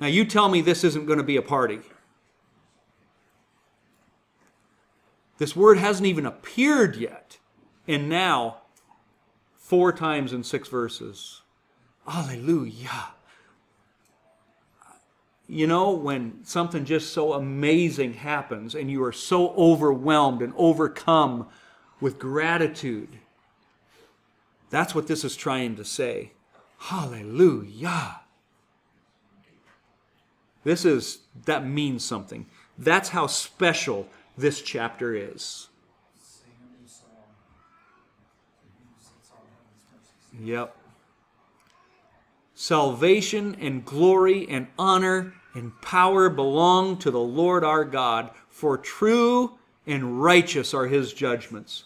Now, 0.00 0.06
you 0.06 0.24
tell 0.24 0.48
me 0.48 0.60
this 0.60 0.82
isn't 0.82 1.06
going 1.06 1.18
to 1.18 1.24
be 1.24 1.36
a 1.36 1.42
party. 1.42 1.80
This 5.38 5.54
word 5.54 5.78
hasn't 5.78 6.06
even 6.06 6.26
appeared 6.26 6.96
yet. 6.96 7.38
And 7.86 8.08
now, 8.08 8.58
four 9.56 9.92
times 9.92 10.32
in 10.32 10.42
six 10.42 10.68
verses. 10.68 11.42
Hallelujah. 12.06 13.08
You 15.46 15.66
know, 15.66 15.92
when 15.92 16.44
something 16.44 16.84
just 16.84 17.12
so 17.12 17.32
amazing 17.32 18.14
happens 18.14 18.74
and 18.74 18.90
you 18.90 19.02
are 19.02 19.12
so 19.12 19.50
overwhelmed 19.54 20.42
and 20.42 20.52
overcome 20.56 21.48
with 22.00 22.18
gratitude, 22.18 23.18
that's 24.70 24.94
what 24.94 25.06
this 25.06 25.24
is 25.24 25.36
trying 25.36 25.76
to 25.76 25.84
say. 25.84 26.32
Hallelujah. 26.78 28.20
This 30.64 30.84
is, 30.84 31.20
that 31.46 31.66
means 31.66 32.04
something. 32.04 32.46
That's 32.78 33.10
how 33.10 33.26
special 33.26 34.08
this 34.36 34.62
chapter 34.62 35.14
is. 35.14 35.68
Yep. 40.38 40.76
Salvation 42.54 43.56
and 43.60 43.84
glory 43.84 44.48
and 44.48 44.68
honor 44.78 45.34
and 45.54 45.78
power 45.82 46.28
belong 46.28 46.96
to 46.98 47.10
the 47.10 47.20
Lord 47.20 47.64
our 47.64 47.84
God, 47.84 48.30
for 48.48 48.78
true 48.78 49.58
and 49.86 50.22
righteous 50.22 50.72
are 50.72 50.86
his 50.86 51.12
judgments. 51.12 51.84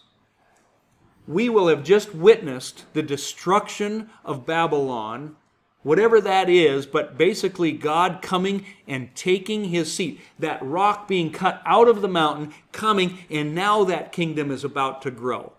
We 1.26 1.48
will 1.48 1.68
have 1.68 1.84
just 1.84 2.14
witnessed 2.14 2.84
the 2.92 3.02
destruction 3.02 4.10
of 4.24 4.44
Babylon, 4.44 5.36
whatever 5.82 6.20
that 6.20 6.50
is, 6.50 6.84
but 6.84 7.16
basically 7.16 7.72
God 7.72 8.20
coming 8.20 8.66
and 8.86 9.14
taking 9.14 9.64
his 9.64 9.92
seat. 9.92 10.20
That 10.38 10.62
rock 10.62 11.08
being 11.08 11.32
cut 11.32 11.62
out 11.64 11.88
of 11.88 12.02
the 12.02 12.08
mountain, 12.08 12.52
coming, 12.72 13.18
and 13.30 13.54
now 13.54 13.84
that 13.84 14.12
kingdom 14.12 14.50
is 14.50 14.64
about 14.64 15.00
to 15.02 15.10
grow. 15.10 15.52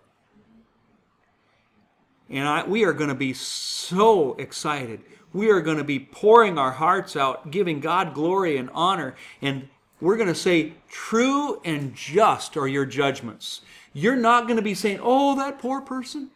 And 2.29 2.47
I, 2.47 2.63
we 2.63 2.83
are 2.85 2.93
going 2.93 3.09
to 3.09 3.15
be 3.15 3.33
so 3.33 4.33
excited. 4.35 5.01
We 5.33 5.49
are 5.49 5.61
going 5.61 5.77
to 5.77 5.83
be 5.83 5.99
pouring 5.99 6.57
our 6.57 6.71
hearts 6.71 7.15
out, 7.15 7.51
giving 7.51 7.79
God 7.79 8.13
glory 8.13 8.57
and 8.57 8.69
honor. 8.73 9.15
And 9.41 9.67
we're 10.01 10.17
going 10.17 10.29
to 10.29 10.35
say, 10.35 10.73
True 10.89 11.61
and 11.63 11.93
just 11.93 12.57
are 12.57 12.67
your 12.67 12.85
judgments. 12.85 13.61
You're 13.97 14.17
not 14.17 14.43
going 14.43 14.57
to 14.57 14.61
be 14.61 14.73
saying, 14.73 14.99
Oh, 15.01 15.37
that 15.37 15.57
poor 15.57 15.79
person. 15.79 16.29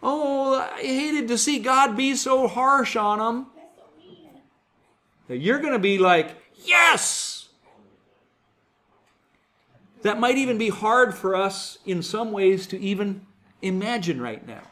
Oh, 0.00 0.54
I 0.54 0.80
hated 0.80 1.26
to 1.26 1.36
see 1.36 1.58
God 1.58 1.96
be 1.96 2.14
so 2.14 2.46
harsh 2.46 2.94
on 2.94 3.18
them. 3.18 3.46
You're 5.28 5.58
going 5.58 5.72
to 5.72 5.80
be 5.80 5.98
like, 5.98 6.36
Yes! 6.64 7.48
That 10.02 10.20
might 10.20 10.38
even 10.38 10.56
be 10.56 10.68
hard 10.68 11.16
for 11.16 11.34
us 11.34 11.78
in 11.84 12.00
some 12.00 12.30
ways 12.30 12.68
to 12.68 12.78
even 12.78 13.26
imagine 13.60 14.20
right 14.20 14.46
now. 14.46 14.62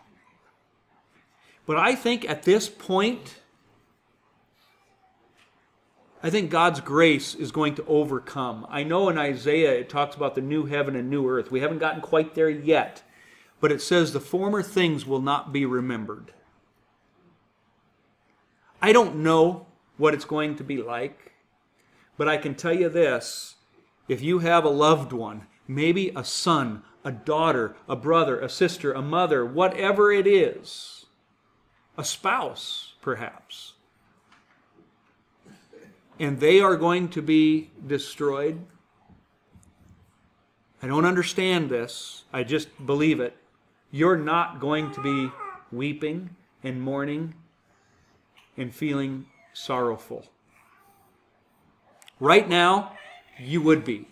But 1.66 1.76
I 1.76 1.96
think 1.96 2.24
at 2.30 2.44
this 2.44 2.68
point, 2.68 3.40
I 6.22 6.30
think 6.30 6.50
God's 6.50 6.80
grace 6.80 7.34
is 7.34 7.52
going 7.52 7.74
to 7.76 7.84
overcome. 7.86 8.66
I 8.68 8.82
know 8.82 9.08
in 9.08 9.18
Isaiah 9.18 9.78
it 9.78 9.88
talks 9.88 10.16
about 10.16 10.34
the 10.34 10.40
new 10.40 10.66
heaven 10.66 10.96
and 10.96 11.10
new 11.10 11.28
earth. 11.28 11.50
We 11.50 11.60
haven't 11.60 11.78
gotten 11.78 12.00
quite 12.00 12.34
there 12.34 12.48
yet, 12.48 13.02
but 13.60 13.70
it 13.70 13.82
says 13.82 14.12
the 14.12 14.20
former 14.20 14.62
things 14.62 15.06
will 15.06 15.20
not 15.20 15.52
be 15.52 15.66
remembered. 15.66 16.32
I 18.80 18.92
don't 18.92 19.16
know 19.16 19.66
what 19.96 20.14
it's 20.14 20.24
going 20.24 20.56
to 20.56 20.64
be 20.64 20.82
like, 20.82 21.32
but 22.16 22.28
I 22.28 22.36
can 22.36 22.54
tell 22.54 22.74
you 22.74 22.88
this 22.88 23.56
if 24.08 24.22
you 24.22 24.40
have 24.40 24.64
a 24.64 24.70
loved 24.70 25.12
one, 25.12 25.46
maybe 25.68 26.12
a 26.14 26.24
son, 26.24 26.82
a 27.04 27.12
daughter, 27.12 27.76
a 27.88 27.96
brother, 27.96 28.40
a 28.40 28.48
sister, 28.48 28.92
a 28.92 29.02
mother, 29.02 29.44
whatever 29.44 30.12
it 30.12 30.26
is, 30.26 31.06
a 31.96 32.04
spouse, 32.04 32.94
perhaps. 33.00 33.74
And 36.18 36.40
they 36.40 36.60
are 36.60 36.76
going 36.76 37.08
to 37.10 37.22
be 37.22 37.70
destroyed. 37.86 38.60
I 40.82 40.86
don't 40.86 41.04
understand 41.04 41.70
this. 41.70 42.24
I 42.32 42.42
just 42.42 42.68
believe 42.86 43.20
it. 43.20 43.36
You're 43.90 44.16
not 44.16 44.60
going 44.60 44.92
to 44.92 45.02
be 45.02 45.30
weeping 45.72 46.30
and 46.62 46.80
mourning 46.80 47.34
and 48.56 48.74
feeling 48.74 49.26
sorrowful. 49.52 50.26
Right 52.18 52.48
now, 52.48 52.92
you 53.38 53.60
would 53.62 53.84
be. 53.84 54.08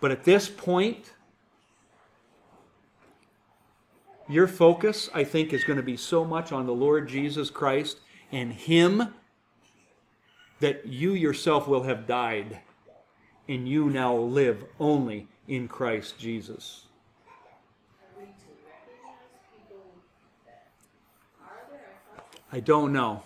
But 0.00 0.10
at 0.10 0.24
this 0.24 0.48
point, 0.48 1.12
your 4.28 4.46
focus, 4.46 5.08
I 5.14 5.24
think, 5.24 5.52
is 5.52 5.64
going 5.64 5.78
to 5.78 5.82
be 5.82 5.96
so 5.96 6.24
much 6.24 6.52
on 6.52 6.66
the 6.66 6.74
Lord 6.74 7.08
Jesus 7.08 7.48
Christ 7.48 8.00
and 8.30 8.52
Him 8.52 9.14
that 10.60 10.86
you 10.86 11.12
yourself 11.12 11.68
will 11.68 11.82
have 11.84 12.06
died 12.06 12.60
and 13.48 13.68
you 13.68 13.90
now 13.90 14.14
live 14.14 14.64
only 14.80 15.28
in 15.46 15.68
Christ 15.68 16.18
Jesus. 16.18 16.86
I 22.52 22.60
don't 22.60 22.92
know. 22.92 23.22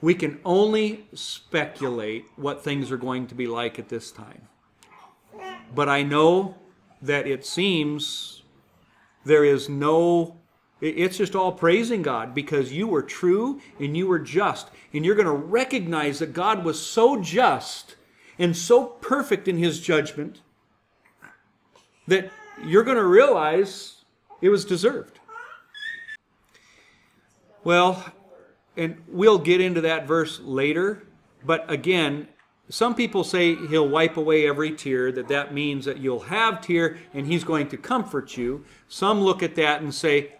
We 0.00 0.14
can 0.14 0.40
only 0.44 1.06
speculate 1.14 2.26
what 2.36 2.62
things 2.62 2.90
are 2.90 2.96
going 2.96 3.26
to 3.28 3.34
be 3.34 3.46
like 3.46 3.78
at 3.78 3.88
this 3.88 4.10
time. 4.10 4.48
But 5.74 5.88
I 5.88 6.02
know 6.02 6.56
that 7.02 7.26
it 7.26 7.44
seems 7.44 8.42
there 9.24 9.44
is 9.44 9.68
no, 9.68 10.36
it's 10.80 11.16
just 11.16 11.34
all 11.34 11.52
praising 11.52 12.02
God 12.02 12.34
because 12.34 12.72
you 12.72 12.86
were 12.86 13.02
true 13.02 13.60
and 13.80 13.96
you 13.96 14.06
were 14.06 14.18
just. 14.18 14.70
And 14.92 15.04
you're 15.04 15.14
going 15.14 15.26
to 15.26 15.32
recognize 15.32 16.18
that 16.18 16.32
God 16.32 16.64
was 16.64 16.84
so 16.84 17.20
just 17.20 17.96
and 18.38 18.56
so 18.56 18.84
perfect 18.84 19.48
in 19.48 19.56
his 19.56 19.80
judgment 19.80 20.40
that 22.06 22.30
you're 22.64 22.84
going 22.84 22.98
to 22.98 23.06
realize 23.06 24.04
it 24.40 24.50
was 24.50 24.64
deserved. 24.64 25.18
Well, 27.64 28.12
and 28.76 29.02
we'll 29.08 29.38
get 29.38 29.60
into 29.60 29.80
that 29.80 30.06
verse 30.06 30.40
later, 30.40 31.02
but 31.44 31.70
again, 31.70 32.28
some 32.68 32.94
people 32.94 33.24
say 33.24 33.54
he'll 33.54 33.88
wipe 33.88 34.16
away 34.16 34.46
every 34.46 34.72
tear, 34.72 35.10
that 35.12 35.28
that 35.28 35.54
means 35.54 35.84
that 35.84 35.98
you'll 35.98 36.20
have 36.20 36.60
tear 36.60 36.98
and 37.14 37.26
he's 37.26 37.44
going 37.44 37.68
to 37.68 37.76
comfort 37.76 38.36
you. 38.36 38.64
Some 38.88 39.20
look 39.20 39.42
at 39.42 39.54
that 39.54 39.82
and 39.82 39.94
say 39.94 40.32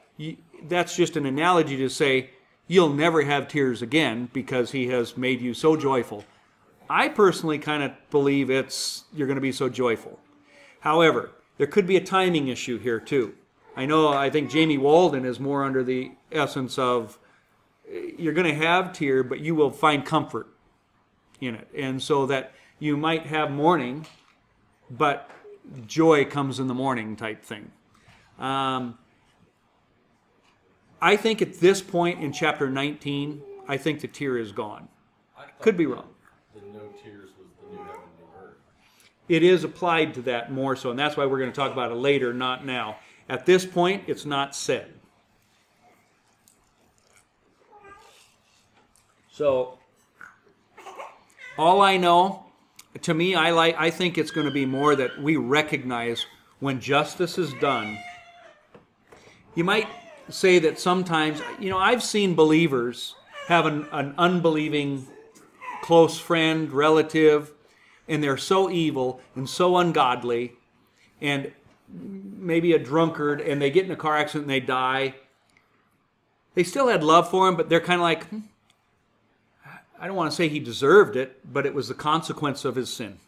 that's 0.64 0.96
just 0.96 1.16
an 1.16 1.26
analogy 1.26 1.76
to 1.76 1.88
say 1.88 2.30
you'll 2.66 2.92
never 2.92 3.22
have 3.22 3.48
tears 3.48 3.82
again 3.82 4.28
because 4.32 4.72
he 4.72 4.88
has 4.88 5.16
made 5.16 5.40
you 5.40 5.54
so 5.54 5.76
joyful. 5.76 6.24
I 6.88 7.08
personally 7.08 7.58
kind 7.58 7.82
of 7.82 7.92
believe 8.10 8.50
it's 8.50 9.04
you're 9.14 9.26
going 9.26 9.36
to 9.36 9.42
be 9.42 9.52
so 9.52 9.68
joyful. 9.68 10.18
However, 10.80 11.32
there 11.58 11.66
could 11.66 11.86
be 11.86 11.96
a 11.96 12.04
timing 12.04 12.48
issue 12.48 12.78
here 12.78 13.00
too. 13.00 13.34
I 13.76 13.86
know 13.86 14.08
I 14.08 14.30
think 14.30 14.50
Jamie 14.50 14.78
Walden 14.78 15.24
is 15.24 15.38
more 15.38 15.64
under 15.64 15.84
the 15.84 16.12
essence 16.32 16.78
of 16.78 17.18
you're 18.18 18.32
going 18.32 18.46
to 18.46 18.54
have 18.54 18.92
tear, 18.92 19.22
but 19.22 19.40
you 19.40 19.54
will 19.54 19.70
find 19.70 20.04
comfort 20.04 20.48
in 21.40 21.54
it. 21.54 21.68
And 21.76 22.02
so 22.02 22.26
that 22.26 22.52
you 22.78 22.96
might 22.96 23.26
have 23.26 23.50
mourning, 23.50 24.06
but 24.90 25.30
joy 25.86 26.24
comes 26.24 26.58
in 26.58 26.66
the 26.66 26.74
morning 26.74 27.16
type 27.16 27.44
thing. 27.44 27.70
Um, 28.38 28.98
I 31.00 31.16
think 31.16 31.42
at 31.42 31.60
this 31.60 31.82
point 31.82 32.22
in 32.22 32.32
chapter 32.32 32.70
19, 32.70 33.42
I 33.68 33.76
think 33.76 34.00
the 34.00 34.08
tear 34.08 34.38
is 34.38 34.52
gone. 34.52 34.88
I 35.36 35.44
Could 35.60 35.76
be 35.76 35.86
wrong. 35.86 36.08
The 36.54 36.60
no 36.72 36.88
tears 37.02 37.30
was 37.38 37.48
the 37.60 37.76
new 37.76 37.82
heaven, 37.82 38.00
new 38.18 38.44
earth. 38.44 38.54
It 39.28 39.42
is 39.42 39.64
applied 39.64 40.14
to 40.14 40.22
that 40.22 40.50
more 40.50 40.76
so, 40.76 40.90
and 40.90 40.98
that's 40.98 41.16
why 41.16 41.26
we're 41.26 41.38
going 41.38 41.50
to 41.52 41.56
talk 41.56 41.72
about 41.72 41.92
it 41.92 41.96
later, 41.96 42.32
not 42.32 42.64
now. 42.64 42.96
At 43.28 43.44
this 43.44 43.66
point, 43.66 44.04
it's 44.06 44.24
not 44.24 44.54
said. 44.54 44.92
So, 49.30 49.78
all 51.58 51.82
I 51.82 51.98
know, 51.98 52.46
to 53.02 53.12
me, 53.12 53.34
I 53.34 53.50
like. 53.50 53.76
I 53.78 53.90
think 53.90 54.16
it's 54.16 54.30
going 54.30 54.46
to 54.46 54.52
be 54.52 54.64
more 54.64 54.96
that 54.96 55.20
we 55.20 55.36
recognize 55.36 56.24
when 56.60 56.80
justice 56.80 57.36
is 57.36 57.52
done. 57.54 57.98
You 59.54 59.64
might. 59.64 59.88
Say 60.28 60.58
that 60.58 60.78
sometimes, 60.78 61.40
you 61.58 61.70
know, 61.70 61.78
I've 61.78 62.02
seen 62.02 62.34
believers 62.34 63.14
have 63.48 63.66
an, 63.66 63.86
an 63.92 64.14
unbelieving 64.18 65.06
close 65.82 66.18
friend, 66.18 66.72
relative, 66.72 67.52
and 68.08 68.22
they're 68.22 68.36
so 68.36 68.70
evil 68.70 69.20
and 69.34 69.48
so 69.48 69.76
ungodly, 69.76 70.54
and 71.20 71.52
maybe 71.88 72.72
a 72.72 72.78
drunkard, 72.78 73.40
and 73.40 73.60
they 73.62 73.70
get 73.70 73.84
in 73.84 73.90
a 73.90 73.96
car 73.96 74.16
accident 74.16 74.44
and 74.44 74.50
they 74.50 74.60
die. 74.60 75.14
They 76.54 76.64
still 76.64 76.88
had 76.88 77.04
love 77.04 77.30
for 77.30 77.48
him, 77.48 77.56
but 77.56 77.68
they're 77.68 77.80
kind 77.80 78.00
of 78.00 78.02
like, 78.02 78.26
hmm, 78.28 78.40
I 79.98 80.06
don't 80.06 80.16
want 80.16 80.30
to 80.30 80.36
say 80.36 80.48
he 80.48 80.58
deserved 80.58 81.16
it, 81.16 81.40
but 81.50 81.66
it 81.66 81.74
was 81.74 81.88
the 81.88 81.94
consequence 81.94 82.64
of 82.64 82.74
his 82.74 82.92
sin. 82.92 83.18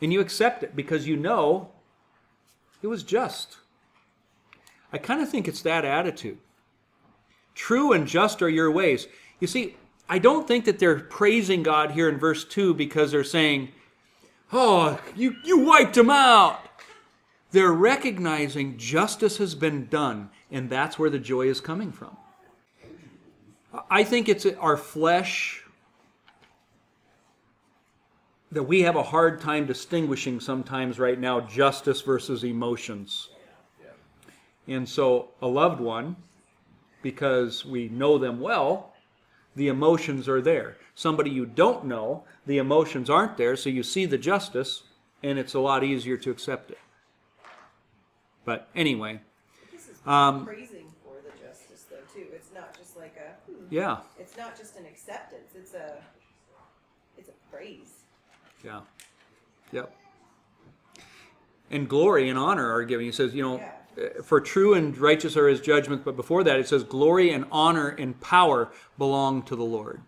And 0.00 0.12
you 0.12 0.20
accept 0.20 0.62
it 0.62 0.76
because 0.76 1.06
you 1.06 1.16
know 1.16 1.70
it 2.82 2.86
was 2.86 3.02
just. 3.02 3.58
I 4.92 4.98
kind 4.98 5.20
of 5.20 5.28
think 5.28 5.48
it's 5.48 5.62
that 5.62 5.84
attitude. 5.84 6.38
True 7.54 7.92
and 7.92 8.06
just 8.06 8.42
are 8.42 8.48
your 8.48 8.70
ways. 8.70 9.08
You 9.40 9.46
see, 9.46 9.76
I 10.08 10.18
don't 10.18 10.46
think 10.46 10.64
that 10.66 10.78
they're 10.78 11.00
praising 11.00 11.62
God 11.62 11.92
here 11.92 12.08
in 12.08 12.18
verse 12.18 12.44
2 12.44 12.74
because 12.74 13.10
they're 13.10 13.24
saying, 13.24 13.72
Oh, 14.52 15.00
you, 15.16 15.36
you 15.42 15.58
wiped 15.58 15.96
him 15.96 16.10
out. 16.10 16.60
They're 17.50 17.72
recognizing 17.72 18.76
justice 18.76 19.38
has 19.38 19.54
been 19.54 19.86
done, 19.86 20.30
and 20.50 20.70
that's 20.70 20.98
where 20.98 21.10
the 21.10 21.18
joy 21.18 21.48
is 21.48 21.60
coming 21.60 21.90
from. 21.90 22.16
I 23.90 24.04
think 24.04 24.28
it's 24.28 24.46
our 24.46 24.76
flesh 24.76 25.62
that 28.52 28.62
we 28.62 28.82
have 28.82 28.96
a 28.96 29.02
hard 29.02 29.40
time 29.40 29.66
distinguishing 29.66 30.40
sometimes 30.40 30.98
right 30.98 31.18
now 31.18 31.40
justice 31.40 32.00
versus 32.00 32.44
emotions. 32.44 33.28
And 34.68 34.88
so, 34.88 35.28
a 35.40 35.46
loved 35.46 35.80
one, 35.80 36.16
because 37.02 37.64
we 37.64 37.88
know 37.88 38.18
them 38.18 38.40
well, 38.40 38.92
the 39.54 39.68
emotions 39.68 40.28
are 40.28 40.40
there. 40.40 40.76
Somebody 40.94 41.30
you 41.30 41.46
don't 41.46 41.84
know, 41.84 42.24
the 42.46 42.58
emotions 42.58 43.08
aren't 43.08 43.36
there, 43.36 43.56
so 43.56 43.70
you 43.70 43.82
see 43.82 44.06
the 44.06 44.18
justice, 44.18 44.82
and 45.22 45.38
it's 45.38 45.54
a 45.54 45.60
lot 45.60 45.84
easier 45.84 46.16
to 46.16 46.30
accept 46.30 46.70
it. 46.70 46.78
But 48.44 48.68
anyway, 48.74 49.20
This 49.72 49.88
is 49.88 49.96
Um, 50.06 50.44
praising 50.44 50.92
for 51.04 51.14
the 51.22 51.30
justice, 51.44 51.84
though, 51.90 51.96
too. 52.14 52.26
It's 52.32 52.50
not 52.54 52.76
just 52.76 52.96
like 52.96 53.16
a. 53.16 53.50
hmm, 53.50 53.66
yeah, 53.70 53.98
It's 54.18 54.36
not 54.36 54.56
just 54.56 54.76
an 54.76 54.86
acceptance. 54.86 55.52
It's 55.54 55.74
a. 55.74 56.02
It's 57.18 57.28
a 57.28 57.32
praise. 57.54 58.02
yeah, 58.64 58.80
yep. 59.72 59.94
And 61.70 61.88
glory 61.88 62.28
and 62.28 62.38
honor 62.38 62.72
are 62.72 62.84
given. 62.84 63.06
He 63.06 63.12
says, 63.12 63.34
you 63.34 63.42
know, 63.42 63.56
Yeah. 63.56 63.72
For 64.22 64.40
true 64.40 64.74
and 64.74 64.96
righteous 64.98 65.36
are 65.36 65.48
his 65.48 65.60
judgments, 65.60 66.04
but 66.04 66.16
before 66.16 66.44
that 66.44 66.58
it 66.58 66.68
says, 66.68 66.84
glory 66.84 67.30
and 67.30 67.44
honor 67.50 67.88
and 67.88 68.20
power 68.20 68.70
belong 68.98 69.42
to 69.44 69.56
the 69.56 69.64
Lord. 69.64 70.00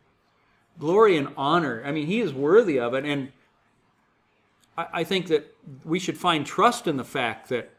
Glory 0.79 1.17
and 1.17 1.29
honor. 1.37 1.83
I 1.85 1.93
mean, 1.93 2.07
he 2.07 2.21
is 2.21 2.33
worthy 2.33 2.79
of 2.79 2.95
it. 2.95 3.05
And 3.05 3.33
I, 4.77 5.03
think 5.03 5.27
that 5.29 5.57
we 5.85 5.99
should 5.99 6.17
find 6.17 6.47
trust 6.47 6.87
in 6.87 6.97
the 6.97 7.05
fact 7.05 7.49
that 7.49 7.71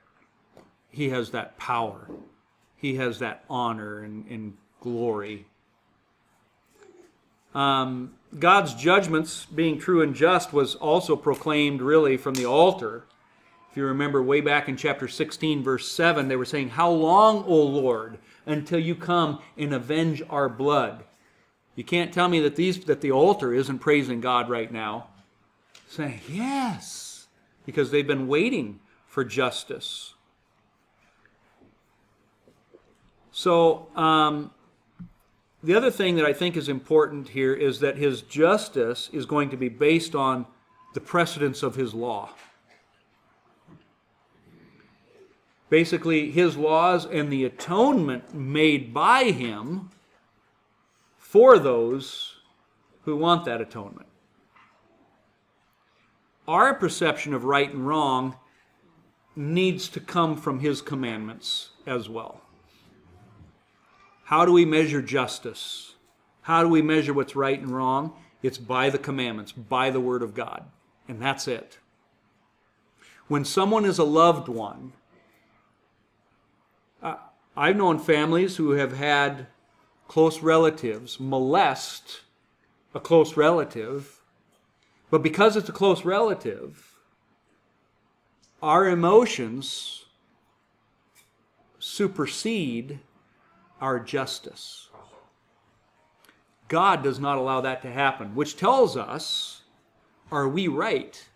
he 0.90 1.10
has 1.10 1.32
that 1.32 1.58
power, 1.58 2.10
he 2.76 2.96
has 2.96 3.20
that 3.20 3.46
honor 3.50 4.00
and, 4.00 4.26
and 4.28 4.58
glory. 4.82 5.46
Um, 7.56 8.16
God's 8.38 8.74
judgments, 8.74 9.46
being 9.46 9.80
true 9.80 10.02
and 10.02 10.14
just, 10.14 10.52
was 10.52 10.76
also 10.76 11.16
proclaimed 11.16 11.82
really 11.82 12.18
from 12.18 12.36
the 12.36 12.46
altar. 12.46 13.06
You 13.80 13.86
remember 13.86 14.22
way 14.22 14.42
back 14.42 14.68
in 14.68 14.76
chapter 14.76 15.08
16, 15.08 15.64
verse 15.64 15.90
7, 15.90 16.28
they 16.28 16.36
were 16.36 16.44
saying, 16.44 16.72
How 16.72 16.92
long, 16.92 17.46
O 17.46 17.56
Lord, 17.64 18.20
until 18.46 18.78
you 18.78 18.94
come 18.94 19.40
and 19.58 19.74
avenge 19.74 20.22
our 20.30 20.50
blood? 20.50 21.06
You 21.76 21.86
can't 21.86 22.14
tell 22.14 22.28
me 22.28 22.42
that 22.42 22.58
these 22.58 22.84
that 22.84 23.00
the 23.00 23.14
altar 23.14 23.54
isn't 23.54 23.80
praising 23.80 24.20
God 24.20 24.50
right 24.50 24.70
now. 24.70 25.08
Saying, 25.88 26.20
Yes, 26.28 27.28
because 27.66 27.90
they've 27.90 28.06
been 28.06 28.28
waiting 28.28 28.82
for 29.08 29.24
justice. 29.24 30.14
So, 33.32 33.88
um, 33.96 34.52
the 35.64 35.74
other 35.74 35.90
thing 35.90 36.18
that 36.18 36.26
I 36.26 36.34
think 36.34 36.58
is 36.58 36.68
important 36.68 37.30
here 37.30 37.54
is 37.54 37.80
that 37.80 37.96
his 37.96 38.24
justice 38.24 39.10
is 39.14 39.26
going 39.26 39.50
to 39.52 39.58
be 39.58 39.70
based 39.70 40.16
on 40.16 40.48
the 40.94 41.00
precedence 41.00 41.64
of 41.64 41.76
his 41.76 41.94
law. 41.94 42.32
Basically, 45.70 46.32
his 46.32 46.58
laws 46.58 47.06
and 47.06 47.32
the 47.32 47.46
atonement 47.46 48.34
made 48.34 48.94
by 48.94 49.26
him 49.26 49.90
for 51.18 51.60
those 51.60 52.38
who 53.04 53.16
want 53.16 53.46
that 53.46 53.62
atonement. 53.62 54.08
Our 56.48 56.74
perception 56.74 57.36
of 57.36 57.44
right 57.44 57.72
and 57.72 57.88
wrong 57.88 58.36
needs 59.36 59.88
to 59.90 60.00
come 60.00 60.36
from 60.36 60.60
his 60.60 60.82
commandments 60.82 61.70
as 61.86 62.10
well. 62.10 62.42
How 64.26 64.46
do 64.46 64.52
we 64.52 64.66
measure 64.66 65.02
justice? 65.02 65.96
How 66.42 66.64
do 66.64 66.70
we 66.70 66.82
measure 66.82 67.14
what's 67.14 67.36
right 67.36 67.60
and 67.60 67.70
wrong? 67.70 68.14
It's 68.42 68.58
by 68.58 68.90
the 68.90 68.98
commandments, 68.98 69.52
by 69.52 69.92
the 69.92 70.00
Word 70.00 70.24
of 70.24 70.34
God. 70.34 70.66
And 71.08 71.22
that's 71.22 71.48
it. 71.48 71.78
When 73.28 73.46
someone 73.46 73.86
is 73.86 74.00
a 74.00 74.04
loved 74.04 74.48
one, 74.48 74.94
I've 77.60 77.76
known 77.76 78.00
families 78.00 78.56
who 78.56 78.72
have 78.72 78.96
had 78.96 79.48
close 80.08 80.40
relatives 80.40 81.20
molest 81.20 82.22
a 82.94 83.02
close 83.02 83.36
relative, 83.36 84.22
but 85.12 85.22
because 85.22 85.58
it's 85.58 85.68
a 85.68 85.74
close 85.74 86.06
relative, 86.06 86.94
our 88.64 88.88
emotions 88.88 90.06
supersede 91.80 93.00
our 93.82 94.00
justice. 94.00 94.88
God 96.70 97.04
does 97.04 97.20
not 97.20 97.38
allow 97.38 97.60
that 97.60 97.82
to 97.82 97.92
happen, 97.92 98.36
which 98.36 98.56
tells 98.56 98.96
us 98.96 99.64
are 100.32 100.48
we 100.48 100.70
right 100.70 101.28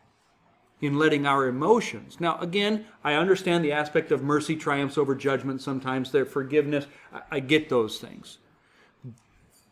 in 0.84 1.00
letting 1.00 1.26
our 1.26 1.48
emotions? 1.48 2.20
Now, 2.20 2.38
again, 2.40 2.86
I 3.06 3.14
understand 3.14 3.64
the 3.64 3.72
aspect 3.72 4.12
of 4.12 4.22
mercy 4.22 4.58
triumphs 4.58 4.98
over 4.98 5.16
judgment 5.16 5.62
sometimes, 5.62 6.12
their 6.12 6.26
forgiveness. 6.26 6.88
I, 7.32 7.40
get 7.40 7.70
those 7.70 8.00
things. 8.00 8.40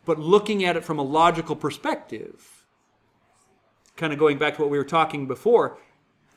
But 0.06 0.18
looking 0.18 0.64
at 0.64 0.74
it 0.74 0.84
from 0.84 0.98
a 0.98 1.02
logical 1.02 1.54
perspective, 1.54 2.64
kind 3.94 4.10
of 4.10 4.18
going 4.18 4.38
back 4.38 4.56
to 4.56 4.62
what 4.62 4.70
we 4.70 4.78
were 4.78 4.84
talking 4.84 5.28
before, 5.28 5.76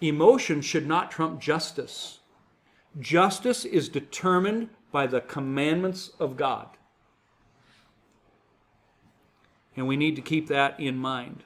emotion 0.01 0.61
should 0.61 0.86
not 0.86 1.09
trump 1.09 1.39
justice. 1.39 2.19
Justice 2.99 3.63
is 3.63 3.88
determined 3.88 4.69
by 4.91 5.07
the 5.07 5.21
commandments 5.21 6.11
of 6.19 6.36
God. 6.36 6.67
And 9.78 9.88
we 9.88 9.95
need 9.95 10.17
to 10.17 10.21
keep 10.21 10.47
that 10.49 10.78
in 10.80 10.97
mind. 10.97 11.45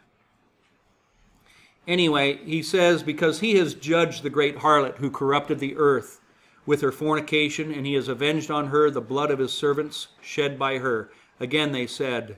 Anyway, 1.88 2.38
he 2.46 2.62
says, 2.62 3.02
because 3.04 3.40
he 3.40 3.56
has 3.56 3.74
judged 3.74 4.22
the 4.22 4.30
great 4.30 4.58
harlot 4.58 4.98
who 4.98 5.10
corrupted 5.10 5.60
the 5.60 5.76
earth 5.76 6.22
with 6.66 6.82
her 6.82 6.92
fornication, 6.92 7.72
and 7.74 7.86
he 7.86 7.96
has 7.96 8.08
avenged 8.08 8.52
on 8.52 8.68
her 8.68 8.92
the 8.92 9.02
blood 9.02 9.32
of 9.32 9.40
his 9.40 9.52
servants 9.52 10.10
shed 10.22 10.60
by 10.60 10.78
her. 10.78 11.10
Again 11.40 11.72
they 11.72 11.88
said, 11.88 12.38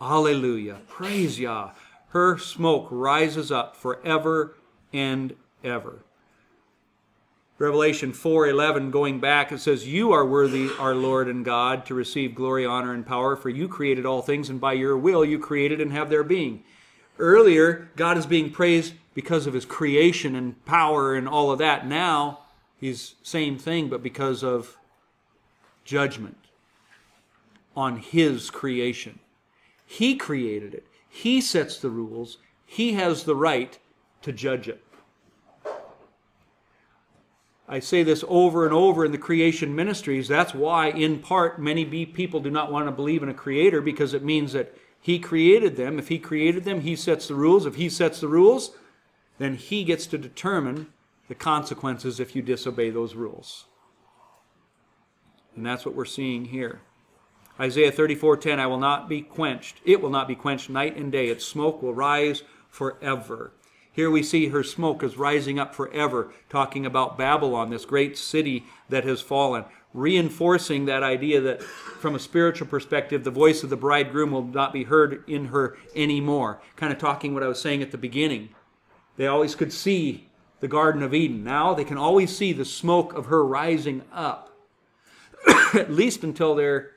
Alleluia, 0.00 0.80
praise 0.88 1.38
Yah. 1.38 1.70
Her 2.08 2.36
smoke 2.36 2.88
rises 2.90 3.52
up 3.52 3.76
forever 3.76 4.56
and 4.92 5.34
ever. 5.62 6.04
Revelation 7.58 8.12
4:11 8.12 8.90
going 8.90 9.20
back 9.20 9.52
it 9.52 9.60
says 9.60 9.86
you 9.86 10.10
are 10.10 10.26
worthy 10.26 10.68
our 10.80 10.96
Lord 10.96 11.28
and 11.28 11.44
God 11.44 11.86
to 11.86 11.94
receive 11.94 12.34
glory 12.34 12.66
honor 12.66 12.92
and 12.92 13.06
power 13.06 13.36
for 13.36 13.50
you 13.50 13.68
created 13.68 14.04
all 14.04 14.20
things 14.20 14.50
and 14.50 14.60
by 14.60 14.72
your 14.72 14.98
will 14.98 15.24
you 15.24 15.38
created 15.38 15.80
and 15.80 15.92
have 15.92 16.10
their 16.10 16.24
being. 16.24 16.64
Earlier 17.22 17.88
God 17.94 18.18
is 18.18 18.26
being 18.26 18.50
praised 18.50 18.94
because 19.14 19.46
of 19.46 19.54
his 19.54 19.64
creation 19.64 20.34
and 20.34 20.62
power 20.64 21.14
and 21.14 21.28
all 21.28 21.52
of 21.52 21.58
that. 21.60 21.86
Now 21.86 22.40
he's 22.76 23.14
same 23.22 23.58
thing 23.58 23.88
but 23.88 24.02
because 24.02 24.42
of 24.42 24.76
judgment 25.84 26.36
on 27.76 27.98
his 27.98 28.50
creation. 28.50 29.20
He 29.86 30.16
created 30.16 30.74
it. 30.74 30.84
He 31.08 31.40
sets 31.40 31.78
the 31.78 31.90
rules. 31.90 32.38
He 32.66 32.94
has 32.94 33.22
the 33.22 33.36
right 33.36 33.78
to 34.22 34.32
judge 34.32 34.66
it. 34.66 34.82
I 37.68 37.78
say 37.78 38.02
this 38.02 38.24
over 38.26 38.64
and 38.64 38.74
over 38.74 39.04
in 39.04 39.12
the 39.12 39.18
creation 39.18 39.76
ministries. 39.76 40.26
That's 40.26 40.54
why, 40.54 40.88
in 40.88 41.20
part, 41.20 41.60
many 41.60 41.84
people 42.04 42.40
do 42.40 42.50
not 42.50 42.72
want 42.72 42.86
to 42.86 42.92
believe 42.92 43.22
in 43.22 43.28
a 43.28 43.34
creator 43.34 43.80
because 43.80 44.12
it 44.12 44.24
means 44.24 44.54
that 44.54 44.74
he 45.02 45.18
created 45.18 45.76
them. 45.76 45.98
If 45.98 46.08
he 46.08 46.18
created 46.20 46.62
them, 46.62 46.80
he 46.80 46.94
sets 46.94 47.26
the 47.26 47.34
rules. 47.34 47.66
If 47.66 47.74
he 47.74 47.88
sets 47.88 48.20
the 48.20 48.28
rules, 48.28 48.70
then 49.38 49.56
he 49.56 49.82
gets 49.82 50.06
to 50.06 50.16
determine 50.16 50.92
the 51.28 51.34
consequences 51.34 52.20
if 52.20 52.36
you 52.36 52.40
disobey 52.40 52.90
those 52.90 53.16
rules. 53.16 53.64
And 55.56 55.66
that's 55.66 55.84
what 55.84 55.96
we're 55.96 56.04
seeing 56.04 56.46
here. 56.46 56.80
Isaiah 57.58 57.90
34:10 57.90 58.60
I 58.60 58.66
will 58.66 58.78
not 58.78 59.08
be 59.08 59.22
quenched. 59.22 59.80
It 59.84 60.00
will 60.00 60.10
not 60.10 60.28
be 60.28 60.36
quenched 60.36 60.70
night 60.70 60.96
and 60.96 61.10
day. 61.10 61.26
Its 61.28 61.44
smoke 61.44 61.82
will 61.82 61.94
rise 61.94 62.44
forever. 62.70 63.52
Here 63.92 64.10
we 64.10 64.22
see 64.22 64.48
her 64.48 64.62
smoke 64.62 65.02
is 65.02 65.18
rising 65.18 65.58
up 65.58 65.74
forever, 65.74 66.32
talking 66.48 66.86
about 66.86 67.18
Babylon, 67.18 67.68
this 67.68 67.84
great 67.84 68.16
city 68.16 68.64
that 68.88 69.04
has 69.04 69.20
fallen, 69.20 69.66
reinforcing 69.92 70.86
that 70.86 71.02
idea 71.02 71.42
that 71.42 71.62
from 71.62 72.14
a 72.14 72.18
spiritual 72.18 72.66
perspective, 72.66 73.22
the 73.22 73.30
voice 73.30 73.62
of 73.62 73.68
the 73.68 73.76
bridegroom 73.76 74.30
will 74.30 74.44
not 74.44 74.72
be 74.72 74.84
heard 74.84 75.22
in 75.28 75.46
her 75.46 75.76
anymore. 75.94 76.62
Kind 76.76 76.90
of 76.90 76.98
talking 76.98 77.34
what 77.34 77.42
I 77.42 77.48
was 77.48 77.60
saying 77.60 77.82
at 77.82 77.90
the 77.90 77.98
beginning. 77.98 78.48
They 79.18 79.26
always 79.26 79.54
could 79.54 79.74
see 79.74 80.30
the 80.60 80.68
Garden 80.68 81.02
of 81.02 81.12
Eden. 81.12 81.44
Now 81.44 81.74
they 81.74 81.84
can 81.84 81.98
always 81.98 82.34
see 82.34 82.54
the 82.54 82.64
smoke 82.64 83.12
of 83.12 83.26
her 83.26 83.44
rising 83.44 84.02
up, 84.10 84.56
at 85.74 85.92
least 85.92 86.24
until 86.24 86.54
there 86.54 86.92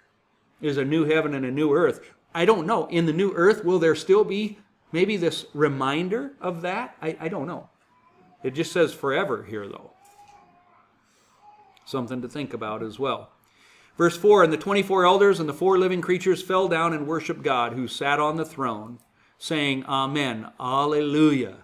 is 0.62 0.78
a 0.78 0.86
new 0.86 1.04
heaven 1.04 1.34
and 1.34 1.46
a 1.46 1.52
new 1.52 1.74
earth. 1.74 2.00
I 2.34 2.46
don't 2.46 2.68
know. 2.68 2.86
In 2.88 3.06
the 3.06 3.14
new 3.14 3.34
earth, 3.34 3.66
will 3.66 3.80
there 3.80 3.96
still 3.96 4.24
be 4.24 4.60
maybe 4.96 5.18
this 5.18 5.46
reminder 5.54 6.32
of 6.40 6.62
that? 6.62 6.96
I, 7.02 7.18
I 7.20 7.28
don't 7.28 7.48
know. 7.48 7.70
It 8.44 8.52
just 8.52 8.72
says 8.72 8.94
forever 8.94 9.44
here, 9.44 9.68
though. 9.68 9.92
Something 11.86 12.22
to 12.22 12.30
think 12.30 12.54
about 12.54 12.82
as 12.82 12.98
well. 12.98 13.30
Verse 13.98 14.16
4 14.16 14.46
And 14.46 14.54
the 14.54 14.58
24 14.58 15.06
elders 15.06 15.40
and 15.42 15.50
the 15.50 15.54
four 15.54 15.78
living 15.78 16.02
creatures 16.02 16.42
fell 16.42 16.70
down 16.70 16.94
and 16.94 17.06
worshiped 17.06 17.44
God, 17.44 17.74
who 17.74 17.90
sat 17.90 18.22
on 18.22 18.38
the 18.38 18.46
throne, 18.46 19.00
saying, 19.38 19.84
Amen, 19.84 20.48
Alleluia. 20.60 21.58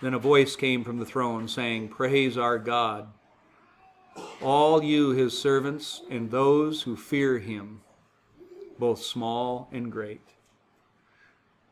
Then 0.00 0.12
a 0.12 0.18
voice 0.18 0.56
came 0.56 0.82
from 0.82 0.98
the 0.98 1.06
throne, 1.06 1.46
saying, 1.46 1.90
Praise 1.90 2.36
our 2.36 2.58
God, 2.58 3.06
all 4.42 4.82
you 4.82 5.10
his 5.10 5.38
servants, 5.38 6.02
and 6.10 6.30
those 6.32 6.82
who 6.82 6.96
fear 6.96 7.38
him, 7.38 7.82
both 8.76 9.00
small 9.00 9.68
and 9.70 9.92
great. 9.92 10.32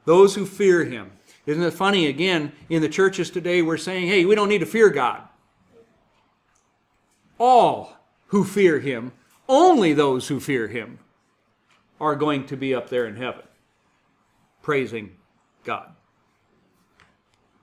Those 0.05 0.35
who 0.35 0.47
fear 0.47 0.85
him. 0.85 1.13
Isn't 1.47 1.63
it 1.63 1.73
funny? 1.73 2.07
Again, 2.07 2.53
in 2.69 2.83
the 2.83 2.89
churches 2.89 3.31
today, 3.31 3.63
we're 3.63 3.77
saying, 3.77 4.09
hey, 4.09 4.25
we 4.25 4.35
don't 4.35 4.49
need 4.49 4.59
to 4.59 4.67
fear 4.67 4.91
God. 4.91 5.23
All 7.39 7.97
who 8.27 8.45
fear 8.45 8.79
him, 8.79 9.13
only 9.49 9.93
those 9.93 10.29
who 10.29 10.39
fear 10.39 10.69
him, 10.69 10.99
are 12.01 12.15
going 12.15 12.47
to 12.47 12.57
be 12.57 12.75
up 12.75 12.89
there 12.89 13.07
in 13.07 13.17
heaven, 13.17 13.45
praising 14.63 15.17
God. 15.65 15.95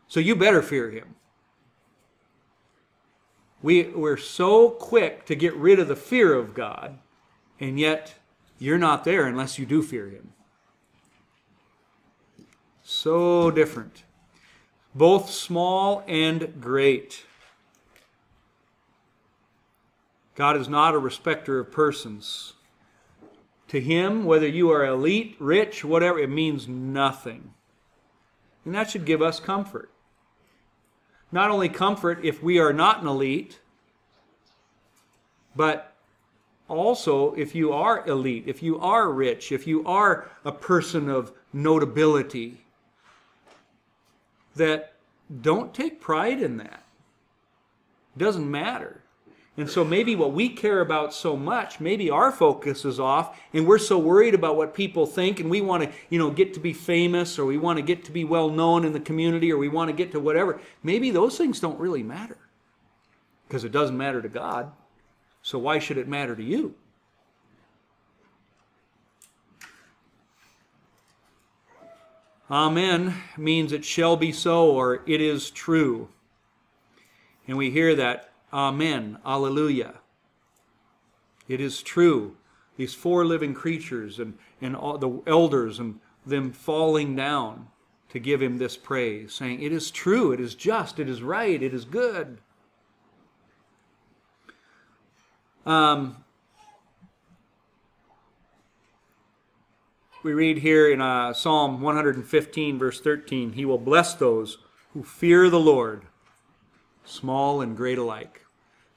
So 0.08 0.20
you 0.20 0.36
better 0.36 0.62
fear 0.62 0.90
him. 0.92 1.16
We, 3.62 3.84
we're 3.84 4.18
so 4.18 4.70
quick 4.70 5.26
to 5.26 5.36
get 5.36 5.56
rid 5.56 5.80
of 5.80 5.88
the 5.88 5.96
fear 5.96 6.34
of 6.34 6.54
God, 6.54 7.00
and 7.60 7.80
yet 7.80 8.16
you're 8.60 8.78
not 8.78 9.04
there 9.04 9.26
unless 9.26 9.58
you 9.58 9.66
do 9.66 9.82
fear 9.82 10.10
him. 10.10 10.34
So 12.90 13.52
different. 13.52 14.04
Both 14.96 15.30
small 15.30 16.06
and 16.08 16.62
great. 16.62 17.26
God 20.36 20.56
is 20.56 20.70
not 20.70 20.96
a 20.96 20.98
respecter 20.98 21.60
of 21.60 21.70
persons. 21.70 22.54
To 23.68 23.82
him, 23.82 24.24
whether 24.24 24.48
you 24.48 24.72
are 24.72 24.86
elite, 24.86 25.36
rich, 25.38 25.84
whatever, 25.84 26.18
it 26.18 26.30
means 26.30 26.70
nothing. 26.70 27.54
And 28.64 28.74
that 28.74 28.90
should 28.90 29.04
give 29.04 29.22
us 29.22 29.42
comfort. 29.42 29.92
Not 31.30 31.52
only 31.52 31.68
comfort 31.68 32.24
if 32.24 32.42
we 32.42 32.58
are 32.58 32.72
not 32.72 33.02
an 33.02 33.08
elite, 33.08 33.60
but 35.58 35.94
also 36.70 37.34
if 37.34 37.54
you 37.54 37.74
are 37.74 38.08
elite, 38.08 38.46
if 38.48 38.64
you 38.64 38.80
are 38.80 39.12
rich, 39.12 39.52
if 39.52 39.68
you 39.68 39.86
are 39.86 40.32
a 40.46 40.54
person 40.54 41.10
of 41.10 41.34
notability, 41.52 42.62
that 44.58 44.93
don't 45.41 45.74
take 45.74 45.99
pride 45.99 46.41
in 46.41 46.58
that. 46.58 46.84
Doesn't 48.18 48.49
matter. 48.49 49.01
And 49.58 49.68
so 49.68 49.84
maybe 49.84 50.16
what 50.16 50.34
we 50.34 50.49
care 50.49 50.82
about 50.82 51.16
so 51.16 51.36
much, 51.36 51.80
maybe 51.80 52.12
our 52.12 52.32
focus 52.32 52.86
is 52.86 52.99
off 52.99 53.39
and 53.53 53.66
we're 53.66 53.80
so 53.80 53.97
worried 53.97 54.36
about 54.36 54.55
what 54.55 54.76
people 54.76 55.08
think 55.08 55.39
and 55.39 55.49
we 55.49 55.62
want 55.62 55.84
to, 55.84 55.89
you 56.10 56.20
know, 56.20 56.30
get 56.30 56.53
to 56.53 56.60
be 56.60 56.74
famous 56.74 57.39
or 57.39 57.45
we 57.45 57.58
want 57.58 57.78
to 57.78 57.82
get 57.82 58.05
to 58.05 58.12
be 58.12 58.24
well 58.24 58.49
known 58.49 58.86
in 58.86 58.93
the 58.93 58.99
community 58.99 59.51
or 59.51 59.58
we 59.58 59.68
want 59.68 59.89
to 59.89 59.95
get 59.95 60.12
to 60.12 60.20
whatever. 60.20 60.62
Maybe 60.84 61.10
those 61.10 61.39
things 61.39 61.60
don't 61.60 61.80
really 61.80 62.03
matter. 62.03 62.38
Because 63.47 63.64
it 63.64 63.72
doesn't 63.72 63.97
matter 63.97 64.22
to 64.22 64.30
God. 64.30 64.72
So 65.41 65.58
why 65.58 65.80
should 65.80 65.97
it 65.97 66.08
matter 66.08 66.36
to 66.36 66.43
you? 66.43 66.76
Amen 72.50 73.14
means 73.38 73.72
it 73.72 73.84
shall 73.84 74.16
be 74.16 74.32
so 74.32 74.72
or 74.72 75.02
it 75.06 75.20
is 75.20 75.52
true. 75.52 76.10
And 77.48 77.58
we 77.58 77.72
hear 77.72 77.95
that 77.95 78.32
Amen, 78.54 79.18
Alleluia. 79.26 79.95
It 81.48 81.60
is 81.60 81.82
true. 81.82 82.38
These 82.78 82.93
four 82.93 83.26
living 83.26 83.54
creatures 83.54 84.20
and, 84.20 84.38
and 84.62 84.76
all 84.76 84.98
the 84.98 85.22
elders 85.28 85.80
and 85.80 86.00
them 86.26 86.52
falling 86.52 87.16
down 87.16 87.68
to 88.10 88.20
give 88.20 88.41
him 88.41 88.58
this 88.58 88.78
praise, 88.78 89.34
saying, 89.34 89.62
It 89.62 89.72
is 89.72 89.91
true, 89.91 90.32
it 90.32 90.39
is 90.39 90.56
just, 90.56 91.00
it 91.00 91.10
is 91.10 91.22
right, 91.22 91.62
it 91.62 91.74
is 91.74 91.86
good. 91.86 92.39
Um, 95.66 96.24
we 100.28 100.34
read 100.34 100.58
here 100.58 100.92
in 100.92 101.00
uh, 101.00 101.32
Psalm 101.32 101.80
115, 101.80 102.78
verse 102.78 103.00
13, 103.00 103.54
He 103.54 103.64
will 103.64 103.78
bless 103.78 104.14
those 104.14 104.58
who 104.92 105.02
fear 105.02 105.50
the 105.50 105.58
Lord 105.58 106.02
small 107.06 107.62
and 107.62 107.78
great 107.78 107.98
alike. 107.98 108.42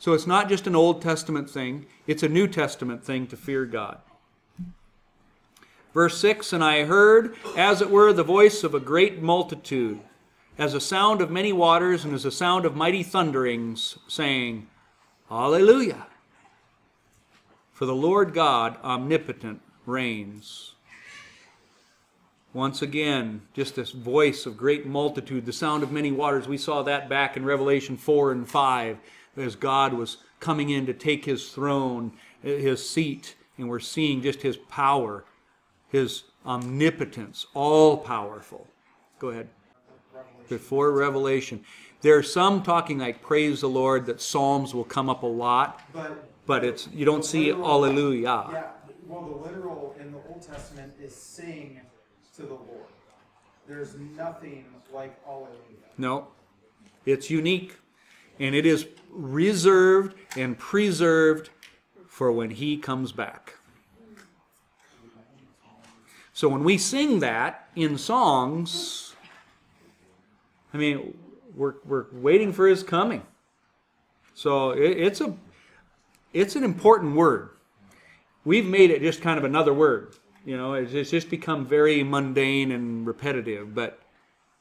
So 0.01 0.13
it's 0.13 0.27
not 0.27 0.49
just 0.49 0.67
an 0.67 0.75
Old 0.75 1.01
Testament 1.01 1.49
thing, 1.49 1.87
it's 2.09 2.25
a 2.25 2.29
New 2.29 2.49
Testament 2.49 3.05
thing 3.05 3.29
to 3.29 3.37
fear 3.37 3.65
God. 3.65 3.99
Verse 5.95 6.19
6 6.19 6.53
And 6.53 6.65
I 6.65 6.85
heard, 6.85 7.37
as 7.57 7.81
it 7.81 7.91
were, 7.91 8.13
the 8.13 8.25
voice 8.25 8.65
of 8.65 8.75
a 8.75 8.81
great 8.81 9.23
multitude, 9.23 10.01
as 10.59 10.75
a 10.75 10.81
sound 10.81 11.21
of 11.21 11.31
many 11.31 11.53
waters, 11.53 12.05
and 12.05 12.13
as 12.13 12.25
a 12.25 12.33
sound 12.33 12.65
of 12.65 12.75
mighty 12.75 13.05
thunderings, 13.05 13.99
saying, 14.09 14.67
Hallelujah! 15.29 16.09
For 17.73 17.87
the 17.87 17.95
Lord 17.95 18.35
God 18.35 18.79
omnipotent 18.83 19.61
reigns. 19.87 20.75
Once 22.53 22.83
again, 22.83 23.43
just 23.55 23.77
this 23.77 23.93
voice 23.93 24.45
of 24.45 24.57
great 24.57 24.85
multitude, 24.85 25.47
the 25.47 25.53
sound 25.53 25.83
of 25.85 25.93
many 25.93 26.11
waters. 26.11 26.49
We 26.49 26.59
saw 26.59 26.83
that 26.83 27.09
back 27.09 27.37
in 27.37 27.45
Revelation 27.45 27.97
4 27.97 28.33
and 28.33 28.49
5 28.49 28.99
as 29.37 29.55
God 29.55 29.93
was 29.93 30.17
coming 30.41 30.71
in 30.71 30.85
to 30.87 30.93
take 30.93 31.25
his 31.25 31.51
throne, 31.51 32.13
his 32.43 32.89
seat, 32.89 33.37
and 33.57 33.69
we're 33.69 33.79
seeing 33.79 34.21
just 34.21 34.43
his 34.43 34.57
power, 34.57 35.25
his 35.91 36.25
omnipotence, 36.45 37.47
all 37.55 37.97
powerful. 37.99 38.67
Go 39.21 39.29
ahead. 39.29 39.49
Before 40.49 40.91
Revelation. 40.91 41.65
There 42.01 42.17
are 42.17 42.23
some 42.23 42.63
talking 42.65 42.99
like 42.99 43.23
praise 43.23 43.61
the 43.61 43.69
Lord 43.69 44.07
that 44.07 44.21
Psalms 44.21 44.75
will 44.75 44.85
come 44.85 45.09
up 45.09 45.23
a 45.23 45.27
lot, 45.27 45.81
But 45.93 46.27
but 46.47 46.65
it's 46.65 46.89
you 46.93 47.05
don't 47.05 47.25
see 47.25 47.53
literal- 47.53 47.85
Alleluia. 47.85 48.49
Yeah, 48.53 48.63
well, 49.07 49.23
the 49.23 49.37
literal 49.49 49.95
in 50.01 50.11
the 50.11 50.19
Old 50.29 50.43
Testament 50.43 50.95
is 51.01 51.15
sing 51.15 51.81
to 52.41 52.47
the 52.47 52.55
Lord. 52.55 52.89
There's 53.69 53.95
nothing 54.17 54.65
like 54.93 55.17
Alleluia. 55.27 55.51
No, 55.99 56.29
it's 57.05 57.31
unique. 57.31 57.77
And 58.39 58.55
it 58.55 58.65
is 58.65 58.87
reserved 59.11 60.17
and 60.37 60.59
preserved 60.59 61.51
for 62.09 62.33
when 62.33 62.51
he 62.51 62.79
comes 62.79 63.13
back. 63.13 63.57
So 66.33 66.49
when 66.49 66.65
we 66.65 66.79
sing 66.79 67.21
that 67.21 67.69
in 67.77 67.99
songs, 67.99 69.15
I 70.73 70.79
mean, 70.79 71.19
we're, 71.55 71.75
we're 71.85 72.07
waiting 72.13 72.53
for 72.55 72.67
his 72.67 72.83
coming. 72.83 73.23
So 74.35 74.71
it, 74.71 74.99
it's 74.99 75.21
a 75.21 75.35
it's 76.33 76.57
an 76.57 76.65
important 76.65 77.17
word. 77.17 77.51
We've 78.45 78.65
made 78.65 78.91
it 78.91 79.03
just 79.03 79.21
kind 79.21 79.37
of 79.37 79.45
another 79.45 79.75
word. 79.75 80.15
You 80.45 80.57
know, 80.57 80.75
it's, 80.75 80.93
it's 80.93 81.11
just 81.11 81.29
become 81.29 81.67
very 81.67 82.03
mundane 82.03 82.73
and 82.73 83.07
repetitive, 83.07 83.75
but 83.75 84.01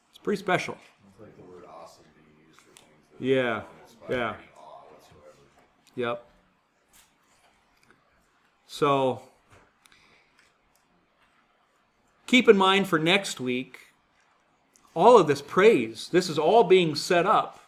it's 0.10 0.18
pretty 0.18 0.40
special. 0.40 0.78
It's 1.12 1.20
like 1.22 1.36
the 1.38 1.44
word 1.44 1.64
awesome 1.68 2.04
being 2.16 2.48
used 2.48 2.60
for 2.60 2.76
things 2.76 3.18
that 3.20 3.26
Yeah, 3.26 3.62
yeah. 4.10 4.34
any 4.36 4.48
awe 4.58 4.84
whatsoever. 4.92 5.36
Yep. 5.96 6.26
So 8.68 9.22
keep 12.28 12.48
in 12.50 12.58
mind 12.58 12.88
for 12.88 13.00
next 13.00 13.40
week, 13.40 13.80
all 14.94 15.18
of 15.18 15.28
this 15.28 15.42
praise, 15.42 16.10
this 16.12 16.30
is 16.30 16.38
all 16.38 16.64
being 16.64 16.94
set 16.94 17.26
up 17.26 17.60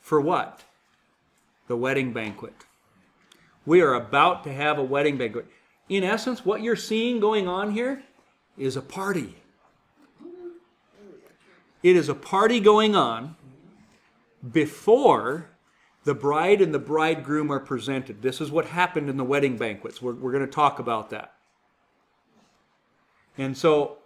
for 0.00 0.20
what? 0.20 0.62
The 1.68 1.76
wedding 1.76 2.12
banquet. 2.12 2.54
We 3.66 3.80
are 3.80 3.94
about 3.94 4.44
to 4.44 4.52
have 4.52 4.78
a 4.78 4.82
wedding 4.82 5.16
banquet. 5.16 5.46
In 5.88 6.02
essence, 6.02 6.44
what 6.44 6.62
you're 6.62 6.76
seeing 6.76 7.20
going 7.20 7.46
on 7.46 7.72
here 7.72 8.02
is 8.56 8.76
a 8.76 8.82
party. 8.82 9.36
It 11.82 11.96
is 11.96 12.08
a 12.08 12.14
party 12.14 12.60
going 12.60 12.96
on 12.96 13.36
before 14.52 15.50
the 16.04 16.14
bride 16.14 16.60
and 16.60 16.72
the 16.72 16.78
bridegroom 16.78 17.50
are 17.50 17.60
presented. 17.60 18.22
This 18.22 18.40
is 18.40 18.50
what 18.50 18.66
happened 18.66 19.10
in 19.10 19.16
the 19.16 19.24
wedding 19.24 19.56
banquets. 19.56 20.00
We're, 20.00 20.14
we're 20.14 20.32
going 20.32 20.46
to 20.46 20.50
talk 20.50 20.78
about 20.78 21.10
that. 21.10 21.34
And 23.36 23.56
so 23.56 23.98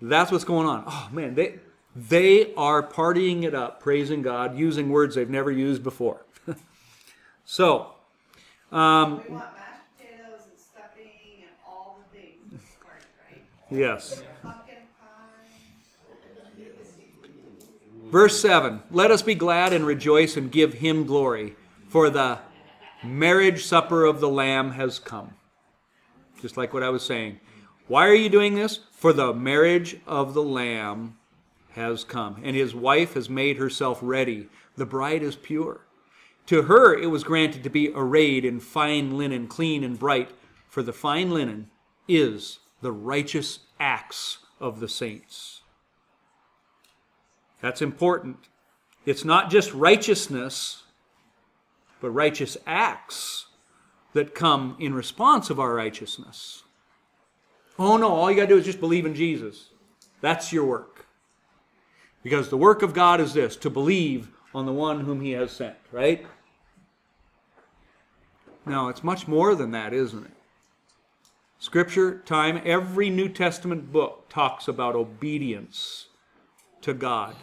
that's 0.00 0.30
what's 0.30 0.44
going 0.44 0.66
on. 0.66 0.84
Oh 0.86 1.08
man, 1.12 1.34
they 1.34 1.58
they 1.94 2.54
are 2.54 2.82
partying 2.82 3.44
it 3.44 3.54
up, 3.54 3.80
praising 3.80 4.20
God, 4.22 4.56
using 4.56 4.90
words 4.90 5.14
they've 5.14 5.28
never 5.28 5.50
used 5.50 5.82
before. 5.82 6.26
so, 7.44 7.94
um, 8.70 9.22
We 9.26 9.34
want 9.34 9.46
mashed 9.56 9.96
potatoes 9.96 10.42
and 10.50 10.60
stuffing 10.60 11.40
and 11.40 11.50
all 11.66 11.98
the 11.98 12.18
things 12.18 12.36
this 12.52 12.76
part, 12.84 13.02
right? 13.30 13.42
Yes. 13.70 14.22
Verse 18.06 18.40
7 18.40 18.82
Let 18.90 19.10
us 19.10 19.22
be 19.22 19.34
glad 19.34 19.72
and 19.72 19.86
rejoice 19.86 20.36
and 20.36 20.50
give 20.50 20.74
him 20.74 21.06
glory, 21.06 21.56
for 21.88 22.08
the 22.10 22.38
marriage 23.02 23.64
supper 23.64 24.04
of 24.04 24.20
the 24.20 24.28
Lamb 24.28 24.72
has 24.72 24.98
come. 24.98 25.34
Just 26.40 26.56
like 26.56 26.72
what 26.72 26.82
I 26.82 26.90
was 26.90 27.04
saying. 27.04 27.40
Why 27.88 28.06
are 28.06 28.14
you 28.14 28.28
doing 28.28 28.54
this? 28.54 28.80
For 28.92 29.12
the 29.12 29.32
marriage 29.32 29.96
of 30.06 30.34
the 30.34 30.42
Lamb 30.42 31.16
has 31.72 32.04
come, 32.04 32.40
and 32.42 32.56
his 32.56 32.74
wife 32.74 33.14
has 33.14 33.28
made 33.28 33.58
herself 33.58 33.98
ready. 34.02 34.48
The 34.76 34.86
bride 34.86 35.22
is 35.22 35.36
pure. 35.36 35.86
To 36.46 36.62
her 36.62 36.94
it 36.94 37.08
was 37.08 37.24
granted 37.24 37.62
to 37.64 37.70
be 37.70 37.92
arrayed 37.94 38.44
in 38.44 38.60
fine 38.60 39.16
linen, 39.16 39.46
clean 39.48 39.84
and 39.84 39.98
bright, 39.98 40.30
for 40.68 40.82
the 40.82 40.92
fine 40.92 41.30
linen 41.30 41.70
is 42.08 42.60
the 42.86 42.92
righteous 42.92 43.58
acts 43.80 44.38
of 44.60 44.78
the 44.78 44.88
saints. 44.88 45.62
That's 47.60 47.82
important. 47.82 48.36
It's 49.04 49.24
not 49.24 49.50
just 49.50 49.74
righteousness, 49.74 50.84
but 52.00 52.10
righteous 52.10 52.56
acts 52.64 53.46
that 54.12 54.36
come 54.36 54.76
in 54.78 54.94
response 54.94 55.50
of 55.50 55.58
our 55.58 55.74
righteousness. 55.74 56.62
Oh 57.76 57.96
no, 57.96 58.06
all 58.06 58.30
you 58.30 58.36
got 58.36 58.42
to 58.42 58.48
do 58.50 58.56
is 58.56 58.64
just 58.64 58.78
believe 58.78 59.04
in 59.04 59.16
Jesus. 59.16 59.70
That's 60.20 60.52
your 60.52 60.64
work. 60.64 61.06
Because 62.22 62.50
the 62.50 62.56
work 62.56 62.82
of 62.82 62.94
God 62.94 63.20
is 63.20 63.34
this 63.34 63.56
to 63.56 63.68
believe 63.68 64.28
on 64.54 64.64
the 64.64 64.72
one 64.72 65.00
whom 65.00 65.20
he 65.20 65.32
has 65.32 65.50
sent, 65.50 65.74
right? 65.90 66.24
No, 68.64 68.86
it's 68.86 69.02
much 69.02 69.26
more 69.26 69.56
than 69.56 69.72
that, 69.72 69.92
isn't 69.92 70.24
it? 70.24 70.35
Scripture, 71.58 72.18
time, 72.26 72.60
every 72.64 73.10
New 73.10 73.28
Testament 73.28 73.92
book 73.92 74.28
talks 74.28 74.68
about 74.68 74.94
obedience 74.94 76.06
to 76.82 76.92
God. 76.92 77.34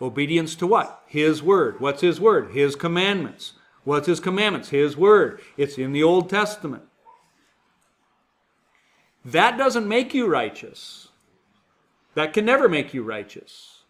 Obedience 0.00 0.54
to 0.56 0.66
what? 0.66 1.02
His 1.06 1.42
word. 1.42 1.80
What's 1.80 2.02
His 2.02 2.20
word? 2.20 2.52
His 2.52 2.76
commandments. 2.76 3.54
What's 3.84 4.06
His 4.06 4.20
commandments? 4.20 4.68
His 4.68 4.96
word. 4.96 5.40
It's 5.56 5.76
in 5.76 5.92
the 5.92 6.04
Old 6.04 6.30
Testament. 6.30 6.84
That 9.24 9.58
doesn't 9.58 9.88
make 9.88 10.14
you 10.14 10.26
righteous. 10.26 11.08
That 12.14 12.32
can 12.32 12.44
never 12.44 12.68
make 12.68 12.94
you 12.94 13.02
righteous. 13.02 13.82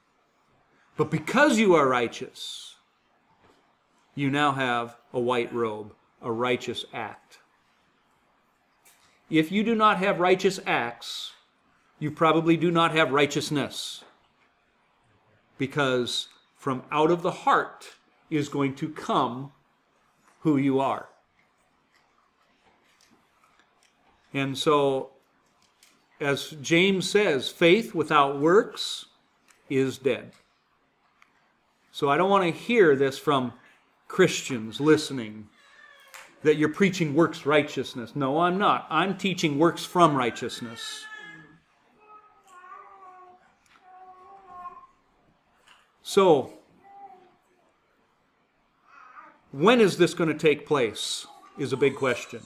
But 0.97 1.11
because 1.11 1.59
you 1.59 1.75
are 1.75 1.87
righteous, 1.87 2.75
you 4.15 4.31
now 4.31 4.53
have 4.53 4.97
a 5.13 5.21
white 5.21 5.53
robe, 5.53 5.95
a 6.21 6.33
righteous 6.33 6.85
act. 6.93 7.39
If 9.31 9.53
you 9.53 9.63
do 9.63 9.75
not 9.75 9.99
have 9.99 10.21
righteous 10.21 10.59
acts, 10.67 11.33
you 11.99 12.11
probably 12.11 12.57
do 12.57 12.71
not 12.71 12.93
have 12.93 13.13
righteousness. 13.13 14.05
Because 15.59 16.29
from 16.57 16.83
out 16.91 17.11
of 17.11 17.23
the 17.23 17.31
heart 17.31 17.87
is 18.31 18.49
going 18.49 18.75
to 18.77 18.89
come 18.89 19.53
who 20.41 20.57
you 20.57 20.81
are. 20.81 21.09
And 24.33 24.57
so, 24.57 25.11
as 26.21 26.51
James 26.61 27.09
says, 27.09 27.49
faith 27.49 27.95
without 27.95 28.39
works 28.39 29.07
is 29.69 29.99
dead. 29.99 30.33
So 31.91 32.09
I 32.09 32.17
don't 32.17 32.31
want 32.31 32.45
to 32.45 32.61
hear 32.61 32.95
this 32.95 33.19
from 33.19 33.53
Christians 34.07 34.81
listening 34.81 35.49
that 36.43 36.57
you're 36.57 36.69
preaching 36.69 37.15
works 37.15 37.45
righteousness. 37.47 38.15
No, 38.15 38.41
I'm 38.41 38.59
not. 38.59 38.87
I'm 38.91 39.17
teaching 39.17 39.59
works 39.59 39.85
from 39.85 40.15
righteousness. 40.15 41.05
So, 46.03 46.53
when 49.53 49.81
is 49.81 49.99
this 49.99 50.15
going 50.15 50.29
to 50.29 50.39
take 50.39 50.67
place? 50.67 51.27
Is 51.59 51.73
a 51.73 51.77
big 51.77 51.97
question. 51.97 52.41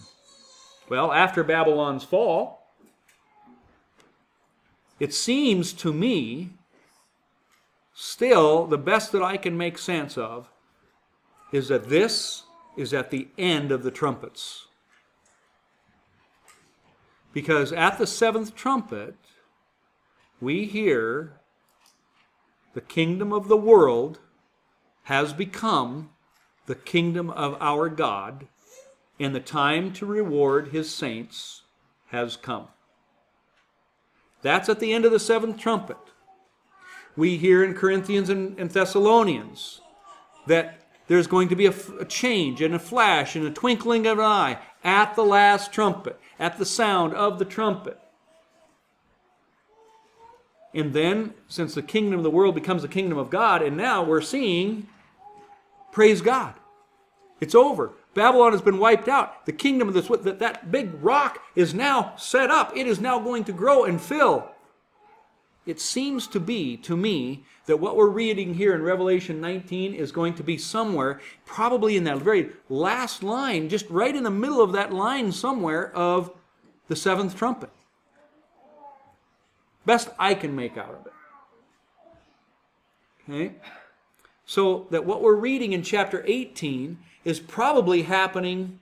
Well, 0.89 1.13
after 1.13 1.45
Babylon's 1.45 2.03
fall, 2.03 2.67
it 4.99 5.13
seems 5.13 5.73
to 5.75 5.93
me 5.93 6.51
still 7.95 8.67
the 8.67 8.79
best 8.79 9.13
that 9.13 9.23
I 9.23 9.37
can 9.37 9.57
make 9.57 9.77
sense 9.77 10.17
of 10.17 10.49
is 11.53 11.69
that 11.69 11.89
this 11.89 12.45
is 12.77 12.95
at 12.95 13.11
the 13.11 13.29
end 13.37 13.71
of 13.71 13.83
the 13.83 13.91
trumpets. 13.91 14.67
Because 17.33 17.73
at 17.73 17.99
the 17.99 18.07
seventh 18.07 18.55
trumpet, 18.55 19.17
we 20.41 20.67
hear 20.67 21.41
the 22.75 22.81
kingdom 22.81 23.33
of 23.33 23.49
the 23.49 23.57
world 23.57 24.19
has 25.05 25.33
become 25.33 26.11
the 26.67 26.75
kingdom 26.75 27.31
of 27.31 27.57
our 27.61 27.89
God, 27.89 28.47
and 29.19 29.35
the 29.35 29.41
time 29.41 29.93
to 29.93 30.07
reward 30.07 30.69
his 30.69 30.93
saints 30.95 31.63
has 32.09 32.37
come. 32.37 32.69
That's 34.43 34.69
at 34.69 34.81
the 34.81 34.93
end 34.93 35.05
of 35.05 35.13
the 35.13 35.21
seventh 35.21 35.59
trumpet. 35.59 35.97
We 37.17 37.37
hear 37.37 37.63
in 37.63 37.75
Corinthians 37.75 38.29
and, 38.29 38.59
and 38.59 38.71
Thessalonians 38.71 39.81
that 40.47 40.82
there's 41.09 41.27
going 41.27 41.49
to 41.49 41.57
be 41.57 41.67
a, 41.67 41.75
a 42.01 42.05
change 42.05 42.61
and 42.63 42.75
a 42.75 42.79
flash 42.79 43.37
and 43.37 43.45
a 43.45 43.51
twinkling 43.51 44.07
of 44.07 44.19
an 44.19 44.25
eye 44.25 44.59
at 44.85 45.15
the 45.15 45.25
last 45.25 45.73
trumpet, 45.73 46.19
at 46.39 46.59
the 46.59 46.65
sound 46.65 47.15
of 47.15 47.39
the 47.39 47.45
trumpet. 47.45 47.99
And 50.75 50.93
then, 50.93 51.35
since 51.49 51.75
the 51.75 51.83
kingdom 51.83 52.19
of 52.19 52.23
the 52.23 52.31
world 52.31 52.55
becomes 52.55 52.83
the 52.83 52.89
kingdom 52.89 53.19
of 53.19 53.31
God, 53.31 53.63
and 53.63 53.77
now 53.77 54.03
we're 54.03 54.23
seeing, 54.23 54.89
praise 55.91 56.23
God, 56.23 56.55
it's 57.41 57.55
over. 57.55 57.93
Babylon 58.15 58.53
has 58.53 58.63
been 58.63 58.79
wiped 58.79 59.09
out. 59.09 59.47
The 59.47 59.53
kingdom 59.53 59.89
of 59.89 59.95
this, 59.95 60.09
that, 60.09 60.39
that 60.39 60.71
big 60.71 60.91
rock 61.03 61.43
is 61.57 61.75
now 61.75 62.15
set 62.17 62.51
up. 62.51 62.77
It 62.77 62.87
is 62.87 63.01
now 63.01 63.19
going 63.19 63.45
to 63.45 63.53
grow 63.53 63.85
and 63.85 64.01
fill. 64.01 64.52
It 65.65 65.81
seems 65.81 66.27
to 66.29 66.41
be, 66.41 66.77
to 66.79 66.97
me, 66.97 67.45
that 67.67 67.77
what 67.77 67.97
we're 67.97 68.09
reading 68.09 68.55
here 68.55 68.75
in 68.75 68.83
Revelation 68.83 69.41
19 69.41 69.95
is 69.95 70.11
going 70.11 70.35
to 70.35 70.43
be 70.43 70.59
somewhere, 70.59 71.21
probably 71.45 71.97
in 71.97 72.05
that 72.05 72.19
very 72.19 72.51
last 72.69 73.23
line, 73.23 73.69
just 73.69 73.89
right 73.89 74.15
in 74.15 74.25
the 74.25 74.31
middle 74.31 74.61
of 74.61 74.73
that 74.73 74.93
line 74.93 75.31
somewhere 75.31 75.95
of 75.95 76.33
the 76.89 76.97
seventh 76.97 77.37
trumpet. 77.37 77.71
Best 79.87 80.09
I 80.19 80.35
can 80.35 80.57
make 80.57 80.77
out 80.77 80.95
of 80.95 81.07
it. 81.07 81.13
Okay? 83.29 83.55
So 84.45 84.89
that 84.91 85.07
what 85.07 85.23
we're 85.23 85.37
reading 85.37 85.73
in 85.73 85.83
chapter 85.83 86.25
18 86.27 86.99
is 87.25 87.39
probably 87.39 88.03
happening 88.03 88.81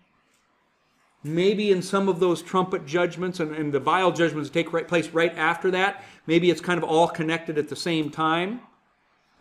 maybe 1.22 1.70
in 1.70 1.82
some 1.82 2.08
of 2.08 2.20
those 2.20 2.42
trumpet 2.42 2.86
judgments 2.86 3.40
and, 3.40 3.54
and 3.54 3.72
the 3.72 3.80
vial 3.80 4.12
judgments 4.12 4.50
take 4.50 4.72
right, 4.72 4.88
place 4.88 5.08
right 5.10 5.36
after 5.36 5.70
that. 5.70 6.04
Maybe 6.26 6.50
it's 6.50 6.60
kind 6.60 6.78
of 6.78 6.84
all 6.84 7.08
connected 7.08 7.58
at 7.58 7.68
the 7.68 7.76
same 7.76 8.10
time. 8.10 8.60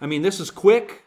I 0.01 0.05
mean, 0.05 0.21
this 0.21 0.39
is 0.39 0.51
quick. 0.51 1.03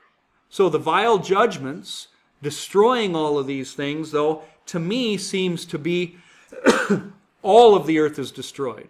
So 0.48 0.68
the 0.68 0.78
vial 0.78 1.18
judgments, 1.18 2.08
destroying 2.42 3.14
all 3.16 3.38
of 3.38 3.46
these 3.46 3.74
things, 3.74 4.10
though, 4.10 4.42
to 4.66 4.78
me 4.78 5.16
seems 5.16 5.64
to 5.66 5.78
be 5.78 6.16
all 7.42 7.74
of 7.74 7.86
the 7.86 7.98
earth 7.98 8.18
is 8.18 8.30
destroyed. 8.30 8.88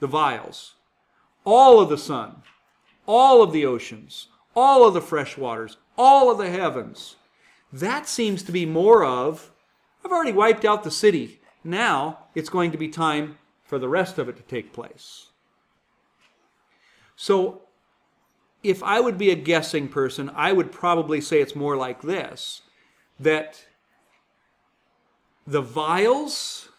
The 0.00 0.06
vials. 0.06 0.74
All 1.44 1.80
of 1.80 1.88
the 1.88 1.98
sun. 1.98 2.42
All 3.06 3.42
of 3.42 3.52
the 3.52 3.66
oceans. 3.66 4.28
All 4.56 4.86
of 4.86 4.94
the 4.94 5.00
fresh 5.00 5.36
waters. 5.36 5.76
All 5.96 6.30
of 6.30 6.38
the 6.38 6.50
heavens. 6.50 7.16
That 7.72 8.08
seems 8.08 8.42
to 8.44 8.52
be 8.52 8.66
more 8.66 9.04
of 9.04 9.50
I've 10.04 10.12
already 10.12 10.32
wiped 10.32 10.64
out 10.64 10.84
the 10.84 10.90
city. 10.90 11.40
Now 11.62 12.18
it's 12.34 12.48
going 12.48 12.70
to 12.72 12.78
be 12.78 12.88
time 12.88 13.38
for 13.64 13.78
the 13.78 13.88
rest 13.88 14.18
of 14.18 14.28
it 14.28 14.36
to 14.36 14.42
take 14.42 14.72
place. 14.72 15.28
So, 17.16 17.62
if 18.62 18.82
I 18.82 19.00
would 19.00 19.18
be 19.18 19.30
a 19.30 19.36
guessing 19.36 19.88
person, 19.88 20.30
I 20.34 20.52
would 20.52 20.72
probably 20.72 21.20
say 21.20 21.40
it's 21.40 21.54
more 21.54 21.76
like 21.76 22.02
this 22.02 22.62
that 23.20 23.64
the 25.46 25.60
vials 25.60 26.70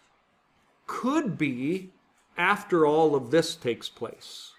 could 0.87 1.37
be 1.37 1.91
after 2.37 2.85
all 2.85 3.15
of 3.15 3.31
this 3.31 3.55
takes 3.55 3.87
place. 3.87 4.51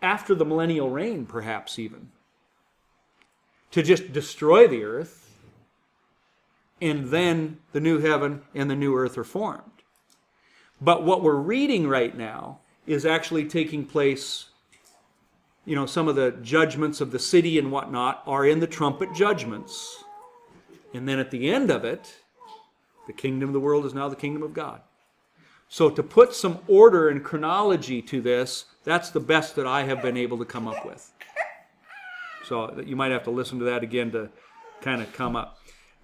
After 0.00 0.34
the 0.34 0.44
millennial 0.44 0.90
reign, 0.90 1.26
perhaps 1.26 1.78
even. 1.78 2.10
To 3.72 3.82
just 3.82 4.12
destroy 4.12 4.68
the 4.68 4.84
earth, 4.84 5.27
and 6.80 7.08
then 7.08 7.58
the 7.72 7.80
new 7.80 7.98
heaven 7.98 8.42
and 8.54 8.70
the 8.70 8.76
new 8.76 8.96
earth 8.96 9.18
are 9.18 9.24
formed. 9.24 9.62
But 10.80 11.04
what 11.04 11.22
we're 11.22 11.34
reading 11.34 11.88
right 11.88 12.16
now 12.16 12.60
is 12.86 13.04
actually 13.04 13.44
taking 13.44 13.84
place. 13.84 14.46
You 15.64 15.74
know, 15.74 15.86
some 15.86 16.08
of 16.08 16.16
the 16.16 16.32
judgments 16.42 17.00
of 17.00 17.10
the 17.10 17.18
city 17.18 17.58
and 17.58 17.70
whatnot 17.70 18.22
are 18.26 18.46
in 18.46 18.60
the 18.60 18.66
trumpet 18.66 19.12
judgments. 19.14 20.02
And 20.94 21.08
then 21.08 21.18
at 21.18 21.30
the 21.30 21.50
end 21.50 21.70
of 21.70 21.84
it, 21.84 22.16
the 23.06 23.12
kingdom 23.12 23.50
of 23.50 23.52
the 23.52 23.60
world 23.60 23.84
is 23.84 23.94
now 23.94 24.08
the 24.08 24.16
kingdom 24.16 24.42
of 24.42 24.54
God. 24.54 24.80
So 25.68 25.90
to 25.90 26.02
put 26.02 26.34
some 26.34 26.60
order 26.66 27.08
and 27.10 27.22
chronology 27.22 28.00
to 28.02 28.22
this, 28.22 28.64
that's 28.84 29.10
the 29.10 29.20
best 29.20 29.56
that 29.56 29.66
I 29.66 29.82
have 29.82 30.00
been 30.00 30.16
able 30.16 30.38
to 30.38 30.46
come 30.46 30.66
up 30.66 30.86
with. 30.86 31.12
So 32.46 32.80
you 32.80 32.96
might 32.96 33.12
have 33.12 33.24
to 33.24 33.30
listen 33.30 33.58
to 33.58 33.66
that 33.66 33.82
again 33.82 34.10
to 34.12 34.30
kind 34.80 35.02
of 35.02 35.12
come 35.12 35.36
up, 35.36 35.58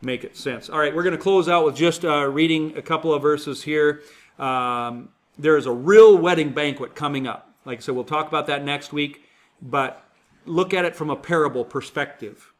make 0.04 0.24
it 0.24 0.36
sense. 0.36 0.68
All 0.68 0.78
right, 0.78 0.94
we're 0.94 1.02
going 1.02 1.16
to 1.16 1.22
close 1.22 1.48
out 1.48 1.64
with 1.64 1.76
just 1.76 2.04
uh, 2.04 2.26
reading 2.28 2.76
a 2.76 2.82
couple 2.82 3.12
of 3.12 3.22
verses 3.22 3.62
here. 3.62 4.02
Um, 4.38 5.08
there 5.38 5.56
is 5.56 5.66
a 5.66 5.72
real 5.72 6.16
wedding 6.16 6.52
banquet 6.52 6.94
coming 6.94 7.26
up. 7.26 7.52
Like 7.64 7.78
I 7.78 7.80
said, 7.80 7.94
we'll 7.94 8.04
talk 8.04 8.28
about 8.28 8.46
that 8.48 8.64
next 8.64 8.92
week, 8.92 9.22
but 9.60 10.04
look 10.44 10.74
at 10.74 10.84
it 10.84 10.94
from 10.94 11.10
a 11.10 11.16
parable 11.16 11.64
perspective. 11.64 12.52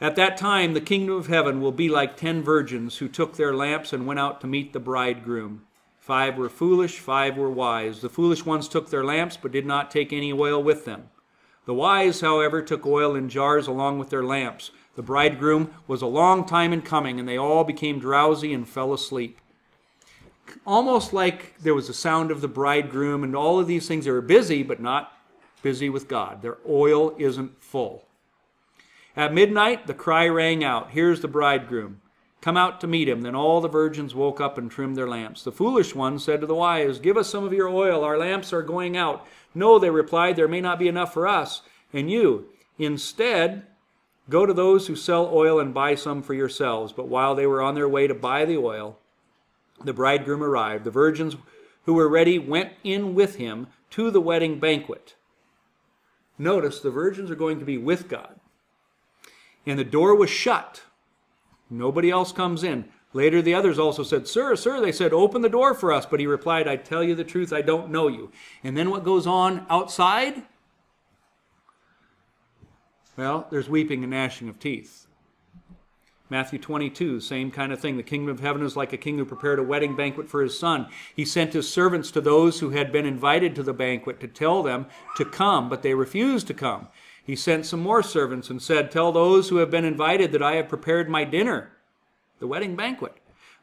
At 0.00 0.16
that 0.16 0.36
time, 0.36 0.74
the 0.74 0.80
kingdom 0.80 1.16
of 1.16 1.28
heaven 1.28 1.60
will 1.60 1.72
be 1.72 1.88
like 1.88 2.16
ten 2.16 2.42
virgins 2.42 2.98
who 2.98 3.08
took 3.08 3.36
their 3.36 3.54
lamps 3.54 3.92
and 3.92 4.06
went 4.06 4.18
out 4.18 4.40
to 4.40 4.46
meet 4.46 4.72
the 4.72 4.80
bridegroom. 4.80 5.62
Five 6.00 6.36
were 6.36 6.48
foolish, 6.48 6.98
five 6.98 7.36
were 7.36 7.50
wise. 7.50 8.00
The 8.00 8.08
foolish 8.08 8.44
ones 8.44 8.66
took 8.66 8.90
their 8.90 9.04
lamps, 9.04 9.36
but 9.36 9.52
did 9.52 9.66
not 9.66 9.92
take 9.92 10.12
any 10.12 10.32
oil 10.32 10.60
with 10.60 10.84
them. 10.84 11.10
The 11.64 11.74
wise, 11.74 12.20
however, 12.20 12.60
took 12.60 12.84
oil 12.86 13.14
in 13.14 13.28
jars 13.28 13.66
along 13.66 13.98
with 13.98 14.10
their 14.10 14.24
lamps. 14.24 14.70
The 14.96 15.02
bridegroom 15.02 15.72
was 15.86 16.02
a 16.02 16.06
long 16.06 16.44
time 16.44 16.72
in 16.72 16.82
coming, 16.82 17.18
and 17.18 17.28
they 17.28 17.38
all 17.38 17.64
became 17.64 17.98
drowsy 17.98 18.52
and 18.52 18.68
fell 18.68 18.92
asleep. 18.92 19.38
Almost 20.66 21.12
like 21.12 21.58
there 21.60 21.74
was 21.74 21.86
the 21.86 21.94
sound 21.94 22.30
of 22.30 22.40
the 22.40 22.48
bridegroom 22.48 23.24
and 23.24 23.34
all 23.34 23.58
of 23.58 23.66
these 23.66 23.86
things. 23.86 24.04
They 24.04 24.10
were 24.10 24.20
busy, 24.20 24.62
but 24.62 24.80
not 24.80 25.16
busy 25.62 25.88
with 25.88 26.08
God. 26.08 26.42
Their 26.42 26.58
oil 26.68 27.14
isn't 27.18 27.62
full. 27.62 28.06
At 29.16 29.32
midnight, 29.32 29.86
the 29.86 29.94
cry 29.94 30.28
rang 30.28 30.64
out 30.64 30.90
Here's 30.90 31.20
the 31.20 31.28
bridegroom. 31.28 32.00
Come 32.40 32.56
out 32.56 32.80
to 32.80 32.88
meet 32.88 33.08
him. 33.08 33.22
Then 33.22 33.36
all 33.36 33.60
the 33.60 33.68
virgins 33.68 34.16
woke 34.16 34.40
up 34.40 34.58
and 34.58 34.68
trimmed 34.68 34.96
their 34.96 35.08
lamps. 35.08 35.44
The 35.44 35.52
foolish 35.52 35.94
one 35.94 36.18
said 36.18 36.40
to 36.40 36.46
the 36.46 36.56
wise, 36.56 36.98
Give 36.98 37.16
us 37.16 37.30
some 37.30 37.44
of 37.44 37.52
your 37.52 37.68
oil. 37.68 38.02
Our 38.02 38.18
lamps 38.18 38.52
are 38.52 38.62
going 38.62 38.96
out. 38.96 39.26
No, 39.54 39.78
they 39.78 39.90
replied, 39.90 40.36
There 40.36 40.48
may 40.48 40.60
not 40.60 40.78
be 40.78 40.88
enough 40.88 41.12
for 41.12 41.26
us 41.26 41.62
and 41.92 42.10
you. 42.10 42.46
Instead, 42.78 43.66
go 44.28 44.46
to 44.46 44.54
those 44.54 44.86
who 44.86 44.96
sell 44.96 45.30
oil 45.32 45.60
and 45.60 45.74
buy 45.74 45.94
some 45.94 46.22
for 46.22 46.34
yourselves. 46.34 46.92
But 46.92 47.08
while 47.08 47.34
they 47.34 47.46
were 47.46 47.62
on 47.62 47.74
their 47.74 47.88
way 47.88 48.06
to 48.06 48.14
buy 48.14 48.44
the 48.44 48.56
oil, 48.56 48.98
the 49.84 49.92
bridegroom 49.92 50.42
arrived. 50.42 50.84
The 50.84 50.90
virgins 50.90 51.36
who 51.84 51.94
were 51.94 52.08
ready 52.08 52.38
went 52.38 52.72
in 52.84 53.14
with 53.14 53.36
him 53.36 53.66
to 53.90 54.10
the 54.10 54.20
wedding 54.20 54.58
banquet. 54.58 55.16
Notice 56.38 56.80
the 56.80 56.90
virgins 56.90 57.30
are 57.30 57.36
going 57.36 57.58
to 57.58 57.64
be 57.64 57.78
with 57.78 58.08
God. 58.08 58.40
And 59.66 59.78
the 59.78 59.84
door 59.84 60.14
was 60.14 60.30
shut. 60.30 60.82
Nobody 61.70 62.10
else 62.10 62.32
comes 62.32 62.64
in. 62.64 62.88
Later, 63.14 63.42
the 63.42 63.54
others 63.54 63.78
also 63.78 64.02
said, 64.02 64.26
Sir, 64.26 64.56
sir, 64.56 64.80
they 64.80 64.92
said, 64.92 65.12
open 65.12 65.42
the 65.42 65.48
door 65.48 65.74
for 65.74 65.92
us. 65.92 66.06
But 66.06 66.20
he 66.20 66.26
replied, 66.26 66.66
I 66.66 66.76
tell 66.76 67.02
you 67.02 67.14
the 67.14 67.24
truth, 67.24 67.52
I 67.52 67.60
don't 67.60 67.90
know 67.90 68.08
you. 68.08 68.32
And 68.64 68.76
then 68.76 68.90
what 68.90 69.04
goes 69.04 69.26
on 69.26 69.66
outside? 69.68 70.42
Well, 73.16 73.46
there's 73.50 73.68
weeping 73.68 74.02
and 74.02 74.10
gnashing 74.10 74.48
of 74.48 74.58
teeth. 74.58 75.06
Matthew 76.30 76.58
22, 76.58 77.20
same 77.20 77.50
kind 77.50 77.74
of 77.74 77.80
thing. 77.80 77.98
The 77.98 78.02
kingdom 78.02 78.30
of 78.30 78.40
heaven 78.40 78.62
is 78.62 78.74
like 78.74 78.94
a 78.94 78.96
king 78.96 79.18
who 79.18 79.26
prepared 79.26 79.58
a 79.58 79.62
wedding 79.62 79.94
banquet 79.94 80.30
for 80.30 80.40
his 80.40 80.58
son. 80.58 80.86
He 81.14 81.26
sent 81.26 81.52
his 81.52 81.68
servants 81.68 82.10
to 82.12 82.22
those 82.22 82.60
who 82.60 82.70
had 82.70 82.90
been 82.90 83.04
invited 83.04 83.54
to 83.54 83.62
the 83.62 83.74
banquet 83.74 84.18
to 84.20 84.28
tell 84.28 84.62
them 84.62 84.86
to 85.18 85.26
come, 85.26 85.68
but 85.68 85.82
they 85.82 85.92
refused 85.92 86.46
to 86.46 86.54
come. 86.54 86.88
He 87.22 87.36
sent 87.36 87.66
some 87.66 87.80
more 87.80 88.02
servants 88.02 88.48
and 88.48 88.62
said, 88.62 88.90
Tell 88.90 89.12
those 89.12 89.50
who 89.50 89.56
have 89.56 89.70
been 89.70 89.84
invited 89.84 90.32
that 90.32 90.42
I 90.42 90.54
have 90.54 90.70
prepared 90.70 91.10
my 91.10 91.24
dinner, 91.24 91.72
the 92.42 92.48
wedding 92.48 92.74
banquet. 92.74 93.14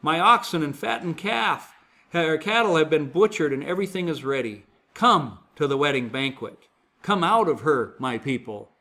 My 0.01 0.21
oxen 0.21 0.63
and 0.63 0.73
fattened 0.73 1.17
calf, 1.17 1.75
or 2.13 2.37
cattle 2.37 2.77
have 2.77 2.89
been 2.89 3.09
butchered, 3.09 3.51
and 3.51 3.61
everything 3.61 4.07
is 4.07 4.23
ready. 4.23 4.63
Come 4.93 5.39
to 5.57 5.67
the 5.67 5.75
wedding 5.75 6.07
banquet. 6.07 6.57
Come 7.01 7.21
out 7.21 7.49
of 7.49 7.61
her, 7.61 7.95
my 7.99 8.17
people, 8.17 8.71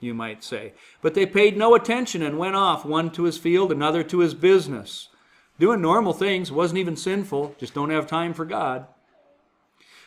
you 0.00 0.14
might 0.14 0.42
say. 0.42 0.72
But 1.02 1.12
they 1.12 1.26
paid 1.26 1.58
no 1.58 1.74
attention 1.74 2.22
and 2.22 2.38
went 2.38 2.56
off, 2.56 2.86
one 2.86 3.10
to 3.10 3.24
his 3.24 3.36
field, 3.36 3.70
another 3.70 4.02
to 4.04 4.20
his 4.20 4.32
business. 4.32 5.10
Doing 5.58 5.82
normal 5.82 6.14
things, 6.14 6.50
wasn't 6.50 6.78
even 6.78 6.96
sinful, 6.96 7.54
just 7.58 7.74
don't 7.74 7.90
have 7.90 8.06
time 8.06 8.32
for 8.32 8.46
God. 8.46 8.86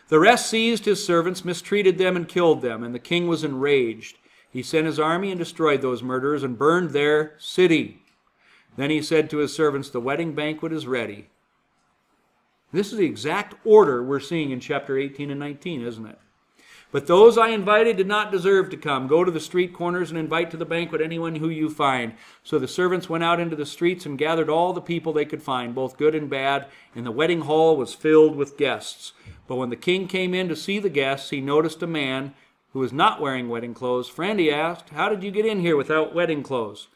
The 0.08 0.20
rest 0.20 0.50
seized 0.50 0.86
his 0.86 1.06
servants, 1.06 1.46
mistreated 1.46 2.00
them, 2.00 2.16
and 2.16 2.28
killed 2.28 2.64
them, 2.64 2.84
and 2.84 2.96
the 2.96 3.00
king 3.00 3.28
was 3.28 3.44
enraged. 3.44 4.18
He 4.50 4.64
sent 4.64 4.88
his 4.88 5.00
army 5.00 5.30
and 5.30 5.38
destroyed 5.38 5.84
those 5.84 6.02
murderers 6.02 6.42
and 6.42 6.58
burned 6.58 6.90
their 6.90 7.36
city. 7.38 8.02
Then 8.78 8.90
he 8.90 9.02
said 9.02 9.30
to 9.30 9.40
his 9.40 9.54
servants, 9.54 9.90
The 9.90 10.00
wedding 10.00 10.34
banquet 10.34 10.72
is 10.72 10.88
ready. 10.88 11.30
This 12.72 12.92
is 12.92 12.98
the 12.98 13.06
exact 13.06 13.56
order 13.66 14.04
we're 14.04 14.20
seeing 14.20 14.52
in 14.52 14.60
chapter 14.60 14.98
18 14.98 15.32
and 15.32 15.40
19, 15.40 15.82
isn't 15.82 16.06
it? 16.06 16.20
But 16.90 17.08
those 17.08 17.38
I 17.38 17.50
invited 17.50 17.98
did 17.98 18.08
not 18.08 18.32
deserve 18.32 18.70
to 18.70 18.78
come. 18.78 19.08
Go 19.08 19.26
to 19.26 19.32
the 19.32 19.42
street 19.42 19.74
corners 19.74 20.10
and 20.10 20.18
invite 20.18 20.52
to 20.52 20.58
the 20.58 20.66
banquet 20.66 21.02
anyone 21.02 21.36
who 21.36 21.50
you 21.50 21.70
find. 21.70 22.14
So 22.44 22.58
the 22.58 22.68
servants 22.68 23.10
went 23.10 23.26
out 23.26 23.42
into 23.42 23.58
the 23.58 23.66
streets 23.66 24.06
and 24.06 24.18
gathered 24.18 24.50
all 24.50 24.72
the 24.72 24.80
people 24.80 25.12
they 25.12 25.26
could 25.26 25.44
find, 25.44 25.76
both 25.76 25.98
good 25.98 26.16
and 26.16 26.30
bad, 26.30 26.68
and 26.96 27.06
the 27.06 27.12
wedding 27.12 27.42
hall 27.42 27.76
was 27.76 27.94
filled 27.94 28.38
with 28.38 28.58
guests. 28.58 29.12
But 29.48 29.58
when 29.58 29.70
the 29.70 29.76
king 29.76 30.08
came 30.08 30.34
in 30.34 30.48
to 30.48 30.56
see 30.56 30.80
the 30.80 30.90
guests, 30.90 31.30
he 31.30 31.42
noticed 31.42 31.84
a 31.84 31.88
man 31.88 32.34
who 32.72 32.80
was 32.80 32.94
not 32.94 33.20
wearing 33.20 33.50
wedding 33.50 33.74
clothes. 33.74 34.08
Friend, 34.08 34.40
he 34.40 34.52
asked, 34.52 34.92
How 34.92 35.10
did 35.10 35.24
you 35.24 35.32
get 35.32 35.46
in 35.46 35.60
here 35.60 35.76
without 35.76 36.16
wedding 36.16 36.42
clothes? 36.42 36.88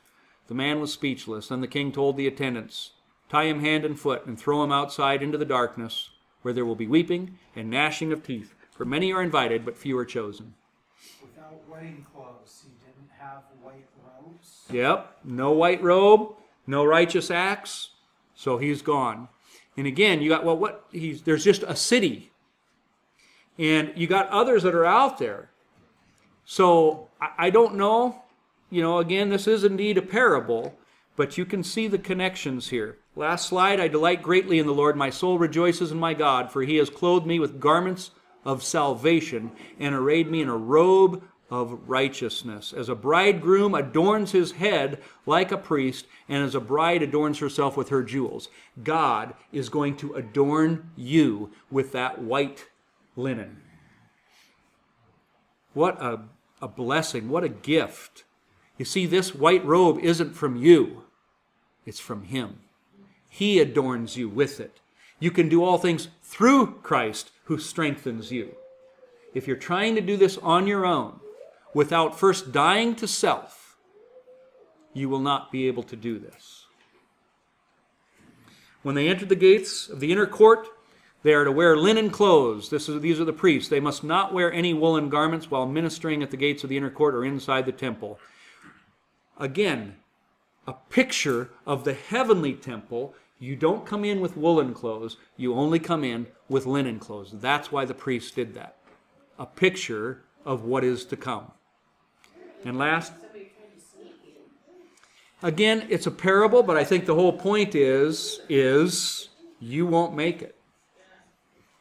The 0.52 0.56
man 0.56 0.82
was 0.82 0.92
speechless. 0.92 1.48
Then 1.48 1.62
the 1.62 1.66
king 1.66 1.94
told 1.94 2.18
the 2.18 2.28
attendants, 2.28 2.92
Tie 3.30 3.46
him 3.46 3.62
hand 3.62 3.86
and 3.86 3.98
foot 3.98 4.26
and 4.26 4.38
throw 4.38 4.62
him 4.62 4.72
outside 4.74 5.24
into 5.24 5.38
the 5.38 5.46
darkness, 5.46 6.10
where 6.42 6.54
there 6.54 6.66
will 6.66 6.76
be 6.76 6.88
weeping 6.88 7.40
and 7.56 7.70
gnashing 7.70 8.12
of 8.12 8.22
teeth. 8.22 8.54
For 8.70 8.84
many 8.84 9.14
are 9.14 9.24
invited, 9.24 9.64
but 9.64 9.78
few 9.78 9.98
are 9.98 10.04
chosen. 10.04 10.56
Without 11.22 11.62
wedding 11.70 12.06
clothes, 12.14 12.66
he 12.66 12.74
didn't 12.86 13.10
have 13.18 13.44
white 13.62 13.86
robes. 14.04 14.66
Yep, 14.70 15.20
no 15.24 15.54
white 15.54 15.82
robe, 15.82 16.36
no 16.68 16.84
righteous 16.84 17.32
acts, 17.32 17.92
so 18.36 18.58
he's 18.58 18.82
gone. 18.82 19.30
And 19.78 19.88
again, 19.88 20.22
you 20.22 20.28
got 20.28 20.44
well, 20.44 20.58
what 20.58 20.86
he's 20.92 21.22
there's 21.22 21.46
just 21.46 21.64
a 21.64 21.78
city, 21.78 22.34
and 23.58 23.94
you 23.96 24.06
got 24.06 24.28
others 24.28 24.64
that 24.64 24.76
are 24.76 24.86
out 24.86 25.18
there. 25.18 25.50
So 26.44 27.08
I, 27.22 27.46
I 27.46 27.50
don't 27.52 27.76
know. 27.76 28.22
You 28.72 28.82
know, 28.82 28.98
again, 28.98 29.30
this 29.30 29.48
is 29.48 29.64
indeed 29.64 29.98
a 30.00 30.02
parable, 30.02 30.76
but 31.16 31.38
you 31.38 31.46
can 31.46 31.62
see 31.62 31.88
the 31.88 32.00
connections 32.00 32.70
here. 32.70 32.98
Last 33.16 33.48
slide. 33.48 33.80
I 33.80 33.90
delight 33.90 34.24
greatly 34.24 34.58
in 34.58 34.66
the 34.66 34.74
Lord. 34.74 34.96
My 34.96 35.10
soul 35.10 35.38
rejoices 35.38 35.92
in 35.92 36.00
my 36.00 36.14
God, 36.14 36.52
for 36.52 36.64
He 36.64 36.78
has 36.78 36.90
clothed 36.90 37.28
me 37.28 37.38
with 37.38 37.60
garments 37.60 38.12
of 38.46 38.64
salvation 38.64 39.52
and 39.78 39.94
arrayed 39.94 40.32
me 40.32 40.42
in 40.42 40.50
a 40.50 40.58
robe 40.58 41.22
of 41.52 41.90
righteousness. 41.90 42.72
As 42.72 42.88
a 42.88 42.96
bridegroom 42.96 43.76
adorns 43.76 44.32
his 44.32 44.54
head 44.54 45.02
like 45.26 45.52
a 45.52 45.58
priest, 45.58 46.08
and 46.30 46.42
as 46.42 46.56
a 46.56 46.62
bride 46.62 47.04
adorns 47.04 47.40
herself 47.40 47.76
with 47.76 47.90
her 47.90 48.04
jewels, 48.04 48.48
God 48.82 49.34
is 49.52 49.68
going 49.68 49.98
to 49.98 50.14
adorn 50.14 50.92
you 50.96 51.52
with 51.70 51.92
that 51.92 52.22
white 52.22 52.68
linen. 53.18 53.62
What 55.74 56.02
a, 56.02 56.22
a 56.62 56.70
blessing, 56.70 57.28
what 57.28 57.44
a 57.44 57.50
gift. 57.50 58.24
You 58.82 58.86
see, 58.86 59.06
this 59.06 59.36
white 59.36 59.64
robe 59.64 60.00
isn't 60.00 60.34
from 60.34 60.56
you, 60.56 61.04
it's 61.86 62.00
from 62.00 62.24
Him. 62.24 62.62
He 63.30 63.60
adorns 63.60 64.18
you 64.18 64.28
with 64.28 64.60
it. 64.60 64.80
You 65.20 65.30
can 65.30 65.50
do 65.50 65.64
all 65.64 65.78
things 65.78 66.08
through 66.24 66.80
Christ 66.82 67.30
who 67.44 67.60
strengthens 67.60 68.32
you. 68.32 68.56
If 69.36 69.48
you're 69.48 69.56
trying 69.56 69.94
to 69.94 70.02
do 70.02 70.18
this 70.18 70.40
on 70.40 70.66
your 70.66 70.84
own, 70.84 71.20
without 71.76 72.18
first 72.18 72.52
dying 72.52 72.96
to 72.96 73.08
self, 73.08 73.78
you 74.96 75.10
will 75.10 75.20
not 75.20 75.52
be 75.52 75.68
able 75.68 75.84
to 75.84 75.96
do 75.96 76.18
this. 76.18 76.66
When 78.82 78.96
they 78.96 79.10
entered 79.10 79.30
the 79.30 79.36
gates 79.36 79.90
of 79.90 80.00
the 80.00 80.12
inner 80.12 80.26
court, 80.26 80.68
they 81.22 81.36
are 81.36 81.46
to 81.46 81.52
wear 81.52 81.78
linen 81.78 82.10
clothes. 82.10 82.74
Is, 82.74 83.00
these 83.00 83.20
are 83.20 83.26
the 83.26 83.32
priests. 83.32 83.70
They 83.70 83.80
must 83.80 84.04
not 84.04 84.34
wear 84.34 84.52
any 84.52 84.74
woolen 84.74 85.10
garments 85.10 85.52
while 85.52 85.68
ministering 85.68 86.24
at 86.24 86.32
the 86.32 86.36
gates 86.36 86.64
of 86.64 86.72
the 86.72 86.78
inner 86.78 86.90
court 86.90 87.14
or 87.14 87.24
inside 87.24 87.68
the 87.68 87.72
temple. 87.72 88.20
Again, 89.42 89.96
a 90.68 90.74
picture 90.74 91.50
of 91.66 91.84
the 91.84 91.96
heavenly 91.96 92.54
temple. 92.54 93.16
You 93.40 93.56
don't 93.56 93.88
come 93.88 94.06
in 94.06 94.22
with 94.22 94.38
woolen 94.38 94.76
clothes, 94.76 95.18
you 95.36 95.56
only 95.56 95.80
come 95.80 96.04
in 96.04 96.28
with 96.48 96.68
linen 96.68 97.00
clothes. 97.00 97.32
That's 97.34 97.72
why 97.72 97.86
the 97.86 97.96
priests 97.96 98.30
did 98.30 98.54
that. 98.54 98.76
A 99.40 99.48
picture 99.48 100.22
of 100.46 100.64
what 100.64 100.84
is 100.84 101.06
to 101.06 101.18
come. 101.18 101.52
And 102.64 102.78
last, 102.78 103.14
again, 105.42 105.88
it's 105.90 106.06
a 106.06 106.12
parable, 106.12 106.62
but 106.62 106.78
I 106.78 106.84
think 106.84 107.08
the 107.08 107.16
whole 107.16 107.34
point 107.34 107.74
is 107.74 108.42
is 108.48 109.30
you 109.60 109.88
won't 109.88 110.16
make 110.16 110.44
it 110.44 110.56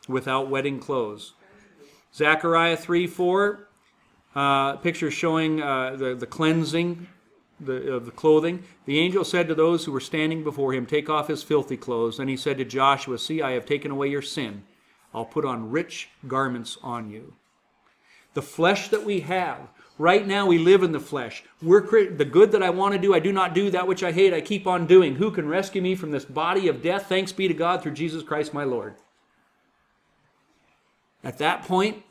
without 0.09 0.49
wedding 0.49 0.81
clothes. 0.81 1.35
Zechariah 2.15 2.79
3 2.79 3.07
4, 3.07 3.69
uh, 4.35 4.77
picture 4.77 5.11
showing 5.11 5.61
uh, 5.61 5.97
the, 5.97 6.15
the 6.15 6.27
cleansing 6.27 7.07
the, 7.61 7.93
of 7.93 8.07
the 8.07 8.11
clothing. 8.11 8.63
The 8.87 8.99
angel 8.99 9.25
said 9.25 9.49
to 9.49 9.55
those 9.55 9.85
who 9.85 9.93
were 9.93 10.01
standing 10.01 10.43
before 10.43 10.73
him, 10.73 10.87
Take 10.87 11.09
off 11.09 11.29
his 11.29 11.43
filthy 11.43 11.77
clothes. 11.77 12.17
Then 12.17 12.29
he 12.29 12.37
said 12.37 12.59
to 12.59 12.65
Joshua, 12.65 13.19
See, 13.19 13.43
I 13.43 13.53
have 13.53 13.67
taken 13.67 13.91
away 13.91 14.09
your 14.09 14.23
sin. 14.23 14.65
I'll 15.15 15.25
put 15.25 15.45
on 15.45 15.71
rich 15.71 16.09
garments 16.27 16.79
on 16.83 17.11
you. 17.11 17.35
The 18.35 18.43
flesh 18.43 18.89
that 18.89 19.05
we 19.05 19.21
have, 19.21 19.69
right 19.99 20.27
now 20.27 20.47
we 20.47 20.59
live 20.59 20.83
in 20.83 20.93
the 20.93 21.01
flesh. 21.01 21.43
We're 21.61 22.11
the 22.11 22.25
good 22.25 22.53
that 22.53 22.63
I 22.63 22.71
want 22.71 22.95
to 22.95 23.01
do, 23.01 23.13
I 23.13 23.19
do 23.19 23.33
not 23.33 23.55
do. 23.55 23.71
That 23.71 23.89
which 23.89 24.03
I 24.03 24.13
hate, 24.13 24.33
I 24.33 24.41
keep 24.41 24.67
on 24.67 24.87
doing. 24.87 25.17
Who 25.17 25.31
can 25.31 25.49
rescue 25.49 25.83
me 25.83 25.97
from 25.97 26.13
this 26.13 26.25
body 26.25 26.69
of 26.69 26.83
death? 26.83 27.07
Thanks 27.07 27.33
be 27.33 27.49
to 27.49 27.55
God 27.55 27.83
through 27.83 27.93
Jesus 27.93 28.23
Christ 28.23 28.55
my 28.55 28.65
Lord. 28.65 28.95
At 31.23 31.39
that 31.39 31.65
point, 31.65 32.03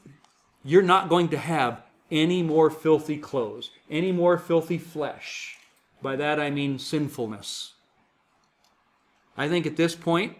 you're 0.63 0.81
not 0.81 1.09
going 1.09 1.29
to 1.29 1.37
have 1.37 1.81
any 2.11 2.41
more 2.41 2.69
filthy 2.69 3.17
clothes, 3.17 3.71
any 3.89 4.11
more 4.11 4.37
filthy 4.37 4.77
flesh. 4.77 5.57
By 6.01 6.15
that 6.15 6.39
I 6.39 6.49
mean 6.49 6.79
sinfulness. 6.79 7.73
I 9.37 9.47
think 9.47 9.65
at 9.65 9.77
this 9.77 9.95
point, 9.95 10.37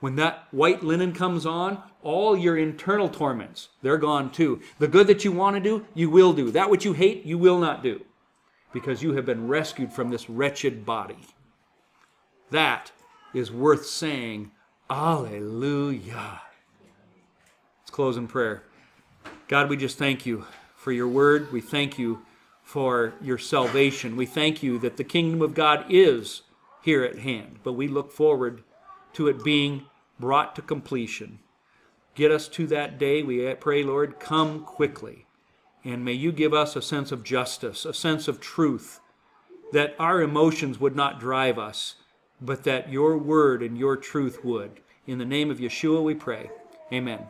when 0.00 0.16
that 0.16 0.46
white 0.50 0.82
linen 0.82 1.12
comes 1.12 1.46
on, 1.46 1.82
all 2.02 2.36
your 2.36 2.56
internal 2.56 3.08
torments, 3.08 3.68
they're 3.82 3.98
gone 3.98 4.30
too. 4.30 4.60
The 4.78 4.88
good 4.88 5.06
that 5.06 5.24
you 5.24 5.32
want 5.32 5.56
to 5.56 5.60
do, 5.60 5.86
you 5.94 6.10
will 6.10 6.32
do. 6.32 6.50
That 6.50 6.70
which 6.70 6.84
you 6.84 6.92
hate, 6.92 7.24
you 7.24 7.38
will 7.38 7.58
not 7.58 7.82
do. 7.82 8.04
Because 8.72 9.02
you 9.02 9.14
have 9.14 9.24
been 9.24 9.48
rescued 9.48 9.92
from 9.92 10.10
this 10.10 10.28
wretched 10.28 10.84
body. 10.84 11.18
That 12.50 12.92
is 13.32 13.50
worth 13.50 13.86
saying, 13.86 14.50
Alleluia. 14.90 16.42
Let's 17.80 17.90
close 17.90 18.16
in 18.16 18.28
prayer. 18.28 18.64
God, 19.48 19.70
we 19.70 19.76
just 19.76 19.98
thank 19.98 20.26
you 20.26 20.44
for 20.86 20.92
your 20.92 21.08
word. 21.08 21.50
We 21.50 21.60
thank 21.60 21.98
you 21.98 22.22
for 22.62 23.14
your 23.20 23.38
salvation. 23.38 24.14
We 24.14 24.24
thank 24.24 24.62
you 24.62 24.78
that 24.78 24.96
the 24.96 25.02
kingdom 25.02 25.42
of 25.42 25.52
God 25.52 25.84
is 25.88 26.42
here 26.80 27.02
at 27.02 27.18
hand, 27.18 27.58
but 27.64 27.72
we 27.72 27.88
look 27.88 28.12
forward 28.12 28.62
to 29.14 29.26
it 29.26 29.42
being 29.42 29.86
brought 30.20 30.54
to 30.54 30.62
completion. 30.62 31.40
Get 32.14 32.30
us 32.30 32.46
to 32.50 32.68
that 32.68 33.00
day. 33.00 33.24
We 33.24 33.52
pray, 33.54 33.82
Lord, 33.82 34.20
come 34.20 34.62
quickly. 34.62 35.26
And 35.82 36.04
may 36.04 36.12
you 36.12 36.30
give 36.30 36.54
us 36.54 36.76
a 36.76 36.82
sense 36.82 37.10
of 37.10 37.24
justice, 37.24 37.84
a 37.84 37.92
sense 37.92 38.28
of 38.28 38.40
truth, 38.40 39.00
that 39.72 39.96
our 39.98 40.22
emotions 40.22 40.78
would 40.78 40.94
not 40.94 41.18
drive 41.18 41.58
us, 41.58 41.96
but 42.40 42.62
that 42.62 42.92
your 42.92 43.18
word 43.18 43.60
and 43.60 43.76
your 43.76 43.96
truth 43.96 44.44
would. 44.44 44.78
In 45.04 45.18
the 45.18 45.24
name 45.24 45.50
of 45.50 45.58
Yeshua 45.58 46.00
we 46.00 46.14
pray. 46.14 46.48
Amen. 46.92 47.26